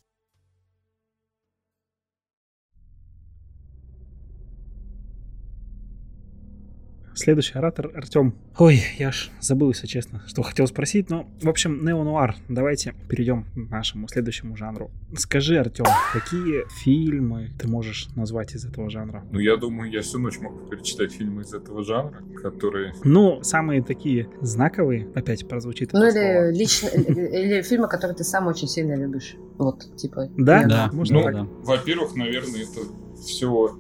Следующий 7.19 7.59
оратор 7.59 7.91
Артем. 7.97 8.33
Ой, 8.59 8.81
я 8.97 9.11
ж 9.11 9.31
забыл, 9.41 9.71
если 9.71 9.89
честно, 9.89 10.23
что 10.29 10.43
хотел 10.43 10.69
спросить, 10.69 11.11
но, 11.11 11.29
в 11.43 11.49
общем, 11.49 11.85
неонуар. 11.85 12.37
Давайте 12.49 12.95
перейдем 13.09 13.45
к 13.45 13.71
нашему 13.71 14.07
следующему 14.07 14.57
жанру. 14.57 14.93
Скажи, 15.17 15.59
Артем, 15.59 15.87
какие 16.13 16.63
фильмы 16.81 17.51
ты 17.59 17.67
можешь 17.67 18.09
назвать 18.15 18.55
из 18.55 18.65
этого 18.65 18.89
жанра? 18.89 19.25
Ну, 19.33 19.41
я 19.41 19.57
думаю, 19.57 19.91
я 19.91 20.01
всю 20.03 20.21
ночь 20.21 20.39
могу 20.39 20.61
перечитать 20.69 21.11
фильмы 21.11 21.43
из 21.43 21.53
этого 21.53 21.83
жанра, 21.83 22.23
которые... 22.41 22.95
Ну, 23.03 23.43
самые 23.43 23.83
такие 23.83 24.29
знаковые, 24.41 25.09
опять 25.17 25.49
прозвучит 25.49 25.93
Ну, 25.93 26.05
это 26.05 26.51
или 26.51 26.57
лично, 26.57 26.87
или 26.87 27.63
фильмы, 27.63 27.89
которые 27.89 28.17
ты 28.17 28.23
сам 28.23 28.47
очень 28.47 28.69
сильно 28.69 28.95
любишь. 28.95 29.35
Вот, 29.57 29.97
типа. 29.97 30.31
Да? 30.37 30.65
Да, 30.65 30.91
можно 30.93 31.19
Ну. 31.19 31.49
Во-первых, 31.65 32.15
наверное, 32.15 32.63
это 32.63 32.81
все 33.21 33.77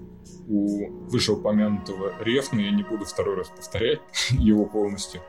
у 0.48 0.88
вышеупомянутого 1.10 2.14
Рефна, 2.20 2.60
я 2.60 2.70
не 2.70 2.82
буду 2.82 3.04
второй 3.04 3.36
раз 3.36 3.48
повторять 3.48 4.00
его 4.30 4.64
полностью. 4.64 5.20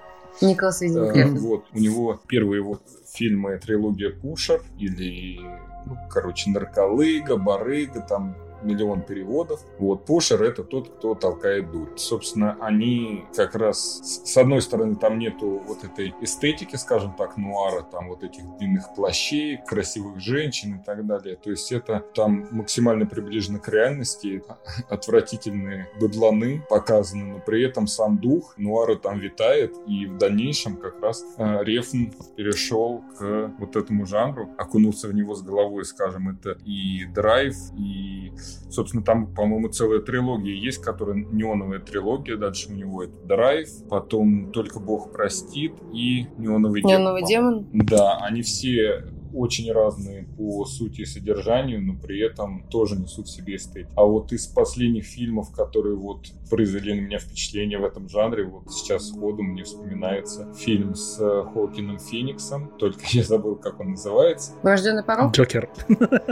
Николас 0.41 0.81
Виндинг 0.81 1.15
Э, 1.15 1.23
Рефн. 1.23 1.37
Вот, 1.37 1.65
у 1.73 1.79
него 1.79 2.19
первые 2.27 2.59
его 2.59 2.79
фильмы 3.11 3.57
трилогия 3.57 4.11
Пушер 4.11 4.61
или, 4.77 5.39
ну, 5.85 5.97
короче, 6.09 6.49
Нарколыга, 6.49 7.35
Барыга, 7.37 8.01
там 8.01 8.35
миллион 8.63 9.01
переводов. 9.01 9.63
Вот, 9.77 10.05
Пушер 10.05 10.43
это 10.43 10.63
тот, 10.63 10.89
кто 10.89 11.15
толкает 11.15 11.71
дурь. 11.71 11.89
Собственно, 11.95 12.57
они 12.59 13.25
как 13.35 13.55
раз, 13.55 14.21
с 14.25 14.37
одной 14.37 14.61
стороны, 14.61 14.95
там 14.95 15.19
нету 15.19 15.61
вот 15.65 15.83
этой 15.83 16.13
эстетики, 16.21 16.75
скажем 16.75 17.13
так, 17.15 17.37
нуара, 17.37 17.81
там 17.81 18.09
вот 18.09 18.23
этих 18.23 18.43
длинных 18.57 18.93
плащей, 18.95 19.59
красивых 19.65 20.19
женщин 20.19 20.79
и 20.79 20.83
так 20.83 21.05
далее. 21.05 21.35
То 21.35 21.51
есть 21.51 21.71
это 21.71 22.03
там 22.13 22.47
максимально 22.51 23.05
приближено 23.05 23.59
к 23.59 23.67
реальности. 23.69 24.43
Отвратительные 24.89 25.89
быдланы 25.99 26.63
показаны, 26.69 27.33
но 27.33 27.39
при 27.39 27.63
этом 27.63 27.87
сам 27.87 28.17
дух 28.17 28.55
нуара 28.57 28.95
там 28.95 29.19
витает. 29.19 29.75
И 29.87 30.05
в 30.05 30.17
дальнейшем 30.17 30.77
как 30.77 31.01
раз 31.01 31.23
э, 31.37 31.63
Рефн 31.63 32.11
перешел 32.35 33.03
к 33.17 33.53
вот 33.59 33.75
этому 33.75 34.05
жанру, 34.05 34.49
окунулся 34.57 35.07
в 35.07 35.13
него 35.13 35.35
с 35.35 35.41
головой, 35.41 35.85
скажем, 35.85 36.29
это 36.29 36.57
и 36.65 37.05
драйв, 37.05 37.55
и 37.77 38.31
Собственно, 38.69 39.03
там, 39.03 39.33
по-моему, 39.33 39.69
целая 39.69 39.99
трилогия 39.99 40.55
есть, 40.55 40.79
которая 40.79 41.15
неоновая 41.15 41.79
трилогия. 41.79 42.37
Дальше 42.37 42.69
у 42.71 42.75
него 42.75 43.03
это 43.03 43.13
Драйв, 43.25 43.69
потом 43.89 44.51
Только 44.51 44.79
Бог 44.79 45.11
простит 45.11 45.73
и 45.93 46.27
Неоновый 46.37 46.81
демон. 46.81 46.91
Неоновый 46.91 47.25
демон. 47.25 47.67
Да, 47.73 48.17
они 48.17 48.41
все 48.41 49.05
очень 49.33 49.71
разные 49.71 50.23
по 50.37 50.65
сути 50.65 51.01
и 51.01 51.05
содержанию, 51.05 51.81
но 51.81 51.93
при 51.95 52.19
этом 52.25 52.63
тоже 52.69 52.95
несут 52.95 53.27
в 53.27 53.31
себе 53.31 53.55
эстетику. 53.55 53.91
А 53.95 54.03
вот 54.05 54.31
из 54.31 54.47
последних 54.47 55.05
фильмов, 55.05 55.51
которые 55.51 55.95
вот 55.95 56.27
произвели 56.49 56.93
на 56.93 57.01
меня 57.05 57.19
впечатление 57.19 57.79
в 57.79 57.85
этом 57.85 58.09
жанре, 58.09 58.45
вот 58.45 58.71
сейчас 58.71 59.09
сходу 59.09 59.43
мне 59.43 59.63
вспоминается 59.63 60.51
фильм 60.53 60.95
с 60.95 61.17
э, 61.19 61.43
Хоакином 61.53 61.99
Фениксом, 61.99 62.71
только 62.79 62.99
я 63.11 63.23
забыл, 63.23 63.55
как 63.55 63.79
он 63.79 63.91
называется. 63.91 64.53
Врожденный 64.63 65.03
порог? 65.03 65.31
Джокер. 65.33 65.69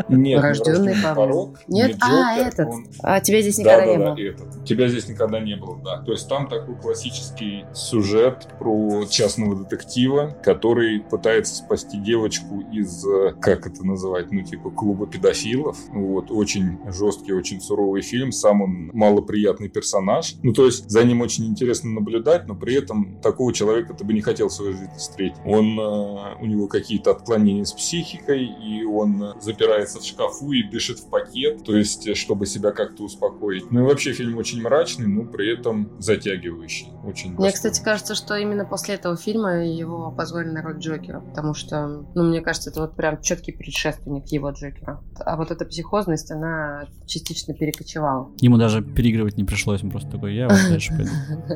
Нет, 0.10 0.40
Врожденный 0.42 0.96
порог. 1.04 1.60
Нет? 1.68 1.92
не 1.96 1.98
А, 2.02 2.36
этот. 2.38 2.68
он- 2.68 2.88
А 3.02 3.20
тебя 3.20 3.42
здесь 3.42 3.58
Да, 3.58 3.64
никогда 3.64 3.86
да, 3.86 3.92
не 3.92 3.98
да, 3.98 4.14
было. 4.14 4.20
этот. 4.52 4.66
Тебя 4.66 4.88
здесь 4.88 5.08
никогда 5.10 5.40
не 5.40 5.56
было, 5.56 5.78
да. 5.84 6.02
То 6.04 6.12
есть 6.12 6.28
там 6.28 6.48
такой 6.48 6.76
классический 6.76 7.66
сюжет 7.74 8.48
про 8.60 9.06
частного 9.10 9.56
детектива, 9.56 10.36
который 10.44 11.00
пытается 11.02 11.56
спасти 11.56 11.98
девочку 12.00 12.62
из, 12.72 12.87
э, 13.06 13.34
как 13.40 13.68
это 13.68 13.86
называть, 13.86 14.32
ну, 14.32 14.42
типа 14.42 14.70
клуба 14.70 15.08
педофилов. 15.08 15.78
Вот, 15.90 16.32
очень 16.32 16.80
жесткий, 16.88 17.34
очень 17.34 17.62
суровый 17.62 18.02
фильм. 18.02 18.32
Сам 18.32 18.62
он 18.62 18.90
малоприятный 18.94 19.70
персонаж. 19.70 20.36
Ну, 20.44 20.54
то 20.54 20.66
есть 20.66 20.90
за 20.90 21.04
ним 21.04 21.22
очень 21.22 21.46
интересно 21.46 21.92
наблюдать, 21.92 22.48
но 22.48 22.56
при 22.56 22.76
этом 22.76 23.20
такого 23.22 23.54
человека 23.54 23.94
ты 23.94 24.04
бы 24.04 24.14
не 24.14 24.22
хотел 24.22 24.48
в 24.50 24.54
своей 24.54 24.74
жизни 24.74 24.98
встретить. 24.98 25.38
Он, 25.46 25.80
э, 25.80 26.36
у 26.42 26.46
него 26.46 26.68
какие-то 26.68 27.12
отклонения 27.12 27.64
с 27.64 27.74
психикой, 27.74 28.46
и 28.46 28.84
он 28.84 29.34
запирается 29.40 30.00
в 30.00 30.04
шкафу 30.04 30.52
и 30.52 30.64
дышит 30.64 31.00
в 31.00 31.10
пакет, 31.10 31.64
то 31.64 31.76
есть, 31.76 32.08
э, 32.08 32.16
чтобы 32.16 32.46
себя 32.46 32.72
как-то 32.72 33.04
успокоить. 33.04 33.72
Ну 33.72 33.82
и 33.82 33.84
вообще 33.84 34.14
фильм 34.14 34.38
очень 34.38 34.62
мрачный, 34.62 35.08
но 35.08 35.24
при 35.26 35.54
этом 35.54 35.92
затягивающий. 36.00 36.88
Очень 37.04 37.30
Мне, 37.30 37.50
достойный. 37.50 37.54
кстати, 37.54 37.84
кажется, 37.84 38.16
что 38.16 38.36
именно 38.36 38.66
после 38.66 38.96
этого 38.96 39.16
фильма 39.18 39.66
его 39.66 40.12
позвали 40.12 40.50
на 40.50 40.62
роль 40.62 40.78
Джокера, 40.80 41.22
потому 41.22 41.54
что, 41.54 42.06
ну, 42.16 42.24
мне 42.24 42.42
кажется, 42.42 42.70
это 42.78 42.82
вот 42.82 42.96
прям 42.96 43.22
четкий 43.22 43.52
предшественник 43.52 44.28
его 44.28 44.52
Джокера. 44.52 45.02
А 45.20 45.36
вот 45.36 45.50
эта 45.52 45.66
психозность, 45.66 46.32
она 46.32 46.86
частично 47.08 47.54
перекочевала. 47.54 48.30
Ему 48.40 48.58
даже 48.58 48.84
переигрывать 48.84 49.38
не 49.38 49.44
пришлось, 49.44 49.84
он 49.84 49.90
просто 49.90 50.12
такой, 50.12 50.36
я 50.36 50.48
вот 50.48 50.58
дальше 50.70 50.94
пойду. 50.96 51.12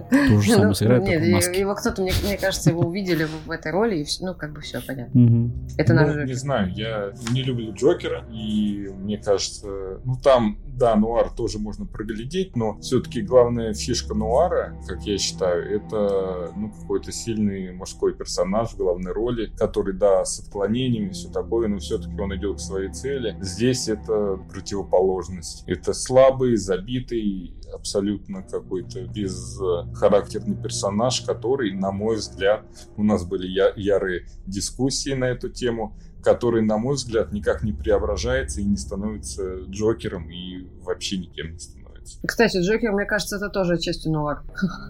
Ту 0.27 0.41
же 0.41 0.51
самую 0.51 0.69
Ну, 0.69 0.73
сыграю, 0.73 1.01
Нет, 1.03 1.19
только 1.19 1.25
в 1.25 1.29
маске. 1.33 1.59
его 1.59 1.75
кто-то, 1.75 2.01
мне, 2.01 2.37
кажется, 2.39 2.71
его 2.71 2.81
увидели 2.81 3.27
в, 3.45 3.51
этой 3.51 3.71
роли, 3.71 3.97
и 3.97 4.05
ну, 4.21 4.33
как 4.33 4.53
бы 4.53 4.61
все 4.61 4.81
понятно. 4.81 5.51
Это 5.77 5.93
Ну, 5.93 5.99
наш 6.01 6.15
не 6.15 6.21
Джокер. 6.21 6.35
знаю, 6.35 6.73
я 6.73 7.13
не 7.31 7.43
люблю 7.43 7.73
Джокера, 7.73 8.25
и 8.31 8.89
мне 8.97 9.17
кажется, 9.17 9.99
ну 10.03 10.15
там, 10.23 10.57
да, 10.65 10.95
нуар 10.95 11.29
тоже 11.29 11.59
можно 11.59 11.85
проглядеть, 11.85 12.55
но 12.55 12.79
все-таки 12.79 13.21
главная 13.21 13.73
фишка 13.73 14.15
нуара, 14.15 14.75
как 14.87 15.03
я 15.03 15.17
считаю, 15.17 15.75
это 15.75 16.51
ну, 16.55 16.71
какой-то 16.71 17.11
сильный 17.11 17.71
мужской 17.73 18.13
персонаж 18.15 18.69
в 18.69 18.77
главной 18.77 19.11
роли, 19.11 19.51
который, 19.57 19.93
да, 19.93 20.25
с 20.25 20.39
отклонениями 20.39 21.10
и 21.11 21.13
все 21.13 21.29
такое, 21.29 21.67
но 21.67 21.77
все-таки 21.77 22.19
он 22.19 22.35
идет 22.35 22.57
к 22.57 22.59
своей 22.59 22.89
цели. 22.91 23.35
Здесь 23.41 23.87
это 23.89 24.37
противоположность. 24.51 25.63
Это 25.67 25.93
слабый, 25.93 26.55
забитый, 26.55 27.53
абсолютно 27.73 28.41
какой-то 28.43 29.05
безхарактерный 29.07 30.55
персонаж, 30.55 31.21
который, 31.21 31.73
на 31.73 31.91
мой 31.91 32.15
взгляд, 32.17 32.65
у 32.97 33.03
нас 33.03 33.25
были 33.25 33.47
я- 33.47 33.73
ярые 33.75 34.25
дискуссии 34.47 35.13
на 35.13 35.25
эту 35.25 35.49
тему, 35.49 35.95
который, 36.23 36.61
на 36.61 36.77
мой 36.77 36.95
взгляд, 36.95 37.31
никак 37.31 37.63
не 37.63 37.73
преображается 37.73 38.61
и 38.61 38.63
не 38.65 38.77
становится 38.77 39.61
Джокером 39.69 40.29
и 40.29 40.67
вообще 40.83 41.17
никем 41.17 41.53
не 41.53 41.59
становится. 41.59 42.19
Кстати, 42.25 42.57
Джокер, 42.57 42.91
мне 42.93 43.05
кажется, 43.05 43.37
это 43.37 43.49
тоже 43.49 43.77
частью 43.79 44.11
нуар. 44.11 44.43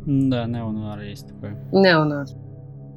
Да, 0.05 0.45
неонуар 0.45 0.99
есть 1.01 1.27
такой. 1.27 1.51
Неонуар. 1.71 2.27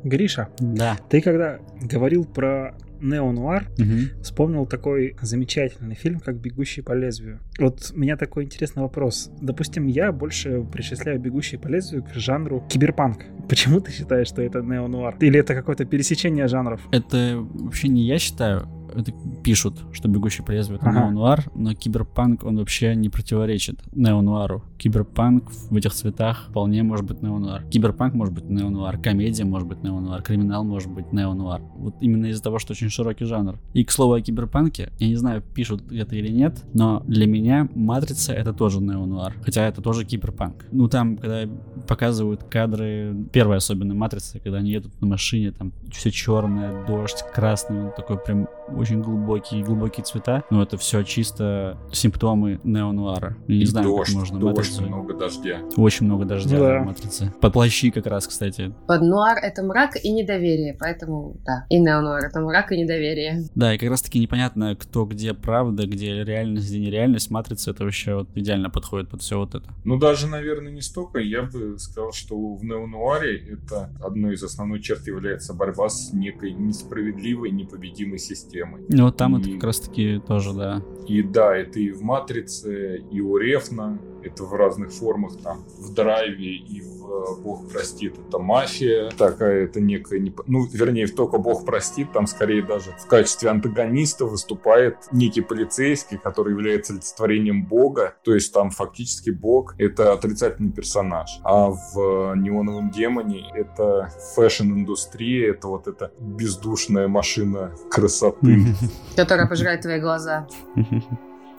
Гриша, 0.04 0.48
Да. 0.58 0.98
ты 1.08 1.22
когда 1.22 1.58
говорил 1.80 2.24
про 2.26 2.76
неонуар, 3.00 3.66
Мгм. 3.78 4.22
вспомнил 4.22 4.66
такой 4.66 5.16
замечательный 5.20 5.94
фильм, 5.94 6.20
как 6.20 6.36
«Бегущий 6.40 6.82
по 6.82 6.92
лезвию». 6.92 7.40
Вот 7.58 7.92
у 7.94 7.98
меня 7.98 8.16
такой 8.16 8.44
интересный 8.44 8.82
вопрос. 8.82 9.30
Допустим, 9.40 9.86
я 9.86 10.12
больше 10.12 10.62
причисляю 10.72 11.20
«Бегущий 11.20 11.56
по 11.56 11.68
лезвию» 11.68 12.02
к 12.02 12.14
жанру 12.14 12.64
киберпанк. 12.68 13.24
Почему 13.48 13.80
ты 13.80 13.92
считаешь, 13.92 14.28
что 14.28 14.42
это 14.42 14.60
неонуар? 14.62 15.16
Или 15.20 15.38
это 15.40 15.54
какое-то 15.54 15.84
пересечение 15.84 16.48
жанров? 16.48 16.80
Это 16.92 17.44
вообще 17.54 17.88
не 17.88 18.06
я 18.06 18.18
считаю, 18.18 18.66
это 18.96 19.12
пишут, 19.42 19.74
что 19.92 20.08
«Бегущий 20.08 20.42
по 20.42 20.52
лезвию»— 20.52 20.78
это 20.80 20.88
Ага. 20.90 21.00
неонуар, 21.04 21.44
но 21.54 21.74
киберпанк, 21.74 22.44
он 22.44 22.58
вообще 22.58 22.94
не 22.94 23.08
противоречит 23.08 23.80
неонуару. 23.94 24.62
Киберпанк 24.78 25.50
в 25.50 25.76
этих 25.76 25.92
цветах 25.92 26.46
вполне 26.50 26.82
может 26.82 27.06
быть 27.06 27.22
неонуар. 27.22 27.64
Киберпанк 27.64 28.14
может 28.14 28.34
быть 28.34 28.48
неонуар, 28.48 28.98
комедия 28.98 29.44
может 29.44 29.68
быть 29.68 29.82
неонуар, 29.82 30.22
криминал 30.22 30.64
может 30.64 30.90
быть 30.90 31.12
неонуар. 31.12 31.62
Вот 31.76 31.94
именно 32.00 32.26
из-за 32.26 32.42
того, 32.42 32.58
что 32.58 32.72
очень 32.72 32.90
широкий 32.90 33.24
жанр. 33.24 33.58
И, 33.72 33.84
к 33.84 33.90
слову, 33.90 34.14
о 34.14 34.20
киберпанке, 34.20 34.92
я 34.98 35.08
не 35.08 35.16
знаю, 35.16 35.42
пишут 35.42 35.90
это 35.92 36.16
или 36.16 36.28
нет, 36.28 36.64
но 36.72 37.02
для 37.06 37.26
меня 37.26 37.68
«Матрица»— 37.74 38.32
это 38.34 38.52
тоже 38.52 38.80
неонуар, 38.80 39.34
хотя 39.42 39.66
это 39.66 39.80
тоже 39.82 40.04
киберпанк. 40.04 40.66
Ну, 40.72 40.88
там, 40.88 41.16
когда 41.16 41.44
показывают 41.88 42.44
кадры, 42.44 43.14
первая 43.32 43.58
особенно 43.58 43.94
«Матрица», 43.94 44.38
когда 44.40 44.58
они 44.58 44.70
едут 44.70 45.00
на 45.00 45.06
машине, 45.06 45.52
там 45.52 45.72
все 45.90 46.10
черное, 46.10 46.86
дождь, 46.86 47.24
красный, 47.34 47.84
он 47.86 47.92
такой 47.96 48.18
прям 48.18 48.48
очень 48.84 49.00
глубокий, 49.00 49.62
глубокие 49.62 50.04
цвета. 50.04 50.44
Но 50.50 50.62
это 50.62 50.76
все 50.76 51.02
чисто 51.04 51.78
симптомы 51.90 52.60
неонуара. 52.64 53.34
Я 53.48 53.56
не 53.56 53.62
И 53.62 53.66
знаю, 53.66 53.86
дождь, 53.86 54.10
как 54.10 54.20
можно 54.20 54.38
дождь, 54.38 54.56
матрицу. 54.56 54.82
много 54.82 55.14
дождя. 55.14 55.60
Очень 55.76 56.06
много 56.06 56.26
дождя 56.26 56.58
да. 56.58 56.82
в 56.82 56.84
матрице. 56.86 57.32
Под 57.40 57.52
плащи 57.54 57.90
как 57.90 58.06
раз, 58.06 58.26
кстати. 58.26 58.74
Под 58.86 59.00
нуар 59.00 59.38
это 59.38 59.62
мрак 59.62 59.96
и 60.02 60.12
недоверие, 60.12 60.76
поэтому 60.78 61.36
да. 61.46 61.64
И 61.70 61.80
неонуар 61.80 62.24
это 62.26 62.40
мрак 62.40 62.72
и 62.72 62.76
недоверие. 62.82 63.44
Да, 63.54 63.74
и 63.74 63.78
как 63.78 63.88
раз 63.88 64.02
таки 64.02 64.18
непонятно, 64.20 64.76
кто 64.76 65.06
где 65.06 65.32
правда, 65.32 65.86
где 65.86 66.22
реальность, 66.22 66.68
где 66.68 66.78
нереальность. 66.80 67.30
Матрица 67.30 67.70
это 67.70 67.84
вообще 67.84 68.16
вот 68.16 68.28
идеально 68.34 68.68
подходит 68.68 69.08
под 69.08 69.22
все 69.22 69.38
вот 69.38 69.54
это. 69.54 69.64
Ну, 69.84 69.98
даже, 69.98 70.26
наверное, 70.26 70.72
не 70.72 70.82
столько. 70.82 71.20
Я 71.20 71.42
бы 71.42 71.78
сказал, 71.78 72.12
что 72.12 72.54
в 72.54 72.62
неонуаре 72.62 73.38
это 73.38 73.90
одной 74.04 74.34
из 74.34 74.42
основных 74.42 74.82
черт 74.82 75.06
является 75.06 75.54
борьба 75.54 75.88
с 75.88 76.12
некой 76.12 76.52
несправедливой, 76.52 77.50
непобедимой 77.50 78.18
системой. 78.18 78.73
Ну 78.88 79.04
вот 79.04 79.16
там 79.16 79.36
И- 79.36 79.40
это 79.40 79.50
как 79.52 79.64
раз 79.64 79.80
таки 79.80 80.20
тоже, 80.26 80.52
да. 80.52 80.82
И 81.06 81.22
да, 81.22 81.54
это 81.56 81.80
и 81.80 81.90
в 81.90 82.02
«Матрице», 82.02 83.04
и 83.10 83.20
у 83.20 83.36
Рефна, 83.36 83.98
Это 84.24 84.44
в 84.44 84.54
разных 84.54 84.92
формах, 84.92 85.36
там, 85.42 85.64
в 85.78 85.92
драйве 85.92 86.56
и 86.56 86.80
в 86.80 87.04
э, 87.06 87.42
Бог 87.42 87.68
простит, 87.68 88.14
это 88.18 88.38
мафия. 88.38 89.10
Такая, 89.10 89.64
это 89.64 89.80
некая, 89.80 90.18
не... 90.18 90.34
ну, 90.46 90.66
вернее, 90.72 91.06
только 91.06 91.38
Бог 91.38 91.64
простит, 91.64 92.12
там 92.12 92.26
скорее 92.26 92.62
даже 92.62 92.92
в 92.92 93.06
качестве 93.06 93.50
антагониста 93.50 94.24
выступает 94.24 94.96
некий 95.12 95.42
полицейский, 95.42 96.18
который 96.18 96.52
является 96.52 96.94
олицетворением 96.94 97.66
Бога. 97.66 98.14
То 98.24 98.34
есть 98.34 98.52
там 98.52 98.70
фактически 98.70 99.30
Бог— 99.30 99.74
это 99.78 100.12
отрицательный 100.12 100.72
персонаж. 100.72 101.40
А 101.44 101.70
в 101.70 102.34
«Неоновом 102.36 102.90
демоне» 102.90 103.50
это 103.54 104.10
фэшн-индустрия, 104.34 105.50
это 105.50 105.68
вот 105.68 105.86
эта 105.86 106.12
бездушная 106.18 107.08
машина 107.08 107.72
красоты. 107.90 108.74
Которая 109.16 109.46
пожирает 109.46 109.82
твои 109.82 110.00
глаза. 110.00 110.46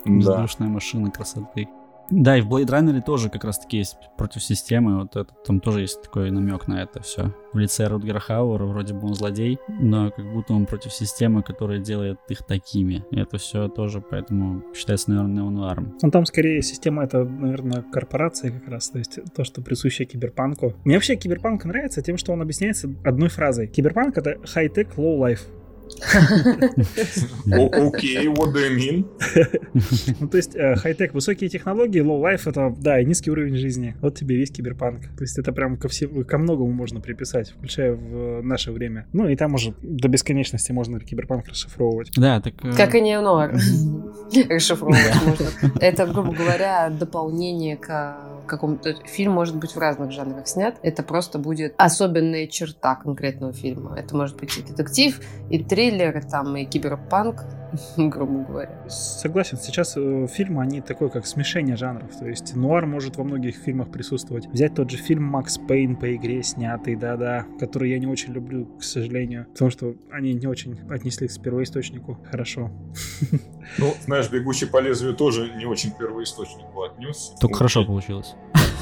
Бездушная 0.05 0.67
машина 0.69 1.11
красоты. 1.11 1.67
Да, 2.09 2.37
и 2.37 2.41
в 2.41 2.47
Blade 2.47 2.67
Runner 2.67 3.01
тоже 3.01 3.29
как 3.29 3.43
раз 3.43 3.59
таки 3.59 3.77
есть 3.77 3.97
против 4.17 4.43
системы, 4.43 4.99
вот 5.01 5.15
это, 5.15 5.33
там 5.45 5.59
тоже 5.59 5.81
есть 5.81 6.01
такой 6.01 6.31
намек 6.31 6.67
на 6.67 6.81
это 6.81 7.01
все. 7.01 7.33
В 7.53 7.57
лице 7.57 7.87
Рутгера 7.87 8.19
Хауэра 8.19 8.65
вроде 8.65 8.93
бы 8.93 9.07
он 9.07 9.15
злодей, 9.15 9.59
но 9.67 10.11
как 10.11 10.31
будто 10.33 10.53
он 10.53 10.65
против 10.65 10.91
системы, 10.93 11.41
которая 11.41 11.79
делает 11.79 12.19
их 12.29 12.43
такими. 12.43 13.05
И 13.11 13.19
это 13.19 13.37
все 13.37 13.67
тоже 13.69 14.01
поэтому 14.01 14.63
считается, 14.73 15.09
наверное, 15.09 15.35
неонуаром. 15.35 15.97
Ну 16.01 16.11
там 16.11 16.25
скорее 16.25 16.61
система 16.61 17.03
это, 17.03 17.23
наверное, 17.23 17.81
корпорация 17.81 18.51
как 18.51 18.67
раз, 18.67 18.89
то 18.89 18.97
есть 18.97 19.19
то, 19.35 19.43
что 19.43 19.61
присуще 19.61 20.05
киберпанку. 20.05 20.73
Мне 20.83 20.95
вообще 20.95 21.15
киберпанк 21.15 21.65
нравится 21.65 22.01
тем, 22.01 22.17
что 22.17 22.33
он 22.33 22.41
объясняется 22.41 22.89
одной 23.03 23.29
фразой. 23.29 23.67
Киберпанк 23.67 24.17
это 24.17 24.31
high-tech, 24.55 24.95
low-life. 24.95 25.41
Окей, 27.51 28.27
what 28.27 28.53
do 28.53 28.59
you 28.59 28.75
mean? 28.75 29.05
Ну, 30.19 30.27
то 30.27 30.37
есть, 30.37 30.55
э, 30.55 30.75
хай-тек, 30.75 31.13
высокие 31.13 31.49
технологии, 31.49 32.01
low-life— 32.01 32.41
это, 32.49 32.73
да, 32.77 32.99
и 32.99 33.05
низкий 33.05 33.31
уровень 33.31 33.55
жизни. 33.55 33.95
Вот 34.01 34.15
тебе 34.17 34.35
весь 34.35 34.51
киберпанк. 34.51 35.01
То 35.17 35.21
есть, 35.23 35.37
это 35.37 35.51
прям 35.51 35.77
ко, 35.77 35.87
всему, 35.87 36.23
ко 36.23 36.37
многому 36.37 36.71
можно 36.71 36.99
приписать, 37.01 37.51
включая 37.51 37.93
в 37.93 38.41
наше 38.43 38.71
время. 38.71 39.07
Ну, 39.13 39.27
и 39.27 39.35
там 39.35 39.53
уже 39.53 39.73
до 39.81 40.07
бесконечности 40.07 40.71
можно 40.71 40.99
киберпанк 40.99 41.47
расшифровывать. 41.47 42.11
Да, 42.15 42.41
так... 42.41 42.53
э, 42.63 42.73
Как 42.75 42.95
и 42.95 43.01
неонуар. 43.01 43.55
Расшифровывать 44.49 45.15
можно. 45.25 45.79
Это, 45.79 46.05
грубо 46.07 46.33
говоря, 46.33 46.89
дополнение 46.89 47.77
к 47.77 48.17
какому-то... 48.45 48.95
Фильм 49.05 49.33
может 49.33 49.55
быть 49.55 49.71
в 49.71 49.79
разных 49.79 50.11
жанрах 50.11 50.47
снят. 50.47 50.75
Это 50.81 51.03
просто 51.03 51.39
будет 51.39 51.73
особенная 51.77 52.47
черта 52.47 52.95
конкретного 52.95 53.53
фильма. 53.53 53.97
Это 53.97 54.15
может 54.15 54.37
быть 54.37 54.57
и 54.57 54.61
детектив, 54.61 55.19
и 55.49 55.63
триллер, 55.63 56.23
там, 56.23 56.55
и 56.55 56.65
киберпанк, 56.65 57.45
грубо 57.97 58.43
говоря. 58.43 58.89
Согласен, 58.89 59.57
сейчас 59.57 59.95
э, 59.97 60.27
фильмы, 60.27 60.61
они 60.61 60.81
такое, 60.81 61.09
как 61.09 61.25
смешение 61.25 61.75
жанров. 61.75 62.15
То 62.17 62.27
есть 62.27 62.55
нуар 62.55 62.85
может 62.85 63.17
во 63.17 63.23
многих 63.23 63.55
фильмах 63.55 63.91
присутствовать. 63.91 64.47
Взять 64.47 64.75
тот 64.75 64.89
же 64.89 64.97
фильм 64.97 65.23
«Макс 65.23 65.57
Пейн» 65.57 65.95
по 65.95 66.13
игре 66.15 66.43
снятый, 66.43 66.95
да-да, 66.95 67.45
который 67.59 67.91
я 67.91 67.99
не 67.99 68.07
очень 68.07 68.33
люблю, 68.33 68.65
к 68.77 68.83
сожалению, 68.83 69.45
потому 69.53 69.71
что 69.71 69.95
они 70.11 70.33
не 70.33 70.47
очень 70.47 70.79
отнеслись 70.89 71.37
к 71.37 71.41
первоисточнику 71.41 72.19
хорошо. 72.29 72.71
Ну, 73.79 73.95
знаешь, 74.05 74.29
«Бегущий 74.29 74.67
по 74.67 74.79
лезвию» 74.79 75.15
тоже 75.15 75.51
не 75.57 75.65
очень 75.65 75.89
к 75.89 75.97
первоисточнику 75.97 76.83
отнес. 76.83 77.33
Только 77.41 77.57
хорошо 77.57 77.83
получилось. 77.83 78.35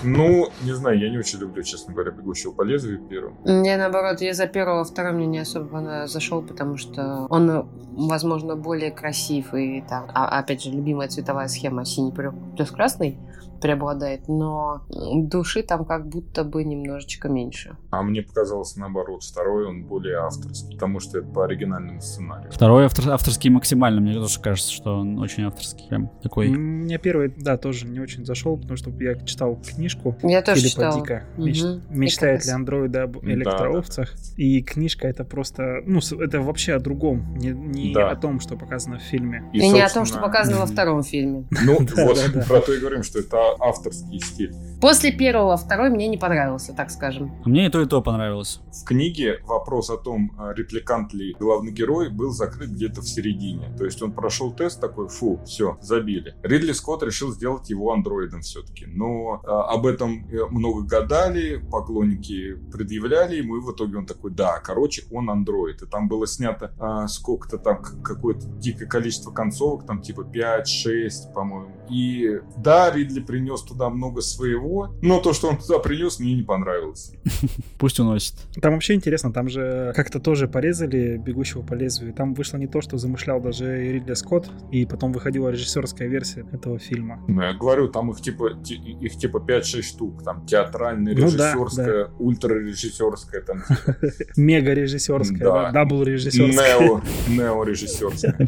Ну, 0.04 0.49
не 0.64 0.74
знаю, 0.74 0.99
я 0.99 1.10
не 1.10 1.18
очень 1.18 1.39
люблю, 1.39 1.64
честно 1.64 1.93
говоря, 1.93 2.12
«Бегущего 2.12 2.51
по 2.51 2.64
лезвию» 2.64 2.99
первым. 3.10 3.38
Мне, 3.45 3.78
наоборот, 3.78 4.22
я 4.22 4.34
за 4.34 4.47
первого, 4.47 4.84
второй 4.84 5.14
мне 5.14 5.26
не 5.26 5.39
особо 5.39 6.08
зашел, 6.08 6.41
потому 6.41 6.78
что 6.78 7.28
он, 7.30 7.68
возможно, 7.91 8.56
более 8.56 8.91
красив, 8.91 9.54
и 9.54 9.84
там, 9.88 10.08
а- 10.14 10.39
опять 10.39 10.64
же, 10.64 10.72
любимая 10.72 11.08
цветовая 11.08 11.47
схема 11.47 11.86
синий 11.86 12.12
плюс 12.12 12.72
красный 12.72 13.18
преобладает, 13.64 14.28
но 14.28 14.82
души 14.89 15.64
там 15.64 15.86
как 15.86 16.07
будто 16.07 16.43
бы 16.43 16.64
немножечко 16.66 17.30
меньше. 17.30 17.78
А 17.91 18.03
мне 18.03 18.22
показалось 18.22 18.76
наоборот, 18.76 19.24
второй 19.24 19.66
он 19.68 19.84
более 19.86 20.18
авторский, 20.18 20.74
потому 20.74 20.99
что 20.99 21.20
это 21.20 21.28
по 21.30 21.45
оригинальному 21.45 22.01
сценарию. 22.01 22.51
Второй 22.51 22.86
автор, 22.86 23.09
авторский 23.11 23.49
максимально, 23.49 24.01
мне 24.01 24.14
тоже 24.16 24.39
кажется, 24.41 24.72
что 24.72 24.97
он 24.99 25.18
очень 25.20 25.45
авторский. 25.45 25.88
Прям 25.88 26.09
такой... 26.22 26.49
Мне 26.49 26.97
первый, 26.97 27.30
да, 27.38 27.57
тоже 27.57 27.88
не 27.88 27.99
очень 28.01 28.26
зашел, 28.26 28.57
потому 28.57 28.76
что 28.76 28.91
я 28.99 29.16
читал 29.16 29.55
книжку 29.55 30.16
Я 30.24 30.41
тоже 30.41 30.59
Филиппа 30.61 30.76
читала. 30.76 31.01
Дика 31.01 31.24
Мгм. 31.38 31.47
«Меч- 31.47 31.64
И 31.64 31.97
«Мечтает 31.97 32.45
ли 32.45 32.51
андроиды 32.51 32.99
об 32.99 33.14
Да, 33.22 33.32
электроовцах?» 33.32 34.14
И 34.36 34.61
книжка 34.61 35.07
это 35.07 35.24
просто, 35.24 35.82
ну, 35.86 35.99
это 36.20 36.41
вообще 36.41 36.74
о 36.74 36.80
другом, 36.80 37.36
не, 37.38 37.51
не 37.51 37.93
Да. 37.93 38.09
о 38.11 38.16
том, 38.18 38.41
что 38.41 38.57
показано 38.57 38.99
в 38.99 39.03
фильме. 39.03 39.49
И, 39.53 39.59
не 39.59 39.80
о 39.80 39.88
том, 39.88 40.05
собственно, 40.05 40.05
что 40.05 40.20
показано 40.20 40.57
во 40.59 40.66
втором 40.66 41.01
фильме. 41.03 41.45
Ну, 41.64 41.78
Да, 41.95 42.05
вот 42.05 42.18
да, 42.18 42.39
да. 42.41 42.45
про 42.45 42.59
то 42.59 42.74
и 42.74 42.80
говорим, 42.80 43.03
что 43.03 43.20
это 43.20 43.53
авторский 43.60 44.20
стиль. 44.20 44.54
После 44.82 45.12
первого 45.12 45.56
второй 45.56 45.89
мне 45.89 46.08
не 46.08 46.18
понравился, 46.18 46.74
так 46.74 46.91
скажем. 46.91 47.32
Мне 47.45 47.68
и 47.68 47.70
то, 47.70 47.82
и 47.82 47.86
то 47.86 48.01
понравилось. 48.01 48.60
В 48.82 48.86
книге 48.86 49.39
вопрос 49.45 49.89
о 49.89 49.97
том, 49.97 50.32
а, 50.38 50.54
репликант 50.54 51.14
ли 51.14 51.36
главный 51.39 51.72
герой, 51.72 52.10
был 52.10 52.32
закрыт 52.32 52.70
где-то 52.70 53.01
в 53.01 53.08
середине. 53.08 53.74
То 53.78 53.86
есть 53.86 54.01
он 54.01 54.12
прошел 54.12 54.51
тест 54.51 54.82
такой, 54.82 55.08
фу, 55.08 55.39
все, 55.45 55.78
забили. 55.82 56.36
Ридли 56.43 56.74
Скотт 56.74 57.04
решил 57.04 57.32
сделать 57.32 57.70
его 57.70 57.93
андроидом 57.93 58.41
все-таки. 58.41 58.86
Но 58.86 59.41
а, 59.45 59.74
об 59.74 59.86
этом 59.86 60.28
э, 60.28 60.45
много 60.49 60.86
гадали, 60.86 61.64
поклонники 61.72 62.56
предъявляли 62.72 63.38
ему, 63.38 63.58
и 63.58 63.60
в 63.62 63.72
итоге 63.72 63.97
он 63.97 64.06
такой, 64.06 64.32
да, 64.32 64.60
короче, 64.60 65.04
он 65.12 65.30
андроид. 65.30 65.82
И 65.82 65.86
там 65.86 66.08
было 66.08 66.28
снято 66.28 66.74
а, 66.80 67.08
сколько-то 67.08 67.58
там, 67.58 67.82
какое-то 67.82 68.47
дикое 68.47 68.88
количество 68.88 69.32
концовок, 69.32 69.86
там 69.86 70.01
типа 70.01 70.22
5-6, 70.22 71.34
по-моему. 71.34 71.72
И 71.89 72.39
да, 72.57 72.91
Ридли 72.91 73.19
принес 73.19 73.61
туда 73.61 73.89
много 73.89 74.21
своего, 74.21 74.93
но 75.01 75.19
то, 75.19 75.34
что 75.34 75.49
он 75.49 75.57
туда 75.57 75.79
принес, 75.79 76.19
мне 76.19 76.34
не 76.36 76.43
понравилось. 76.43 77.11
Пусть 77.79 77.99
уносит. 77.99 78.36
Там 78.61 78.73
вообще 78.73 78.93
интересно, 78.93 79.31
там 79.34 79.49
же 79.49 79.91
как-то 79.95 80.19
тоже 80.19 80.47
порезали 80.47 81.17
«Бегущего 81.17 81.61
по 81.61 81.73
лезвию». 81.73 82.13
Там 82.13 82.34
вышло 82.34 82.57
не 82.57 82.67
то, 82.67 82.81
что 82.81 82.97
замышлял 82.97 83.41
даже 83.41 83.75
Ридли 83.93 84.13
Скотт, 84.13 84.49
и 84.71 84.86
потом 84.86 85.11
выходила 85.13 85.49
режиссерская 85.49 86.07
версия 86.07 86.45
этого 86.51 86.79
фильма. 86.79 87.23
Ну, 87.27 87.41
я 87.41 87.53
говорю, 87.53 87.88
там 87.89 88.11
их 88.11 88.21
типа, 88.21 88.51
ти- 88.63 88.75
их 88.75 89.17
типа 89.17 89.38
5-6 89.38 89.81
штук. 89.81 90.23
Там 90.23 90.45
театральная, 90.45 91.13
Ну 91.15 91.31
да, 91.31 91.53
режиссерская, 91.53 92.09
ультрарежиссерская, 92.19 93.41
там 93.41 93.63
Мега 94.38 94.73
режиссерская, 94.73 95.39
Да. 95.39 95.63
да, 95.63 95.71
double 95.71 96.03
режиссерская. 96.03 96.79
нео, 96.79 97.01
нео 97.29 97.63
режиссерская. 97.63 98.38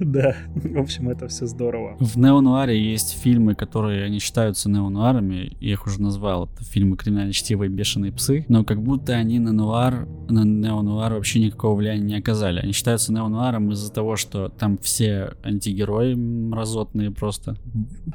Да, 0.00 0.36
в 0.54 0.78
общем, 0.78 1.08
это 1.08 1.28
все 1.28 1.46
здорово. 1.46 1.96
В 2.00 2.16
неонуаре 2.64 2.92
есть 2.92 3.20
фильмы, 3.20 3.54
которые 3.54 4.08
не 4.10 4.18
считаются 4.18 4.70
неонуарами, 4.70 5.56
я 5.60 5.72
их 5.72 5.86
уже 5.86 6.00
назвал. 6.00 6.46
Это 6.46 6.64
фильмы 6.64 6.96
«Криминальное 6.96 7.32
чтиво» 7.32 7.68
и 7.68 7.72
«Бешеные 7.72 8.12
псы», 8.12 8.44
но 8.48 8.64
как 8.64 8.82
будто 8.82 9.12
они 9.12 9.38
на 9.38 9.52
нуар, 9.52 10.06
на 10.28 10.44
неонуар 10.44 11.14
вообще 11.14 11.40
никакого 11.40 11.76
влияния 11.76 12.02
не 12.02 12.16
оказали. 12.16 12.60
Они 12.60 12.72
считаются 12.72 13.12
неонуаром 13.12 13.72
из-за 13.72 13.92
того, 13.92 14.16
что 14.16 14.48
там 14.48 14.78
все 14.78 15.34
антигерои 15.44 16.14
мразотные 16.14 17.10
просто, 17.10 17.56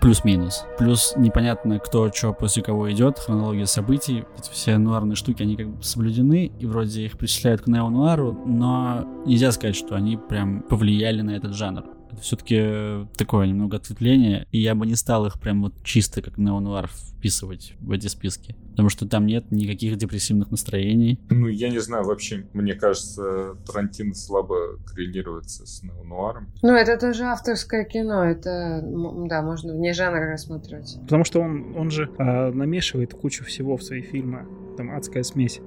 плюс-минус. 0.01 0.63
Плюс 0.77 1.13
непонятно, 1.17 1.79
кто 1.79 2.11
что 2.11 2.33
после 2.33 2.63
кого 2.63 2.91
идет, 2.91 3.19
хронология 3.19 3.65
событий. 3.65 4.23
Эти 4.37 4.51
все 4.51 4.77
нуарные 4.77 5.15
штуки, 5.15 5.43
они 5.43 5.55
как 5.55 5.67
бы 5.69 5.83
соблюдены, 5.83 6.51
и 6.59 6.65
вроде 6.65 7.05
их 7.05 7.17
причисляют 7.17 7.61
к 7.61 7.67
неонуару, 7.67 8.37
но 8.45 9.05
нельзя 9.25 9.51
сказать, 9.51 9.75
что 9.75 9.95
они 9.95 10.17
прям 10.17 10.61
повлияли 10.61 11.21
на 11.21 11.31
этот 11.31 11.53
жанр. 11.53 11.98
Все-таки 12.21 13.07
такое 13.17 13.47
немного 13.47 13.77
ответвление, 13.77 14.47
и 14.51 14.59
я 14.59 14.75
бы 14.75 14.85
не 14.85 14.95
стал 14.95 15.25
их 15.25 15.39
прям 15.39 15.61
вот 15.61 15.73
чисто 15.83 16.21
как 16.21 16.37
неонуар 16.37 16.89
вписывать 17.19 17.73
в 17.79 17.91
эти 17.91 18.07
списки. 18.07 18.55
Потому 18.71 18.89
что 18.89 19.07
там 19.07 19.25
нет 19.25 19.51
никаких 19.51 19.97
депрессивных 19.97 20.51
настроений. 20.51 21.19
Ну, 21.29 21.47
я 21.47 21.69
не 21.69 21.79
знаю, 21.79 22.05
вообще, 22.05 22.45
мне 22.53 22.75
кажется, 22.75 23.55
Тарантино 23.65 24.13
слабо 24.13 24.77
коррелируется 24.85 25.65
с 25.65 25.83
неонуаром. 25.83 26.47
Ну, 26.61 26.73
это 26.73 26.97
тоже 26.97 27.25
авторское 27.25 27.83
кино, 27.83 28.23
это, 28.23 28.81
да, 29.27 29.41
можно 29.41 29.73
вне 29.73 29.93
жанра 29.93 30.27
рассматривать. 30.27 30.97
Потому 31.01 31.25
что 31.25 31.41
он, 31.41 31.75
он 31.75 31.91
же 31.91 32.09
а, 32.17 32.51
намешивает 32.51 33.13
кучу 33.13 33.43
всего 33.43 33.75
в 33.75 33.83
свои 33.83 34.01
фильмы. 34.01 34.45
Там 34.77 34.91
адская 34.95 35.23
смесь. 35.23 35.59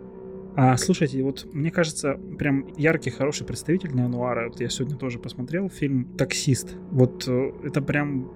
А, 0.55 0.77
слушайте, 0.77 1.23
вот 1.23 1.47
мне 1.53 1.71
кажется, 1.71 2.19
прям 2.39 2.67
яркий, 2.77 3.11
хороший 3.11 3.47
представитель 3.47 3.95
неонуара. 3.95 4.49
Вот 4.49 4.61
я 4.61 4.69
сегодня 4.69 4.97
тоже 4.97 5.19
посмотрел 5.19 5.69
фильм 5.71 6.17
«Таксист». 6.17 6.77
Вот 6.91 7.27
э, 7.27 7.53
это 7.65 7.81
прям 7.81 8.31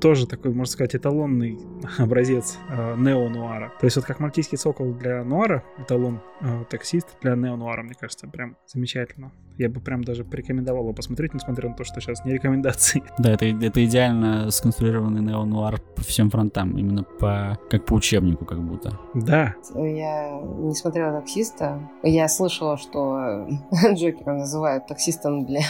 тоже 0.00 0.26
такой, 0.26 0.52
можно 0.52 0.70
сказать, 0.70 0.94
эталонный 0.94 1.58
образец 1.98 2.58
э, 2.68 2.96
неонуара. 2.98 3.72
То 3.80 3.86
есть 3.86 3.96
вот 3.96 4.04
как 4.04 4.20
«Мальтийский 4.20 4.58
сокол» 4.58 4.92
для 4.92 5.24
нуара, 5.24 5.64
эталон 5.78 6.20
э, 6.40 6.64
«Таксист» 6.68 7.08
для 7.22 7.34
неонуара, 7.34 7.82
мне 7.82 7.94
кажется, 7.98 8.26
прям 8.26 8.56
замечательно. 8.66 9.32
Я 9.58 9.70
бы 9.70 9.80
прям 9.80 10.04
даже 10.04 10.24
порекомендовал 10.24 10.82
его 10.82 10.92
посмотреть, 10.92 11.34
несмотря 11.34 11.68
на 11.68 11.74
то, 11.74 11.84
что 11.84 12.00
сейчас 12.00 12.24
не 12.24 12.32
рекомендации. 12.32 13.02
Да, 13.18 13.32
это, 13.32 13.46
это 13.46 13.84
идеально 13.84 14.50
сконструированный 14.50 15.22
неонуар 15.22 15.80
по 15.80 16.02
всем 16.02 16.30
фронтам, 16.30 16.76
именно 16.76 17.02
по 17.02 17.58
как 17.70 17.86
по 17.86 17.94
учебнику 17.94 18.44
как 18.44 18.62
будто. 18.62 18.98
Да. 19.14 19.54
Я 19.74 20.38
не 20.40 20.74
смотрела 20.74 21.18
«Таксиста». 21.18 21.80
Я 22.02 22.28
слышала, 22.28 22.76
что 22.76 23.48
Джокера 23.94 24.34
называют 24.34 24.86
таксистом 24.86 25.46
для 25.46 25.62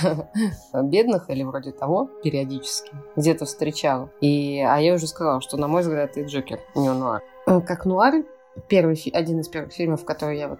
бедных 0.82 1.30
или 1.30 1.44
вроде 1.44 1.70
того 1.70 2.10
периодически. 2.22 2.90
Где-то 3.14 3.44
встречала. 3.44 4.10
И, 4.20 4.60
а 4.60 4.78
я 4.78 4.94
уже 4.94 5.06
сказала, 5.06 5.40
что, 5.40 5.56
на 5.56 5.68
мой 5.68 5.82
взгляд, 5.82 6.16
это 6.16 6.28
Джокер, 6.28 6.60
не 6.74 6.88
нуар. 6.88 7.22
Как 7.46 7.86
нуар, 7.86 8.24
первый, 8.68 9.00
один 9.12 9.40
из 9.40 9.48
первых 9.48 9.72
фильмов, 9.72 10.04
который 10.04 10.38
я 10.38 10.48
вот 10.48 10.58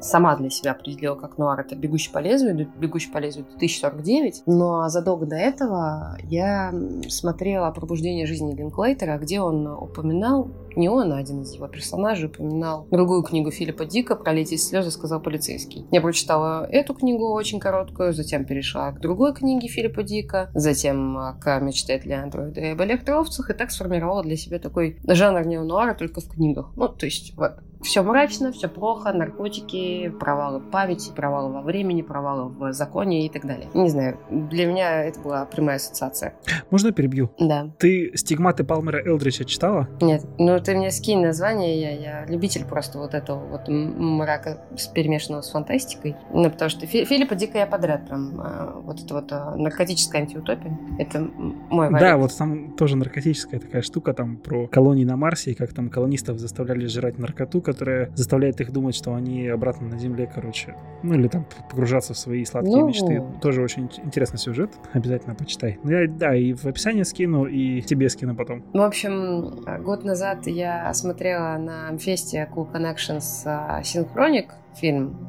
сама 0.00 0.36
для 0.36 0.50
себя 0.50 0.72
определила 0.72 1.14
как 1.14 1.38
нуар, 1.38 1.60
это 1.60 1.76
«Бегущий 1.76 2.12
по 2.12 2.18
лезвию», 2.18 2.70
«Бегущий 2.78 3.10
по 3.10 3.18
лезвию» 3.18 3.46
2049. 3.50 4.42
Но 4.46 4.88
задолго 4.88 5.26
до 5.26 5.36
этого 5.36 6.16
я 6.24 6.72
смотрела 7.08 7.70
«Пробуждение 7.70 8.26
жизни 8.26 8.54
Линклейтера», 8.54 9.18
где 9.18 9.40
он 9.40 9.66
упоминал, 9.66 10.50
не 10.76 10.88
он, 10.88 11.12
а 11.12 11.18
один 11.18 11.42
из 11.42 11.54
его 11.54 11.66
персонажей 11.66 12.28
упоминал 12.28 12.86
другую 12.90 13.22
книгу 13.22 13.50
Филиппа 13.50 13.84
Дика 13.84 14.14
«Пролететь 14.16 14.62
слезы», 14.62 14.90
сказал 14.90 15.20
полицейский. 15.20 15.86
Я 15.90 16.00
прочитала 16.00 16.66
эту 16.66 16.94
книгу 16.94 17.32
очень 17.32 17.60
короткую, 17.60 18.12
затем 18.12 18.44
перешла 18.44 18.92
к 18.92 19.00
другой 19.00 19.34
книге 19.34 19.68
Филиппа 19.68 20.02
Дика, 20.02 20.50
затем 20.54 21.18
к 21.40 21.60
«Мечтателе 21.60 22.16
андроида» 22.16 22.60
и 22.60 22.68
об 22.68 22.82
электроовцах, 22.82 23.50
и 23.50 23.54
так 23.54 23.70
сформировала 23.70 24.22
для 24.22 24.36
себя 24.36 24.58
такой 24.58 24.98
жанр 25.06 25.46
неонуара 25.46 25.94
только 25.94 26.20
в 26.20 26.28
книгах. 26.28 26.70
Ну, 26.76 26.88
то 26.88 27.06
есть 27.06 27.34
вот 27.36 27.52
все 27.82 28.02
мрачно, 28.02 28.52
все 28.52 28.68
плохо, 28.68 29.12
наркотики, 29.12 30.08
провалы 30.20 30.60
памяти, 30.60 31.12
провалы 31.14 31.52
во 31.52 31.62
времени, 31.62 32.02
провалы 32.02 32.48
в 32.48 32.72
законе 32.72 33.26
и 33.26 33.28
так 33.28 33.46
далее. 33.46 33.68
Не 33.74 33.88
знаю, 33.88 34.18
для 34.30 34.66
меня 34.66 35.04
это 35.04 35.20
была 35.20 35.44
прямая 35.44 35.76
ассоциация. 35.76 36.34
Можно 36.70 36.92
перебью? 36.92 37.30
Да. 37.38 37.70
Ты 37.78 38.12
«Стигматы 38.14 38.64
Палмера 38.64 39.02
Элдрича» 39.04 39.44
читала? 39.44 39.88
Нет. 40.00 40.24
Ну, 40.38 40.58
ты 40.60 40.76
мне 40.76 40.90
скинь 40.90 41.20
название, 41.20 41.80
я, 41.80 41.90
я 41.90 42.26
любитель 42.26 42.64
просто 42.64 42.98
вот 42.98 43.14
этого 43.14 43.38
вот 43.46 43.68
мрака 43.68 44.62
перемешанного 44.94 45.42
с 45.42 45.50
фантастикой. 45.50 46.16
Ну, 46.32 46.50
потому 46.50 46.70
что 46.70 46.86
Фи 46.86 47.04
Филиппа 47.04 47.34
Дика 47.34 47.58
я 47.58 47.66
подряд 47.66 48.06
прям 48.06 48.40
э, 48.40 48.80
вот 48.82 49.00
это 49.00 49.14
вот 49.14 49.32
э, 49.32 49.54
наркотическая 49.56 50.22
антиутопия. 50.22 50.78
Это 50.98 51.20
мой 51.20 51.88
вариант. 51.88 52.00
Да, 52.00 52.16
вот 52.16 52.36
там 52.36 52.72
тоже 52.72 52.96
наркотическая 52.96 53.60
такая 53.60 53.82
штука 53.82 54.12
там 54.12 54.36
про 54.36 54.66
колонии 54.66 55.04
на 55.04 55.16
Марсе, 55.16 55.52
и 55.52 55.54
как 55.54 55.72
там 55.72 55.90
колонистов 55.90 56.38
заставляли 56.38 56.86
жрать 56.86 57.18
наркоту, 57.18 57.60
которая 57.68 58.10
заставляет 58.14 58.62
их 58.62 58.72
думать, 58.72 58.94
что 58.94 59.14
они 59.14 59.46
обратно 59.48 59.88
на 59.88 59.98
Земле, 59.98 60.30
короче. 60.34 60.74
Ну 61.02 61.14
или 61.14 61.28
там 61.28 61.44
погружаться 61.68 62.14
в 62.14 62.18
свои 62.18 62.42
сладкие 62.46 62.78
ну... 62.78 62.88
мечты. 62.88 63.22
Тоже 63.42 63.62
очень 63.62 63.90
интересный 64.02 64.38
сюжет. 64.38 64.70
Обязательно 64.94 65.34
почитай. 65.34 65.78
Ну, 65.82 65.90
я, 65.90 66.08
да, 66.08 66.34
и 66.34 66.54
в 66.54 66.64
описании 66.64 67.02
скину, 67.02 67.44
и 67.44 67.82
тебе 67.82 68.08
скину 68.08 68.34
потом. 68.34 68.64
В 68.72 68.80
общем, 68.80 69.64
год 69.84 70.02
назад 70.02 70.46
я 70.46 70.92
смотрела 70.94 71.58
на 71.58 71.88
Амфесте 71.88 72.48
Cool 72.54 72.72
Connections 72.72 73.82
Synchronic 73.82 74.46
фильм 74.78 75.28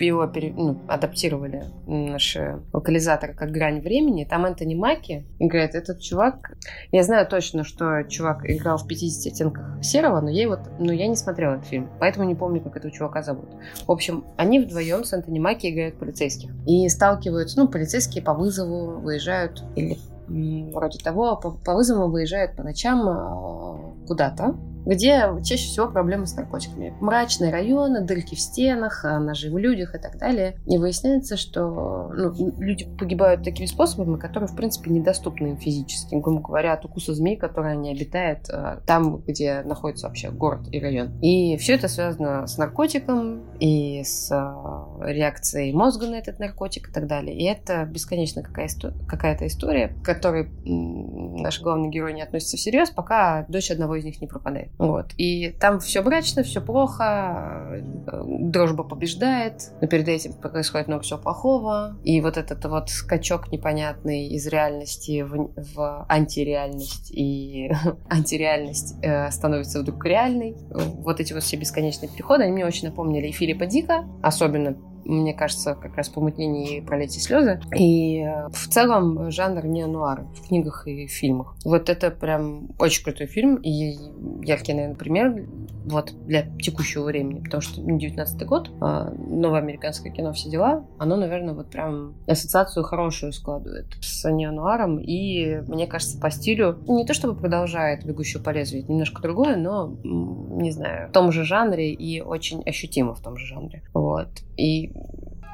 его 0.00 0.26
пере, 0.26 0.52
ну, 0.56 0.80
адаптировали 0.88 1.64
наши 1.86 2.60
локализаторы 2.72 3.34
как 3.34 3.50
«Грань 3.50 3.80
времени». 3.80 4.24
Там 4.24 4.46
Энтони 4.46 4.74
Маки 4.74 5.26
играет. 5.38 5.74
Этот 5.74 6.00
чувак... 6.00 6.52
Я 6.90 7.02
знаю 7.02 7.26
точно, 7.26 7.64
что 7.64 8.02
чувак 8.04 8.48
играл 8.48 8.78
в 8.78 8.86
50 8.86 9.32
оттенках 9.32 9.82
серого, 9.82 10.20
но 10.20 10.30
я, 10.30 10.42
его, 10.42 10.58
но 10.78 10.92
я 10.92 11.06
не 11.06 11.16
смотрела 11.16 11.54
этот 11.54 11.66
фильм, 11.66 11.90
поэтому 12.00 12.26
не 12.26 12.34
помню, 12.34 12.60
как 12.60 12.76
этого 12.76 12.92
чувака 12.92 13.22
зовут. 13.22 13.50
В 13.86 13.92
общем, 13.92 14.24
они 14.36 14.60
вдвоем 14.60 15.04
с 15.04 15.12
Энтони 15.12 15.38
Маки 15.38 15.70
играют 15.70 15.98
полицейских. 15.98 16.50
И 16.66 16.88
сталкиваются... 16.88 17.58
Ну, 17.58 17.68
полицейские 17.68 18.22
по 18.22 18.34
вызову 18.34 19.00
выезжают 19.00 19.62
или 19.76 19.98
вроде 20.28 20.98
того, 20.98 21.36
по, 21.36 21.50
по 21.50 21.74
вызову 21.74 22.10
выезжают 22.10 22.54
по 22.54 22.62
ночам 22.62 23.08
э, 23.08 24.06
куда-то, 24.06 24.56
где 24.86 25.24
чаще 25.44 25.66
всего 25.68 25.88
проблемы 25.88 26.26
с 26.26 26.34
наркотиками. 26.34 26.94
Мрачные 27.00 27.52
районы, 27.52 28.00
дырки 28.00 28.34
в 28.34 28.40
стенах, 28.40 29.04
а, 29.04 29.18
ножи 29.18 29.50
в 29.50 29.58
людях 29.58 29.94
и 29.94 29.98
так 29.98 30.18
далее. 30.18 30.56
И 30.66 30.78
выясняется, 30.78 31.36
что 31.36 32.10
ну, 32.14 32.54
люди 32.58 32.86
погибают 32.98 33.42
такими 33.42 33.66
способами, 33.66 34.18
которые, 34.18 34.48
в 34.48 34.56
принципе, 34.56 34.90
недоступны 34.90 35.48
им 35.48 35.56
физически. 35.56 36.14
Грубо 36.14 36.40
говоря, 36.40 36.74
от 36.74 36.84
укуса 36.84 37.14
змей, 37.14 37.36
которые 37.36 37.72
они 37.72 37.90
обитают 37.90 38.48
э, 38.50 38.80
там, 38.86 39.18
где 39.18 39.62
находится 39.62 40.06
вообще 40.06 40.30
город 40.30 40.68
и 40.72 40.80
район. 40.80 41.18
И 41.20 41.56
все 41.56 41.74
это 41.74 41.88
связано 41.88 42.46
с 42.46 42.58
наркотиком 42.58 43.42
и 43.60 44.02
с 44.02 44.30
э, 44.30 45.12
реакцией 45.12 45.72
мозга 45.72 46.06
на 46.06 46.16
этот 46.16 46.38
наркотик 46.38 46.88
и 46.88 46.92
так 46.92 47.06
далее. 47.06 47.36
И 47.36 47.44
это 47.44 47.84
бесконечно 47.84 48.42
какая-то 48.42 49.46
история, 49.46 49.88
к 49.88 50.04
которой 50.04 50.48
наш 50.64 51.60
главный 51.60 51.88
герой 51.88 52.14
не 52.14 52.22
относится 52.22 52.56
всерьез, 52.56 52.90
пока 52.90 53.46
дочь 53.48 53.70
одного 53.70 53.96
из 53.96 54.04
них 54.04 54.20
не 54.20 54.26
пропадает. 54.26 54.67
Вот. 54.76 55.12
И 55.16 55.50
там 55.50 55.80
все 55.80 56.02
брачно, 56.02 56.42
все 56.42 56.60
плохо, 56.60 57.82
э, 58.06 58.22
дружба 58.24 58.84
побеждает, 58.84 59.72
но 59.80 59.88
перед 59.88 60.08
этим 60.08 60.34
происходит 60.34 60.88
много 60.88 61.02
всего 61.02 61.18
плохого. 61.18 61.96
И 62.04 62.20
вот 62.20 62.36
этот 62.36 62.64
вот 62.66 62.90
скачок 62.90 63.50
непонятный 63.50 64.28
из 64.28 64.46
реальности 64.46 65.22
в, 65.22 65.50
в 65.56 66.06
антиреальность, 66.08 67.10
и 67.10 67.70
антиреальность 68.10 68.96
э, 69.02 69.30
становится 69.30 69.80
вдруг 69.80 70.04
реальной. 70.04 70.56
Вот 70.70 71.20
эти 71.20 71.32
вот 71.32 71.42
все 71.42 71.56
бесконечные 71.56 72.08
переходы, 72.08 72.44
они 72.44 72.52
мне 72.52 72.66
очень 72.66 72.88
напомнили 72.88 73.28
и 73.28 73.32
Филиппа 73.32 73.66
Дика, 73.66 74.04
особенно 74.22 74.76
мне 75.04 75.34
кажется, 75.34 75.74
как 75.74 75.96
раз 75.96 76.08
«Помутнение 76.08 76.78
и 76.78 76.80
пролетие 76.80 77.20
слезы». 77.20 77.60
И 77.76 78.20
э, 78.20 78.48
в 78.48 78.68
целом 78.68 79.30
жанр 79.30 79.66
не 79.66 79.86
нуар 79.86 80.26
в 80.34 80.48
книгах 80.48 80.86
и 80.86 81.06
фильмах. 81.06 81.56
Вот 81.64 81.88
это 81.88 82.10
прям 82.10 82.70
очень 82.78 83.04
крутой 83.04 83.26
фильм 83.26 83.56
и 83.56 83.96
яркий, 84.42 84.74
наверное, 84.74 84.96
пример 84.96 85.46
вот 85.88 86.12
для 86.26 86.42
текущего 86.58 87.04
времени, 87.04 87.40
потому 87.40 87.60
что 87.60 87.80
19 87.80 88.46
год, 88.46 88.70
а, 88.80 89.10
новое 89.10 89.60
американское 89.60 90.12
кино, 90.12 90.32
все 90.32 90.50
дела, 90.50 90.86
оно, 90.98 91.16
наверное, 91.16 91.54
вот 91.54 91.70
прям 91.70 92.14
ассоциацию 92.26 92.84
хорошую 92.84 93.32
складывает 93.32 93.86
с 94.00 94.28
неонуаром, 94.30 94.98
и, 94.98 95.62
мне 95.66 95.86
кажется, 95.86 96.18
по 96.18 96.30
стилю 96.30 96.78
не 96.86 97.06
то 97.06 97.14
чтобы 97.14 97.38
продолжает 97.38 98.04
«Бегущую 98.04 98.42
по 98.42 98.50
лезвию», 98.50 98.84
немножко 98.88 99.22
другое, 99.22 99.56
но, 99.56 99.96
не 100.02 100.70
знаю, 100.70 101.08
в 101.08 101.12
том 101.12 101.32
же 101.32 101.44
жанре 101.44 101.92
и 101.92 102.20
очень 102.20 102.62
ощутимо 102.62 103.14
в 103.14 103.20
том 103.20 103.36
же 103.36 103.46
жанре. 103.46 103.82
Вот. 103.94 104.28
И 104.56 104.92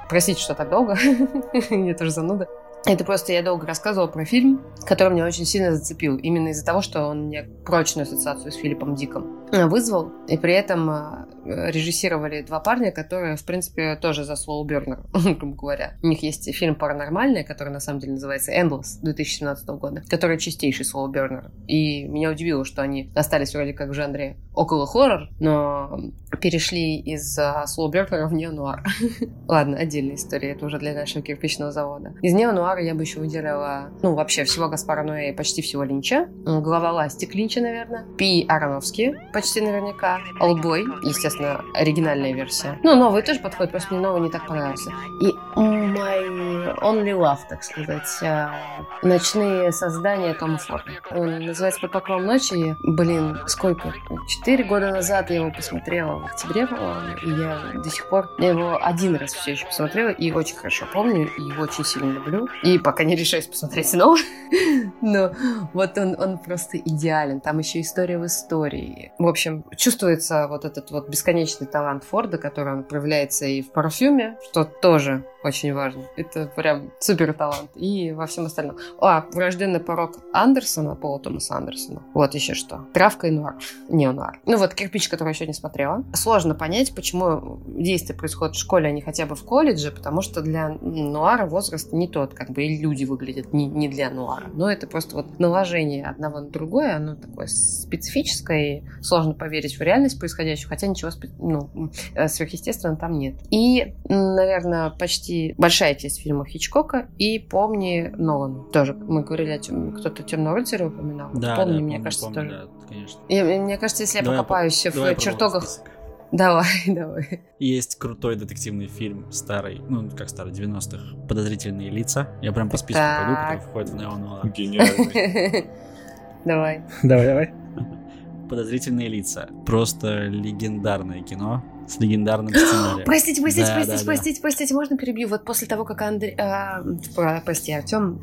Простите, 0.09 0.41
что 0.41 0.55
так 0.55 0.71
долго. 0.71 0.97
Мне 1.71 1.95
тоже 1.95 2.11
зануда. 2.11 2.47
Это 2.87 3.03
просто 3.05 3.33
я 3.33 3.43
долго 3.43 3.67
рассказывала 3.67 4.09
про 4.09 4.27
фильм, 4.27 4.61
который 4.87 5.15
меня 5.15 5.25
очень 5.25 5.47
сильно 5.47 5.75
зацепил. 5.75 6.17
Именно 6.17 6.49
из-за 6.49 6.67
того, 6.67 6.83
что 6.83 7.07
он 7.07 7.27
мне 7.27 7.45
прочную 7.65 8.05
ассоциацию 8.05 8.53
с 8.53 8.57
Филиппом 8.57 8.95
Диком 8.95 9.45
вызвал. 9.51 10.13
И 10.29 10.37
при 10.37 10.55
этом 10.55 10.91
а, 10.91 11.27
режиссировали 11.45 12.43
два 12.43 12.61
парня, 12.61 12.91
которые, 12.93 13.37
в 13.37 13.45
принципе, 13.45 13.97
тоже 13.97 14.25
за 14.25 14.35
Slow 14.35 14.65
Burner, 14.67 15.01
грубо 15.39 15.57
говоря. 15.57 15.95
У 16.03 16.07
них 16.07 16.23
есть 16.23 16.53
фильм 16.55 16.75
«Паранормальное», 16.75 17.45
который 17.45 17.71
на 17.71 17.81
самом 17.81 18.01
деле 18.01 18.13
называется 18.13 18.53
«Endless» 18.53 19.01
2017 19.03 19.67
года, 19.71 20.03
который 20.09 20.39
чистейший 20.39 20.85
Slow 20.85 21.13
Burner. 21.13 21.51
И 21.67 22.05
меня 22.05 22.31
удивило, 22.31 22.65
что 22.65 22.83
они 22.83 23.11
остались 23.15 23.55
вроде 23.55 23.73
как 23.73 23.91
в 23.91 23.95
жанре 23.95 24.37
около 24.55 24.87
хоррор, 24.87 25.29
но 25.41 25.99
перешли 26.41 26.99
из 26.99 27.39
Slow 27.39 27.91
Burner 27.93 28.27
в 28.27 28.33
неонуар. 28.33 28.85
Ладно, 29.49 29.77
отдельная 29.77 30.17
история, 30.17 30.53
это 30.53 30.67
уже 30.67 30.79
для 30.79 30.95
нашего 30.95 31.23
кирпичного 31.23 31.71
завода. 31.71 32.15
Из 32.23 32.33
неонуара 32.33 32.74
я 32.81 32.95
бы 32.95 33.03
еще 33.03 33.21
выделила, 33.21 33.91
ну, 34.03 34.15
вообще 34.15 34.45
всего 34.45 34.69
Гаспара 34.69 35.03
Ноэ 35.03 35.31
и 35.31 35.33
почти 35.33 35.63
всего 35.63 35.85
Линча. 35.85 36.29
Глава 36.45 36.93
Ластик 36.93 37.35
Линча, 37.35 37.61
наверное. 37.61 38.05
Пи 38.17 38.47
Ароновский, 38.49 39.15
почти 39.33 39.61
наверняка. 39.61 40.21
Олдбой, 40.41 40.83
естественно, 41.03 41.65
оригинальная 41.75 42.33
версия. 42.33 42.79
Ну, 42.83 42.95
новый 42.97 43.23
тоже 43.23 43.41
подходит, 43.41 43.73
просто 43.73 43.95
мне 43.95 44.03
новый 44.03 44.21
не 44.21 44.31
так 44.31 44.47
понравился. 44.47 44.91
И 45.21 45.29
My 45.57 46.77
Only 46.81 47.13
Love, 47.13 47.39
так 47.49 47.63
сказать, 47.63 48.09
а, 48.23 48.55
ночные 49.03 49.73
создания 49.73 50.35
Тома 50.35 50.59
Форда. 50.59 50.91
Он 51.11 51.41
называется 51.41 51.81
«Под 51.81 51.93
покровом 51.93 52.27
ночи». 52.27 52.77
Блин, 52.83 53.39
сколько? 53.47 53.93
Четыре 54.29 54.65
года 54.65 54.91
назад 54.91 55.31
я 55.31 55.37
его 55.37 55.51
посмотрела 55.51 56.19
в 56.19 56.25
октябре, 56.27 56.67
по-моему, 56.67 57.17
и 57.23 57.31
я 57.31 57.81
до 57.81 57.91
сих 57.91 58.09
пор... 58.09 58.31
Я 58.39 58.51
его 58.51 58.79
один 58.83 59.17
раз 59.17 59.33
все 59.33 59.53
еще 59.53 59.67
посмотрела, 59.67 60.09
и 60.09 60.31
очень 60.33 60.57
хорошо 60.57 60.87
помню, 60.93 61.29
и 61.37 61.43
его 61.43 61.63
очень 61.63 61.85
сильно 61.85 62.13
люблю. 62.13 62.49
И 62.65 62.79
пока 62.79 63.05
не 63.05 63.15
решаюсь 63.15 63.47
посмотреть 63.47 63.89
снова. 63.89 64.17
Но 65.03 65.33
вот 65.75 65.99
он, 65.99 66.19
он 66.19 66.39
просто 66.39 66.79
идеален. 66.79 67.41
Там 67.41 67.59
еще 67.59 67.81
история 67.81 68.19
в 68.19 68.25
истории. 68.25 69.13
В 69.19 69.29
общем, 69.29 69.65
чувствуется 69.77 70.49
вот 70.49 70.65
этот 70.65 70.91
вот 70.91 71.09
бесконечный 71.11 71.67
талант 71.67 72.05
Форда, 72.05 72.39
который 72.39 72.73
он 72.73 72.85
проявляется 72.85 73.45
и 73.45 73.61
в 73.61 73.71
парфюме, 73.71 74.39
что 74.51 74.65
тоже 74.65 75.25
очень 75.45 75.75
важно. 75.75 76.05
Это 76.17 76.47
прям 76.47 76.91
супер 77.01 77.35
талант. 77.35 77.71
И 77.75 78.13
во 78.13 78.27
всем 78.27 78.47
остальном. 78.47 78.79
А, 78.99 79.27
врожденный 79.33 79.81
порог 79.81 80.17
Андерсона, 80.33 80.95
Пола 80.97 81.21
Томаса 81.21 81.57
Андерсона. 81.57 82.03
Вот 82.15 82.35
еще 82.35 82.55
что. 82.55 82.87
Травка 82.95 83.27
и 83.27 83.31
нуар. 83.31 83.57
Не 83.91 84.11
нуар. 84.11 84.41
Ну 84.47 84.57
вот, 84.57 84.75
кирпич, 84.75 85.11
который 85.11 85.29
я 85.29 85.33
еще 85.33 85.47
не 85.47 85.53
смотрела. 85.53 86.03
Сложно 86.15 86.55
понять, 86.55 86.95
почему 86.95 87.61
действие 87.67 88.17
происходит 88.17 88.57
в 88.57 88.59
школе, 88.59 88.89
а 88.89 88.91
не 88.91 89.03
хотя 89.03 89.27
бы 89.27 89.37
в 89.37 89.45
колледже, 89.45 89.91
потому 89.91 90.23
что 90.23 90.41
для 90.41 90.71
нуара 90.81 91.45
возраст 91.45 91.93
не 91.93 92.09
тот, 92.09 92.33
как 92.33 92.54
бы 92.55 92.65
и 92.65 92.81
люди 92.81 93.05
выглядят 93.05 93.53
не, 93.53 93.67
не 93.67 93.89
для 93.89 94.11
нуара. 94.11 94.49
Но 94.55 94.71
это 94.71 94.87
просто 94.87 95.17
вот 95.17 95.39
наложение 95.39 96.07
одного 96.07 96.41
на 96.41 96.49
другое, 96.49 96.97
оно 96.97 97.17
такое 97.17 97.47
специфическое, 97.47 98.79
и 98.79 98.83
сложно 99.03 99.35
поверить 99.35 99.79
в 99.79 99.83
реальность 99.83 100.19
происходящего, 100.19 100.71
хотя 100.71 100.87
ничего 100.87 101.11
ну, 101.39 101.91
э, 102.15 102.29
сверхъестественного 102.29 102.99
там 102.99 103.19
нет. 103.19 103.35
И, 103.51 103.95
наверное, 104.09 104.91
почти 104.91 105.55
большая 105.59 105.95
часть 105.95 106.21
фильмов 106.21 106.49
Хичкока 106.49 107.09
и 107.19 107.39
«Помни 107.39 108.13
Нолана». 108.17 108.65
Тоже 108.73 108.95
мы 108.95 109.23
говорили 109.23 109.51
о 109.51 109.59
тем, 109.59 109.93
кто-то 109.93 110.23
«Темного 110.23 110.57
рыцаря» 110.57 110.87
упоминал. 110.87 111.31
Да, 111.35 111.57
«Помни», 111.57 111.73
да, 111.73 111.81
мне 111.81 111.93
помню, 111.95 112.05
кажется, 112.05 112.27
помню, 112.27 112.41
тоже. 112.43 112.51
Да, 112.51 112.87
конечно. 112.89 113.21
И, 113.29 113.43
мне 113.43 113.79
кажется, 113.79 114.03
если 114.05 114.19
я 114.19 114.25
Давай 114.25 114.39
покопаюсь 114.39 114.83
по- 114.83 114.91
в 114.91 115.19
чертогах... 115.19 115.69
список. 115.69 115.94
Давай, 116.35 116.67
давай. 116.89 117.41
Есть 117.61 117.97
крутой 117.97 118.35
детективный 118.35 118.87
фильм 118.89 119.31
старый, 119.31 119.81
ну 119.89 120.11
как 120.11 120.29
старый, 120.29 120.53
90-х, 120.53 121.17
«Подозрительные 121.29 121.91
лица». 121.91 122.29
Я 122.43 122.51
прям 122.53 122.69
по 122.69 122.77
списку 122.77 123.01
Так. 123.01 123.19
пойду, 123.25 123.41
который 123.41 123.61
входит 123.71 123.91
в 123.91 123.95
неонуар. 123.97 124.49
Гениальный. 124.49 125.67
Давай. 126.45 126.83
Давай, 127.05 127.27
давай. 127.27 127.55
«Подозрительные 128.51 129.09
лица». 129.09 129.49
Просто 129.65 130.25
легендарное 130.25 131.23
кино 131.23 131.65
с 131.89 131.99
легендарным 132.01 132.53
сценарием. 132.53 133.05
Простите, 133.07 133.41
простите, 133.41 133.67
Да, 133.69 133.75
простите, 133.75 133.97
да, 133.97 134.03
да. 134.03 134.05
простите, 134.07 134.41
простите, 134.43 134.75
можно 134.75 134.97
перебью? 134.99 135.29
Вот 135.29 135.45
после 135.45 135.67
того, 135.69 135.85
как 135.85 136.03
Андрей... 136.03 136.35
а, 136.37 136.83
про- 137.15 137.43
прости, 137.45 137.73
Артем... 137.73 138.21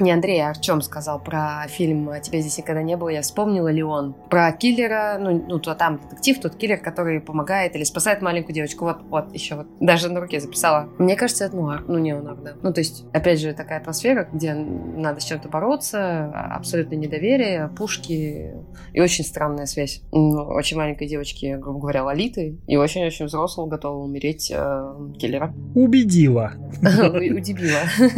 Не 0.00 0.12
Андрей, 0.12 0.40
а 0.40 0.50
Артем 0.50 0.82
сказал 0.82 1.22
про 1.22 1.66
фильм 1.68 2.10
«Тебя 2.20 2.40
здесь 2.40 2.58
никогда 2.58 2.82
не 2.82 2.96
было», 2.96 3.08
я 3.08 3.22
вспомнила 3.22 3.68
Леон. 3.68 4.14
Про 4.30 4.50
киллера, 4.52 5.18
ну, 5.20 5.44
ну, 5.48 5.58
то 5.58 5.74
там 5.74 6.00
детектив, 6.00 6.40
тот 6.40 6.56
киллер, 6.56 6.78
который 6.78 7.20
помогает 7.20 7.76
или 7.76 7.84
спасает 7.84 8.22
маленькую 8.22 8.54
девочку. 8.54 8.84
Вот, 8.84 9.02
вот, 9.08 9.34
еще 9.34 9.56
вот. 9.56 9.66
Даже 9.80 10.10
на 10.10 10.20
руке 10.20 10.40
записала. 10.40 10.88
Мне 10.98 11.16
кажется, 11.16 11.44
это 11.44 11.56
нуар. 11.56 11.84
Ну, 11.86 11.98
не 11.98 12.14
нуар, 12.14 12.36
да. 12.36 12.54
Ну, 12.62 12.72
то 12.72 12.80
есть, 12.80 13.04
опять 13.12 13.40
же, 13.40 13.52
такая 13.52 13.80
атмосфера, 13.80 14.28
где 14.32 14.54
надо 14.54 15.20
с 15.20 15.24
чем-то 15.24 15.48
бороться, 15.48 16.30
абсолютное 16.54 16.98
недоверие, 16.98 17.68
пушки 17.76 18.54
и 18.92 19.00
очень 19.00 19.24
странная 19.24 19.66
связь. 19.66 20.02
Ну, 20.12 20.42
Очень 20.42 20.76
маленькой 20.76 21.06
девочки, 21.08 21.56
грубо 21.60 21.80
говоря, 21.80 22.04
лолиты, 22.04 22.58
и 22.66 22.76
очень-очень 22.76 23.26
взрослого 23.26 23.66
готова 23.66 24.02
умереть 24.02 24.50
э, 24.54 24.94
киллера. 25.18 25.54
Убедила. 25.74 26.52
Удивила. 26.82 27.80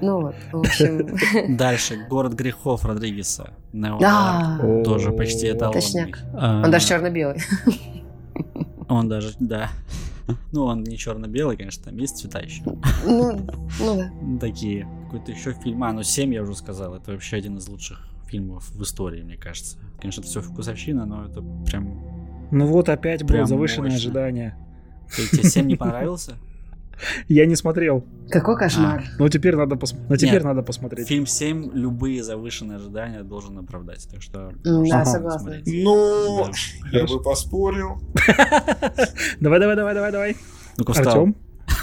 Ну 0.00 0.20
вот, 0.20 0.34
в 0.52 0.58
общем... 0.60 1.03
Дальше 1.48 2.06
«Город 2.08 2.34
грехов» 2.34 2.84
Родригеса. 2.84 3.50
Да, 3.72 4.58
Тоже 4.84 5.12
почти 5.12 5.50
эталонный. 5.50 5.80
Точняк. 5.80 6.18
А, 6.34 6.62
он 6.64 6.70
даже 6.70 6.86
черно-белый. 6.88 7.38
Он 8.88 9.08
даже, 9.08 9.34
да. 9.40 9.70
Ну, 10.52 10.64
он 10.64 10.82
не 10.84 10.96
черно-белый, 10.96 11.56
конечно, 11.56 11.84
там 11.84 11.96
есть 11.98 12.16
цвета 12.18 12.40
еще. 12.40 12.62
Ну, 13.04 13.46
ну 13.80 13.96
да. 13.96 14.10
Такие. 14.40 14.88
Какой-то 15.06 15.32
еще 15.32 15.52
фильм. 15.52 15.82
А, 15.84 15.92
ну 15.92 16.02
7 16.02 16.32
я 16.32 16.42
уже 16.42 16.54
сказал. 16.54 16.94
Это 16.94 17.12
вообще 17.12 17.36
один 17.36 17.58
из 17.58 17.68
лучших 17.68 18.00
фильмов 18.26 18.70
в 18.70 18.82
истории, 18.82 19.22
мне 19.22 19.36
кажется. 19.36 19.76
Конечно, 20.00 20.20
это 20.22 20.30
все 20.30 20.40
вкусовщина, 20.40 21.04
но 21.06 21.26
это 21.26 21.42
прям... 21.66 22.48
Ну 22.50 22.66
вот 22.66 22.88
опять 22.88 23.22
было 23.24 23.44
завышенное 23.44 23.90
мощно. 23.90 23.96
ожидание. 23.98 24.56
Ты- 25.14 25.28
Тебе 25.28 25.48
7 25.48 25.66
не 25.66 25.76
понравился? 25.76 26.32
Я 27.28 27.46
не 27.46 27.56
смотрел. 27.56 28.04
Какой 28.30 28.56
кошмар. 28.56 29.04
Но 29.18 29.28
теперь 29.28 29.56
надо, 29.56 29.76
пос... 29.76 29.94
Но 30.08 30.16
теперь 30.16 30.34
Нет. 30.34 30.44
надо 30.44 30.62
посмотреть. 30.62 31.08
Фильм 31.08 31.26
7 31.26 31.70
любые 31.74 32.22
завышенные 32.22 32.76
ожидания 32.76 33.22
должен 33.22 33.58
оправдать. 33.58 34.08
Так 34.10 34.22
что... 34.22 34.52
М, 34.64 34.84
Да, 34.88 35.02
Ага. 35.02 35.04
согласна. 35.04 35.56
Ну, 35.66 36.46
Да. 36.92 36.98
я 36.98 37.06
бы 37.06 37.22
поспорил. 37.22 38.00
Давай, 39.40 39.60
давай, 39.60 39.76
давай, 39.76 39.94
давай, 39.94 40.12
давай. 40.12 40.36
Ну-ка, 40.76 40.92
встал. 40.92 41.08
Артем? 41.08 41.36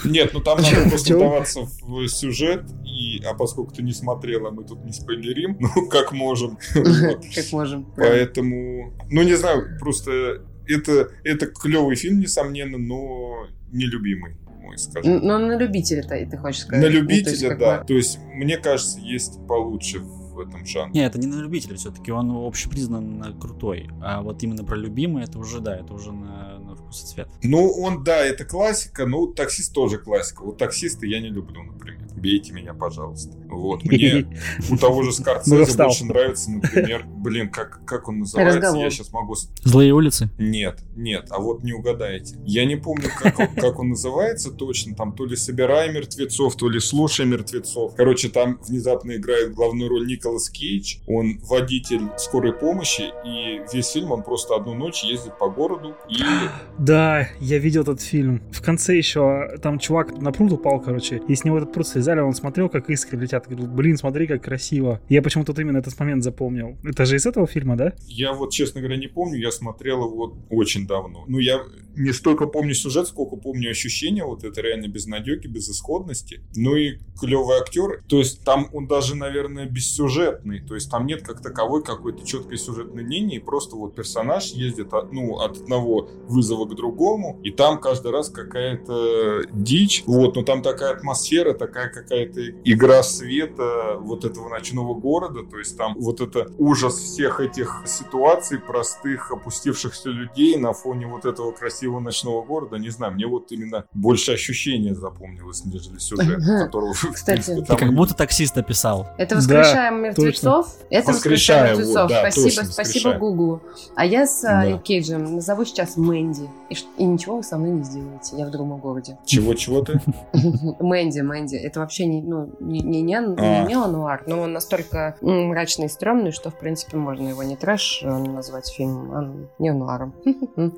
Нет, 0.06 0.32
ну 0.34 0.40
там 0.42 0.60
надо 0.62 0.90
просто 0.90 1.16
вдаваться 1.16 1.62
в 1.82 2.08
сюжет, 2.08 2.64
и, 2.86 3.24
а 3.24 3.34
поскольку 3.36 3.74
ты 3.74 3.84
не 3.84 3.94
смотрел, 3.94 4.48
а 4.48 4.52
мы 4.52 4.64
тут 4.64 4.84
не 4.84 4.92
спойлерим, 4.94 5.58
ну, 5.60 5.88
как 5.90 6.12
можем. 6.12 6.58
Как 6.74 7.52
можем. 7.52 7.86
Поэтому, 7.96 8.94
ну, 9.10 9.22
не 9.24 9.34
знаю, 9.36 9.78
просто 9.80 10.44
это, 10.68 11.10
это 11.24 11.46
клевый 11.48 11.96
фильм, 11.96 12.20
несомненно, 12.20 12.78
но 12.78 13.48
нелюбимый, 13.72 14.38
мой, 14.62 14.78
скажем. 14.78 15.20
Ну, 15.24 15.38
на 15.40 15.58
любителя-то, 15.58 16.16
и 16.16 16.26
ты 16.26 16.38
хочешь 16.38 16.62
сказать. 16.62 16.84
На 16.84 16.88
Ну, 16.90 17.06
то 17.08 17.14
есть, 17.14 17.28
любителя, 17.28 17.58
да. 17.58 17.80
бы- 17.80 17.86
То 17.88 17.94
есть, 17.94 18.20
мне 18.34 18.58
кажется, 18.58 19.00
есть 19.00 19.46
получше 19.48 20.00
в 20.00 20.40
этом 20.40 20.66
жанре. 20.66 20.92
Не, 20.94 21.06
это 21.06 21.20
не 21.20 21.28
на 21.28 21.36
любителя 21.42 21.76
все-таки, 21.76 22.12
он 22.12 22.32
общепризнанно 22.32 23.34
крутой. 23.34 23.90
А 24.02 24.22
вот 24.22 24.42
именно 24.44 24.64
про 24.64 24.76
любимый, 24.78 25.24
это 25.24 25.38
уже, 25.40 25.60
да, 25.60 25.76
это 25.76 25.94
уже 25.94 26.12
на, 26.14 26.51
цвет. 26.98 27.28
Ну, 27.44 27.70
он, 27.70 28.04
да, 28.04 28.18
это 28.26 28.46
классика, 28.46 29.06
но 29.06 29.28
таксист 29.28 29.74
тоже 29.74 29.98
классика. 29.98 30.44
Вот 30.44 30.58
таксиста 30.58 31.06
я 31.06 31.20
не 31.20 31.30
люблю, 31.30 31.64
например. 31.64 32.02
Бейте 32.16 32.52
меня, 32.54 32.74
пожалуйста. 32.74 33.36
Вот, 33.48 33.84
мне 33.86 34.28
у 34.70 34.78
того 34.78 35.02
же 35.04 35.10
Ну, 35.10 35.14
Скорсезе 35.14 35.66
встал. 35.66 35.88
больше 35.88 36.06
нравится, 36.06 36.52
например, 36.52 37.06
блин, 37.06 37.50
как, 37.50 37.84
как 37.86 38.08
он 38.08 38.20
называется, 38.20 38.58
Разговор. 38.58 38.84
я 38.84 38.90
сейчас 38.90 39.12
могу... 39.12 39.36
Злые 39.64 39.94
улицы? 39.94 40.30
Нет, 40.38 40.80
нет, 40.96 41.28
а 41.30 41.40
вот 41.40 41.64
не 41.64 41.74
угадаете. 41.74 42.36
Я 42.46 42.66
не 42.66 42.76
помню, 42.76 43.10
как 43.18 43.40
он, 43.40 43.48
как 43.56 43.80
он 43.80 43.90
называется 43.90 44.52
точно, 44.52 44.96
там 44.96 45.14
то 45.14 45.26
ли 45.26 45.36
«Собирай 45.36 45.92
мертвецов», 45.92 46.56
то 46.56 46.70
ли 46.70 46.80
«Слушай 46.80 47.26
мертвецов». 47.26 47.96
Короче, 47.96 48.30
там 48.30 48.60
внезапно 48.68 49.16
играет 49.16 49.54
главную 49.54 49.90
роль 49.90 50.06
Николас 50.08 50.50
Кейдж, 50.50 50.98
он 51.08 51.40
водитель 51.44 52.02
скорой 52.18 52.54
помощи, 52.54 53.12
и 53.26 53.62
весь 53.74 53.90
фильм 53.92 54.12
он 54.12 54.24
просто 54.24 54.56
одну 54.56 54.74
ночь 54.74 55.04
ездит 55.04 55.38
по 55.38 55.50
городу 55.50 55.96
и 56.10 56.22
Да, 56.82 57.30
я 57.40 57.60
видел 57.60 57.84
этот 57.84 58.02
фильм. 58.02 58.42
В 58.52 58.60
конце 58.64 58.98
еще 58.98 59.56
там 59.62 59.78
чувак 59.78 60.20
на 60.20 60.32
пруд 60.32 60.54
упал, 60.54 60.82
короче, 60.82 61.22
и 61.28 61.36
с 61.36 61.44
него 61.44 61.60
этот 61.60 61.72
пруд 61.72 61.88
слезали, 61.88 62.22
он 62.22 62.34
смотрел, 62.34 62.70
как 62.70 62.90
искры 62.90 63.20
летят. 63.20 63.46
Говорил, 63.48 63.68
блин, 63.68 63.98
смотри, 63.98 64.26
как 64.26 64.44
красиво. 64.44 65.00
Я 65.08 65.22
почему-то 65.22 65.54
именно 65.62 65.78
этот 65.78 66.00
момент 66.00 66.24
запомнил. 66.24 66.80
Это 66.84 67.06
же 67.06 67.18
из 67.18 67.28
этого 67.28 67.46
фильма, 67.46 67.78
да? 67.78 67.94
Я 68.08 68.34
вот, 68.34 68.52
честно 68.52 68.82
говоря, 68.82 68.98
не 68.98 69.06
помню, 69.06 69.38
я 69.38 69.52
смотрел 69.52 70.06
его 70.06 70.36
очень 70.50 70.88
давно. 70.88 71.26
Ну, 71.28 71.38
я 71.38 71.62
не 71.96 72.14
столько 72.14 72.48
помню 72.48 72.74
сюжет, 72.74 73.08
сколько 73.08 73.36
помню 73.36 73.70
ощущения, 73.70 74.24
вот 74.24 74.44
это 74.44 74.62
реально 74.62 74.88
безнадеги, 74.88 75.46
безысходности. 75.46 76.42
Ну 76.56 76.76
и 76.76 76.98
клевый 77.20 77.58
актер. 77.58 78.04
То 78.08 78.18
есть 78.18 78.44
там 78.44 78.70
он 78.74 78.88
даже, 78.88 79.16
наверное, 79.16 79.68
бессюжетный. 79.68 80.62
То 80.62 80.74
есть 80.74 80.90
там 80.90 81.06
нет 81.06 81.22
как 81.22 81.44
таковой 81.44 81.84
какой-то 81.84 82.26
четкой 82.26 82.58
сюжетной 82.58 83.04
линии, 83.04 83.38
просто 83.38 83.76
вот 83.76 83.96
персонаж 83.96 84.48
ездит 84.54 84.94
от, 84.94 85.14
ну, 85.14 85.38
от 85.38 85.58
одного 85.58 86.10
вызова 86.28 86.71
к 86.72 86.76
другому, 86.76 87.40
и 87.44 87.52
там 87.52 87.80
каждый 87.80 88.12
раз 88.12 88.30
какая-то 88.30 89.44
дичь. 89.52 90.04
Вот, 90.06 90.36
но 90.36 90.44
там 90.44 90.62
такая 90.62 90.94
атмосфера, 90.94 91.54
такая 91.54 91.90
какая-то 91.90 92.42
игра 92.64 93.04
света 93.04 93.98
вот 94.00 94.26
этого 94.26 94.50
ночного 94.50 94.94
города, 94.94 95.44
то 95.44 95.58
есть 95.58 95.78
там 95.78 95.96
вот 96.00 96.22
это 96.22 96.48
ужас 96.58 96.96
всех 96.96 97.40
этих 97.40 97.84
ситуаций, 97.86 98.60
простых, 98.60 99.32
опустившихся 99.32 100.10
людей 100.10 100.58
на 100.58 100.74
фоне 100.74 101.08
вот 101.08 101.26
этого 101.26 101.52
красивого 101.52 102.00
ночного 102.00 102.44
города, 102.44 102.78
не 102.78 102.90
знаю, 102.90 103.14
мне 103.14 103.28
вот 103.28 103.52
именно 103.52 103.86
больше 103.94 104.34
ощущения 104.34 104.94
запомнилось, 104.96 105.66
нежели 105.66 106.00
сюжет, 106.00 106.40
которого, 106.66 106.94
Кстати, 106.94 107.64
как 107.66 107.94
будто 107.94 108.16
таксист 108.16 108.58
описал. 108.58 109.08
Это 109.18 109.36
воскрешаем 109.36 110.02
мертвецов. 110.02 110.68
Это 110.90 111.12
Воскрешаем, 111.12 111.78
мертвецов. 111.78 112.12
спасибо, 112.12 112.64
спасибо. 112.66 113.14
Гуглу. 113.14 113.62
А 113.96 114.06
я 114.06 114.26
с 114.26 114.44
а, 114.44 114.78
Кейджем 114.78 115.36
назову 115.36 115.66
сейчас 115.66 115.98
Мэнди. 115.98 116.50
И, 116.72 116.76
и 116.98 117.06
ничего 117.06 117.38
вы 117.38 117.44
со 117.44 117.58
мной 117.58 117.72
не 117.72 117.84
сделаете. 117.84 118.38
Я 118.38 118.46
в 118.46 118.52
другом 118.52 118.80
городе. 118.80 119.18
Чего-чего 119.26 119.82
ты? 119.82 120.00
Мэнди, 120.80 121.20
Мэнди. 121.20 121.56
Это 121.56 121.82
вообще 121.82 122.06
не, 122.06 122.22
ну, 122.22 122.50
не, 122.60 122.80
не, 122.80 123.02
не, 123.02 123.16
А. 123.16 123.22
не 123.22 123.68
неонуар, 123.74 124.24
но 124.28 124.40
он 124.42 124.54
настолько 124.54 125.16
мрачный 125.22 125.88
и 125.88 125.90
стрёмный, 125.90 126.32
что, 126.32 126.50
в 126.50 126.58
принципе, 126.58 126.98
можно 126.98 127.28
его 127.28 127.44
не 127.44 127.56
трэш 127.56 128.02
э, 128.04 128.08
назвать 128.10 128.68
фильмом, 128.70 129.12
а 129.14 129.62
неонуаром. 129.62 130.14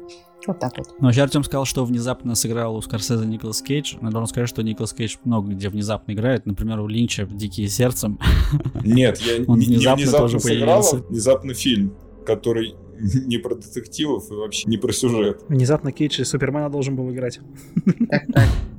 Вот 0.46 0.60
так 0.60 0.78
вот. 0.78 0.88
Но 1.00 1.06
вообще 1.06 1.22
Артем 1.22 1.42
сказал, 1.46 1.64
что 1.64 1.86
внезапно 1.86 2.36
сыграл 2.36 2.76
у 2.76 2.82
Скорсезе 2.82 3.26
Николас 3.26 3.62
Кейдж. 3.62 3.96
Но 4.02 4.10
я 4.10 4.12
должен 4.12 4.28
сказать, 4.28 4.50
что 4.50 4.62
Николас 4.62 4.92
Кейдж 4.92 5.16
много 5.24 5.54
где 5.54 5.70
внезапно 5.70 6.12
играет. 6.12 6.46
Например, 6.46 6.82
у 6.82 6.88
Линча 6.88 7.26
в 7.26 7.34
«Дикие 7.34 7.70
сердцем». 7.70 8.20
Нет, 8.84 9.20
я 9.20 9.42
Он 9.48 9.58
не- 9.58 9.68
не 9.68 9.76
внезапно 9.78 10.12
тоже 10.12 10.42
сыграл, 10.42 10.80
а 10.80 10.82
появился. 10.84 10.98
внезапно 11.08 11.54
фильм, 11.54 11.96
который 12.26 12.76
не 13.26 13.38
про 13.38 13.56
детективов 13.56 14.32
и 14.32 14.36
вообще 14.36 14.70
не 14.70 14.78
про 14.78 14.92
сюжет. 14.92 15.42
Внезапно 15.48 15.92
Кейдж 15.92 16.22
и 16.22 16.24
Супермена 16.24 16.70
должен 16.70 16.96
был 16.96 17.12
играть. 17.12 17.40